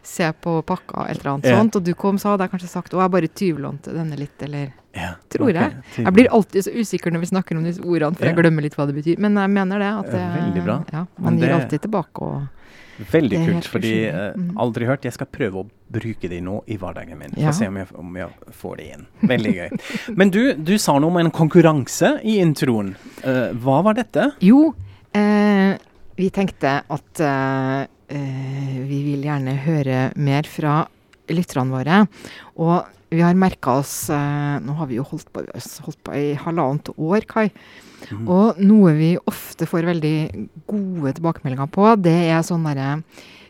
se 0.02 0.30
på 0.42 0.58
pakka 0.66 1.06
eller 1.10 1.20
et 1.20 1.30
annet 1.32 1.48
ja. 1.50 1.60
sånt, 1.60 1.78
og 1.78 1.86
du 1.86 1.92
kom, 1.98 2.18
så 2.18 2.32
hadde 2.32 2.46
jeg 2.46 2.54
kanskje 2.56 2.72
sagt 2.72 2.94
'Å, 2.94 3.02
jeg 3.04 3.14
bare 3.14 3.30
tyvlånte 3.30 3.94
denne 3.94 4.18
litt', 4.18 4.42
eller 4.46 4.72
ja. 4.96 5.12
Tror 5.28 5.50
okay. 5.50 5.60
jeg. 5.60 6.04
Jeg 6.06 6.12
blir 6.16 6.30
alltid 6.32 6.64
så 6.64 6.72
usikker 6.72 7.12
når 7.12 7.26
vi 7.26 7.28
snakker 7.28 7.58
om 7.58 7.64
disse 7.66 7.82
ordene, 7.84 8.16
for 8.16 8.30
jeg 8.30 8.38
glemmer 8.38 8.64
litt 8.64 8.76
hva 8.78 8.86
det 8.88 8.94
betyr. 8.96 9.18
Men 9.20 9.36
jeg 9.36 9.52
mener 9.52 9.82
det. 9.82 9.90
At 9.92 10.08
det, 10.08 10.22
Veldig 10.38 10.62
bra. 10.64 10.76
Ja, 10.94 11.02
man 11.20 11.36
det... 11.36 11.44
gir 11.44 11.56
alltid 11.58 11.82
tilbake 11.84 12.24
og 12.24 12.55
Veldig 13.12 13.38
kult, 13.46 13.66
fordi 13.68 13.92
eh, 14.08 14.32
Mm. 14.36 14.56
aldri 14.58 14.86
hørt. 14.88 15.04
Jeg 15.04 15.12
skal 15.12 15.26
prøve 15.32 15.62
å 15.62 15.66
bruke 15.92 16.28
de 16.28 16.40
nå 16.40 16.62
i 16.66 16.76
hverdagen 16.80 17.18
min. 17.18 17.34
Ja. 17.36 17.50
Få 17.50 17.58
se 17.60 17.68
om 17.68 17.76
jeg, 17.76 17.86
om 17.94 18.16
jeg 18.16 18.28
får 18.56 18.76
det 18.80 18.86
inn. 18.94 19.06
Veldig 19.28 19.52
gøy. 19.54 19.70
Men 20.16 20.30
du, 20.34 20.40
du 20.54 20.74
sa 20.78 20.96
noe 20.98 21.10
om 21.12 21.20
en 21.20 21.30
konkurranse 21.30 22.14
i 22.24 22.38
introen. 22.42 22.94
Uh, 23.24 23.52
hva 23.62 23.82
var 23.86 23.94
dette? 23.98 24.30
Jo, 24.44 24.72
uh, 25.16 25.72
vi 26.16 26.30
tenkte 26.34 26.78
at 26.88 27.22
uh, 27.22 27.84
vi 28.08 28.98
vil 29.10 29.24
gjerne 29.26 29.56
høre 29.64 30.10
mer 30.16 30.46
fra 30.48 30.84
lytterne 31.28 31.74
våre. 31.74 32.02
Og 32.62 32.92
vi 33.10 33.20
har 33.22 33.34
merka 33.38 33.76
oss 33.80 34.08
Nå 34.10 34.74
har 34.78 34.86
vi 34.90 34.96
jo 34.98 35.04
holdt 35.06 35.28
på, 35.34 35.42
holdt 35.86 35.98
på 36.06 36.14
i 36.14 36.32
halvannet 36.38 36.90
år, 36.98 37.26
Kai. 37.30 37.48
Mhm. 38.10 38.28
Og 38.28 38.58
noe 38.62 38.92
vi 38.94 39.16
ofte 39.26 39.66
får 39.66 39.84
veldig 39.92 40.48
gode 40.66 41.12
tilbakemeldinger 41.18 41.70
på, 41.74 41.88
det 42.02 42.16
er 42.30 42.42
sånne 42.46 43.02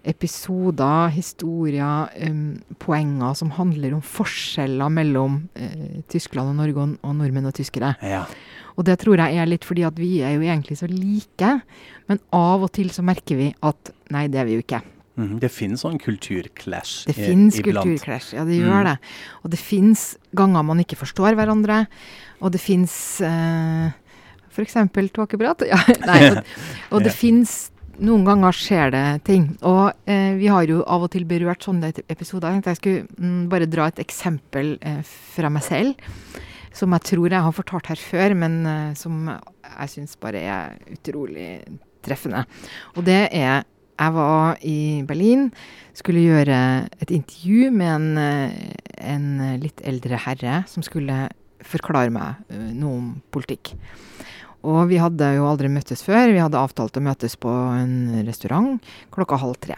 episoder, 0.07 1.09
historier, 1.11 2.09
um, 2.28 2.57
poenger 2.78 3.34
som 3.36 3.50
handler 3.57 3.96
om 3.96 4.02
forskjeller 4.07 4.92
mellom 4.94 5.40
uh, 5.59 6.02
Tyskland 6.12 6.52
og 6.52 6.59
Norge 6.61 6.84
og, 7.02 7.14
nordmenn 7.18 7.48
og 7.50 7.57
tyskere. 7.59 7.94
Ja. 8.07 8.24
Og 8.76 8.84
det 8.86 8.98
tror 9.02 9.18
jeg 9.18 9.38
er 9.40 9.48
litt 9.50 9.64
fordi 9.66 9.82
at 9.88 9.96
vi 9.98 10.20
er 10.22 10.36
jo 10.36 10.44
egentlig 10.46 10.78
så 10.78 10.88
like, 10.90 11.57
men 12.09 12.20
av 12.36 12.62
og 12.66 12.72
til 12.76 12.92
så 12.94 13.02
merker 13.07 13.36
vi 13.40 13.50
at 13.66 13.90
nei, 14.14 14.26
det 14.30 14.40
er 14.42 14.48
vi 14.48 14.59
jo 14.59 14.62
ikke. 14.64 14.82
Mhm. 15.16 15.38
Det 15.40 15.48
finnes 15.50 15.80
sånn 15.80 15.96
kulturclash 15.98 17.07
Det 17.09 17.16
i- 17.16 17.62
kulturclash, 17.64 18.34
iblant. 18.34 18.36
ja 18.36 18.44
det 18.44 18.61
Mm. 18.61 18.68
gjør 18.68 18.84
det. 18.84 18.98
Og 19.44 19.50
det 19.50 19.59
finnes 19.59 20.16
ganger 20.36 20.62
man 20.62 20.78
ikke 20.84 20.96
forstår 21.00 21.34
hverandre, 21.34 21.86
og 22.42 22.52
det 22.52 22.61
finnes 22.61 23.20
eh, 23.22 23.90
f.eks. 24.57 24.76
tåkeprat. 25.14 25.64
Ja, 25.72 25.80
nei, 26.07 26.42
og, 26.90 27.02
det 27.04 27.12
fins 27.14 27.70
noen 28.02 28.26
ganger 28.26 28.57
skjer 28.57 28.92
det 28.92 29.04
ting. 29.28 29.48
Og 29.66 29.90
eh, 30.09 30.34
vi 30.38 30.50
har 30.52 30.66
jo 30.68 30.82
av 30.82 31.07
og 31.07 31.12
til 31.14 31.26
berørt 31.28 31.64
sånne 31.66 31.92
episoder. 32.07 32.50
Jeg 32.50 32.59
tenkte 32.59 32.74
jeg 32.74 32.80
skulle 32.80 33.07
mm, 33.16 33.46
bare 33.52 33.70
dra 33.70 33.88
et 33.90 34.02
eksempel 34.02 34.76
eh, 34.80 35.00
fra 35.36 35.50
meg 35.52 35.64
selv. 35.66 36.11
Som 36.76 36.92
jeg 36.92 37.07
tror 37.09 37.32
jeg 37.32 37.44
har 37.46 37.57
fortalt 37.57 37.88
her 37.92 38.00
før, 38.00 38.36
men 38.36 38.59
eh, 38.68 38.92
som 38.98 39.30
jeg 39.30 39.94
syns 39.94 40.18
bare 40.20 40.44
er 40.44 40.76
utrolig 40.92 41.48
treffende. 42.07 42.44
Og 42.96 43.07
det 43.07 43.26
er 43.32 43.64
Jeg 43.96 44.12
var 44.12 44.59
i 44.61 45.02
Berlin, 45.09 45.46
skulle 45.96 46.20
gjøre 46.20 46.84
et 47.00 47.11
intervju 47.11 47.70
med 47.72 47.94
en, 47.94 48.18
eh, 48.20 48.74
en 49.00 49.57
litt 49.62 49.80
eldre 49.88 50.18
herre 50.20 50.59
som 50.68 50.82
skulle 50.84 51.30
forklare 51.64 52.12
meg 52.12 52.42
eh, 52.52 52.72
noe 52.76 52.98
om 52.98 53.09
politikk. 53.32 53.72
Og 54.66 54.88
vi 54.90 54.98
hadde 54.98 55.28
jo 55.36 55.46
aldri 55.46 55.70
møttes 55.70 56.02
før. 56.02 56.32
Vi 56.34 56.42
hadde 56.42 56.58
avtalt 56.58 56.96
å 56.98 57.04
møtes 57.04 57.36
på 57.38 57.50
en 57.50 58.24
restaurant 58.26 58.82
klokka 59.14 59.38
halv 59.38 59.60
tre. 59.62 59.76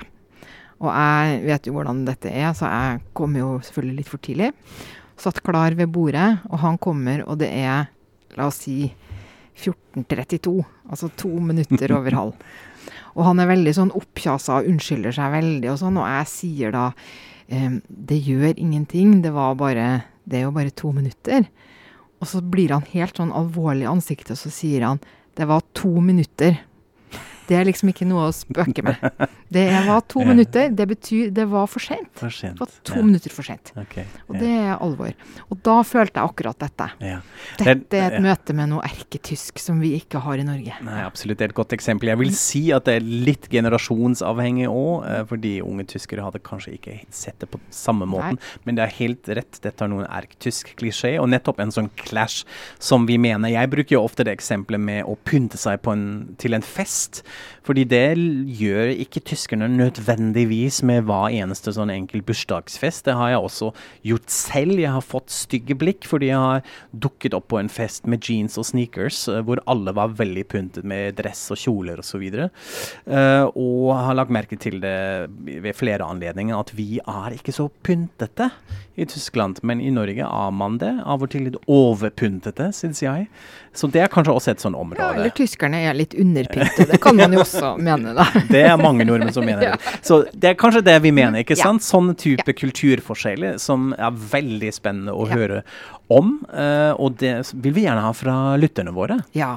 Og 0.78 0.89
jeg 0.95 1.43
vet 1.49 1.66
jo 1.66 1.74
hvordan 1.74 2.05
dette 2.07 2.30
er, 2.30 2.53
så 2.57 2.70
jeg 2.70 3.03
kom 3.18 3.34
jo 3.36 3.57
selvfølgelig 3.66 3.99
litt 3.99 4.11
for 4.11 4.22
tidlig. 4.22 4.53
Satt 5.18 5.43
klar 5.43 5.74
ved 5.74 5.91
bordet, 5.91 6.28
og 6.49 6.62
han 6.62 6.78
kommer, 6.78 7.24
og 7.26 7.41
det 7.41 7.51
er, 7.51 7.89
la 8.39 8.47
oss 8.49 8.62
si, 8.62 8.93
14.32. 9.59 10.55
Altså 10.89 11.11
to 11.18 11.32
minutter 11.43 11.93
over 11.97 12.14
halv. 12.14 12.49
Og 13.18 13.24
han 13.26 13.41
er 13.43 13.49
veldig 13.51 13.72
sånn 13.74 13.91
oppkjasa 13.99 14.61
og 14.61 14.68
unnskylder 14.70 15.12
seg 15.16 15.32
veldig 15.32 15.72
og 15.72 15.78
sånn, 15.80 15.97
og 15.99 16.07
jeg 16.07 16.28
sier 16.30 16.74
da 16.74 16.84
ehm, 17.51 17.80
det 17.89 18.20
gjør 18.22 18.53
ingenting, 18.53 19.16
det 19.24 19.32
var 19.34 19.57
bare 19.59 19.89
Det 20.22 20.39
er 20.39 20.45
jo 20.45 20.53
bare 20.55 20.70
to 20.70 20.93
minutter. 20.95 21.49
Og 22.19 22.31
så 22.31 22.43
blir 22.43 22.75
han 22.75 22.87
helt 22.91 23.19
sånn 23.19 23.35
alvorlig 23.35 23.87
i 23.87 23.91
ansiktet, 23.91 24.35
og 24.35 24.41
så 24.41 24.53
sier 24.53 24.87
han 24.87 25.03
det 25.39 25.47
var 25.47 25.62
to 25.79 26.01
minutter. 26.03 26.57
Det 27.47 27.57
er 27.57 27.69
liksom 27.69 27.93
ikke 27.93 28.09
noe 28.09 28.27
å 28.29 28.35
spøke 28.35 28.83
med. 28.85 29.05
Det 29.49 29.64
var 29.88 30.01
to 30.09 30.20
Ja. 30.22 30.28
minutter. 30.28 30.68
Det 30.70 30.86
betyr 30.90 31.30
det 31.34 31.46
var 31.49 31.66
for 31.66 31.80
sent. 31.80 32.09
For 32.18 32.30
sent. 32.30 32.59
Det 32.59 32.61
var 32.61 32.72
to 32.84 32.96
ja. 32.99 33.05
minutter 33.07 33.32
for 33.32 33.46
sent. 33.46 33.72
Okay. 33.76 34.05
Og 34.28 34.36
ja. 34.36 34.40
det 34.42 34.51
er 34.59 34.74
alvor. 34.84 35.12
Og 35.49 35.62
da 35.64 35.76
følte 35.86 36.20
jeg 36.20 36.32
akkurat 36.32 36.59
dette. 36.61 36.88
Ja. 37.01 37.20
Dette 37.61 37.96
er 37.99 38.18
et 38.18 38.24
møte 38.24 38.57
med 38.57 38.68
noe 38.74 38.84
erketysk 38.84 39.59
som 39.62 39.80
vi 39.80 39.94
ikke 39.99 40.20
har 40.24 40.40
i 40.40 40.44
Norge. 40.46 40.76
Nei, 40.84 40.99
absolutt. 41.07 41.38
Det 41.40 41.49
er 41.49 41.53
et 41.55 41.59
godt 41.59 41.72
eksempel. 41.76 42.11
Jeg 42.12 42.20
vil 42.20 42.34
si 42.36 42.62
at 42.76 42.84
det 42.88 42.99
er 42.99 43.07
litt 43.09 43.49
generasjonsavhengig 43.53 44.68
òg, 44.68 45.07
fordi 45.30 45.55
unge 45.64 45.86
tyskere 45.94 46.24
hadde 46.26 46.40
kanskje 46.44 46.74
ikke 46.76 46.99
sett 47.14 47.38
det 47.42 47.49
på 47.53 47.61
samme 47.74 48.07
måten. 48.09 48.38
Men 48.66 48.78
det 48.78 48.84
er 48.84 48.94
helt 48.99 49.28
rett, 49.38 49.61
dette 49.64 49.84
er 49.84 49.90
noen 49.92 50.07
erktysk 50.09 50.74
klisjé, 50.78 51.14
og 51.22 51.30
nettopp 51.32 51.61
en 51.62 51.72
sånn 51.74 51.90
clash 52.01 52.44
som 52.82 53.07
vi 53.09 53.18
mener. 53.20 53.53
Jeg 53.55 53.70
bruker 53.72 53.96
jo 53.99 54.05
ofte 54.05 54.26
det 54.26 54.36
eksempelet 54.36 54.80
med 54.82 55.05
å 55.09 55.16
pynte 55.28 55.59
seg 55.61 55.80
på 55.84 55.94
en, 55.94 56.07
til 56.40 56.57
en 56.57 56.64
fest, 56.64 57.22
fordi 57.66 57.84
det 57.88 58.05
gjør 58.59 58.94
ikke 59.05 59.20
tyskerne 59.39 59.68
nødvendigvis 59.70 60.80
med 60.86 61.07
hver 61.07 61.30
eneste 61.39 61.72
sånn 61.74 61.93
enkel 61.95 62.24
bursdagsfest. 62.26 63.05
Det 63.07 63.14
har 63.14 63.32
jeg 63.32 63.45
også 63.47 63.70
gjort 64.11 64.32
selv. 64.32 64.78
Jeg 64.82 64.95
har 64.97 65.05
fått 65.05 65.30
stygge 65.30 65.76
blikk 65.78 66.09
fordi 66.09 66.32
jeg 66.32 66.43
har 66.43 66.64
dukket 66.91 67.36
opp 67.39 67.49
på 67.53 67.61
en 67.61 67.70
fest 67.70 68.09
med 68.11 68.24
jeans 68.26 68.59
og 68.59 68.66
sneakers, 68.66 69.22
eh, 69.30 69.43
hvor 69.47 69.62
alle 69.70 69.95
var 69.95 70.16
veldig 70.18 70.45
pyntet 70.51 70.89
med 70.89 71.16
dress 71.20 71.47
og 71.55 71.61
kjoler 71.61 72.03
osv. 72.03 72.24
Uh, 73.09 73.47
og 73.55 73.95
har 73.95 74.16
lagt 74.18 74.32
merke 74.34 74.59
til 74.61 74.80
det 74.82 75.28
ved 75.47 75.76
flere 75.76 76.07
anledninger 76.07 76.59
at 76.59 76.72
vi 76.76 76.99
er 76.99 77.36
ikke 77.36 77.55
så 77.55 77.68
pyntete 77.86 78.51
i 78.99 79.07
Tyskland. 79.07 79.62
Men 79.62 79.80
i 79.80 79.93
Norge 79.95 80.26
er 80.26 80.51
man 80.51 80.78
det. 80.82 80.91
Av 81.07 81.22
og 81.22 81.30
til 81.30 81.47
litt 81.47 81.59
overpyntete, 81.70 82.70
syns 82.74 83.03
jeg. 83.05 83.28
Så 83.78 83.86
det 83.93 84.03
er 84.03 84.11
kanskje 84.11 84.34
også 84.34 84.53
et 84.55 84.62
sånn 84.64 84.74
område. 84.74 85.05
Ja, 85.05 85.14
eller 85.14 85.30
tyskerne 85.34 85.84
er 85.86 85.95
litt 85.95 86.16
underpyntede, 86.18 86.99
kan 87.03 87.18
man 87.18 87.36
jo 87.36 87.45
også 87.45 87.76
mene, 87.78 88.14
da. 88.16 88.26
Det 88.53 88.64
er 88.66 88.74
mange 88.80 89.07
nordmenn 89.07 89.28
som 89.35 89.47
mener 89.47 89.61
det. 89.76 89.95
Så 90.07 90.22
det 90.33 90.53
er 90.53 90.59
kanskje 90.59 90.85
det 90.87 90.97
vi 91.05 91.12
mener, 91.14 91.43
ikke 91.45 91.59
sant? 91.59 91.85
Sånne 91.87 92.16
type 92.18 92.55
kulturforskjeller 92.59 93.59
som 93.62 93.93
er 93.99 94.11
veldig 94.35 94.72
spennende 94.74 95.14
å 95.14 95.29
høre 95.31 95.62
om. 96.12 96.39
eh, 96.53 96.93
og 96.97 97.18
det 97.20 97.37
vil 97.55 97.74
vi 97.76 97.87
gjerne 97.87 98.05
ha 98.07 98.12
fra 98.16 98.37
lytterne 98.61 98.95
våre. 98.97 99.20
Ja. 99.37 99.57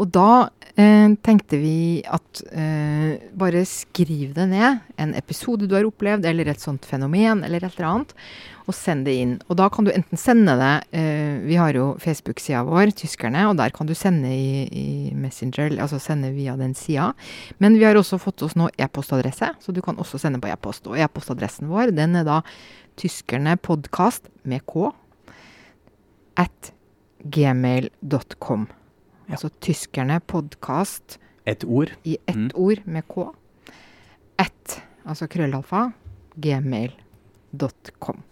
Og 0.00 0.08
da 0.10 0.48
eh, 0.74 1.12
tenkte 1.22 1.60
vi 1.60 2.02
at 2.02 2.40
eh, 2.50 3.20
bare 3.38 3.62
skriv 3.68 4.32
det 4.34 4.48
ned. 4.50 4.80
En 4.98 5.14
episode 5.14 5.68
du 5.70 5.76
har 5.76 5.86
opplevd, 5.86 6.26
eller 6.26 6.50
et 6.50 6.62
sånt 6.64 6.86
fenomen, 6.88 7.44
eller 7.46 7.62
et 7.62 7.76
eller 7.76 7.90
annet. 7.92 8.16
Og 8.66 8.72
send 8.72 9.04
det 9.04 9.12
inn. 9.20 9.32
Og 9.52 9.58
da 9.60 9.66
kan 9.68 9.84
du 9.84 9.90
enten 9.92 10.16
sende 10.16 10.54
det 10.56 10.70
eh, 10.96 11.34
Vi 11.44 11.56
har 11.60 11.74
jo 11.76 11.98
Facebook-sida 12.00 12.62
vår, 12.64 12.94
Tyskerne, 12.96 13.42
og 13.50 13.58
der 13.58 13.68
kan 13.76 13.86
du 13.86 13.92
sende 13.94 14.30
i, 14.32 14.64
i 14.72 14.86
Messenger, 15.14 15.74
altså 15.84 15.98
sende 16.00 16.30
via 16.32 16.54
den 16.56 16.72
sida. 16.74 17.10
Men 17.60 17.76
vi 17.76 17.84
har 17.84 17.94
også 18.00 18.16
fått 18.22 18.40
oss 18.46 18.56
nå 18.56 18.70
e-postadresse, 18.80 19.50
så 19.60 19.72
du 19.76 19.82
kan 19.84 19.98
også 20.00 20.18
sende 20.22 20.40
på 20.40 20.48
e-post. 20.48 20.86
Og 20.88 20.96
e-postadressen 20.96 21.68
vår, 21.68 21.92
den 21.92 22.16
er 22.16 22.24
da 22.24 22.40
tyskernepodkast 22.96 24.30
med 24.48 24.64
k 24.70 24.88
at 26.40 26.72
gmail.com. 27.24 28.66
Altså 29.28 29.48
tyskernepodkast 29.60 31.18
Ett 31.46 31.62
Et 31.62 31.64
ord. 31.68 31.90
i 32.04 32.16
ett 32.26 32.36
Mm. 32.36 32.50
ord 32.54 32.80
med 32.86 33.04
k. 33.08 33.28
At, 34.38 34.80
altså 35.04 35.26
krøllalfa, 35.28 35.92
gmail.com. 36.40 38.22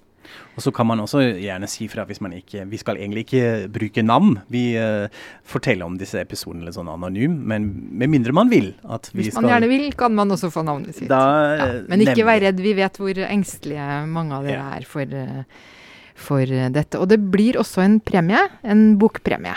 Og 0.56 0.64
så 0.64 0.72
kan 0.74 0.86
man 0.88 1.00
også 1.00 1.22
gjerne 1.40 1.68
si 1.70 1.86
fra 1.88 2.04
hvis 2.08 2.20
man 2.20 2.34
ikke 2.36 2.66
Vi 2.68 2.80
skal 2.80 2.98
egentlig 3.00 3.24
ikke 3.26 3.68
bruke 3.72 4.04
navn. 4.04 4.34
Vi 4.52 4.64
uh, 4.76 5.08
forteller 5.48 5.88
om 5.88 5.96
disse 6.00 6.20
episodene 6.20 6.66
litt 6.68 6.76
sånn 6.76 6.90
anonym, 6.92 7.38
men 7.48 7.68
med 7.90 8.12
mindre 8.12 8.34
man 8.36 8.52
vil 8.52 8.72
at 8.84 9.08
vi 9.12 9.24
Hvis 9.24 9.32
skal 9.34 9.46
man 9.46 9.54
gjerne 9.54 9.70
vil, 9.72 9.86
kan 9.98 10.14
man 10.16 10.34
også 10.34 10.52
få 10.52 10.64
navnet 10.66 10.96
sitt. 10.96 11.08
Da, 11.10 11.22
ja, 11.56 11.66
eh, 11.66 11.82
men 11.90 12.04
ikke 12.04 12.26
vær 12.28 12.42
redd, 12.44 12.60
vi 12.62 12.74
vet 12.78 13.00
hvor 13.00 13.22
engstelige 13.26 13.90
mange 14.12 14.36
av 14.36 14.48
dere 14.48 14.60
Ja. 14.60 14.70
er 14.76 14.88
for, 14.88 15.02
eh, 15.02 15.44
for 16.14 16.42
eh, 16.42 16.68
dette. 16.70 17.00
Og 17.00 17.08
det 17.08 17.20
blir 17.32 17.58
også 17.60 17.82
en 17.84 18.00
premie, 18.00 18.40
en 18.62 18.98
bokpremie. 19.00 19.56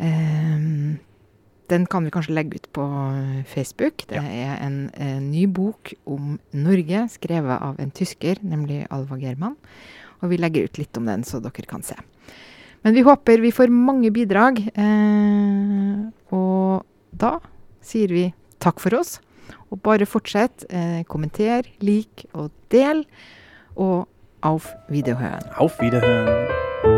Ehm, 0.00 0.98
den 1.74 1.84
kan 1.90 2.06
vi 2.06 2.12
kanskje 2.14 2.36
legge 2.38 2.60
ut 2.62 2.70
på 2.76 2.86
eh, 2.86 3.42
Facebook. 3.50 4.06
Det 4.08 4.16
Ja. 4.20 4.22
er 4.22 4.62
en, 4.64 4.78
en 4.94 5.30
ny 5.32 5.44
bok 5.50 5.92
om 6.06 6.38
Norge, 6.54 7.04
skrevet 7.12 7.60
av 7.60 7.78
en 7.82 7.90
tysker, 7.90 8.38
nemlig 8.46 8.84
Alva 8.94 9.18
German. 9.20 9.56
Og 10.22 10.30
vi 10.30 10.38
legger 10.40 10.64
ut 10.70 10.78
litt 10.80 10.96
om 10.96 11.04
den, 11.10 11.24
så 11.26 11.42
dere 11.42 11.66
kan 11.68 11.82
se. 11.84 11.96
Men 12.84 12.94
vi 12.96 13.02
håper 13.04 13.40
vi 13.40 13.50
får 13.52 13.68
mange 13.72 14.10
bidrag. 14.12 14.58
Eh, 14.76 16.00
og 16.36 16.84
da 17.16 17.38
sier 17.84 18.08
vi 18.12 18.26
takk 18.60 18.80
for 18.80 18.96
oss. 19.00 19.18
Og 19.72 19.80
bare 19.84 20.06
fortsett. 20.06 20.64
Eh, 20.70 21.02
kommenter, 21.08 21.66
lik 21.84 22.26
og 22.34 22.50
del. 22.72 23.04
Og 23.76 24.06
auf 24.44 24.68
Wiederhören. 24.92 25.48
Auf 25.58 25.80
Wiederhören. 25.80 26.93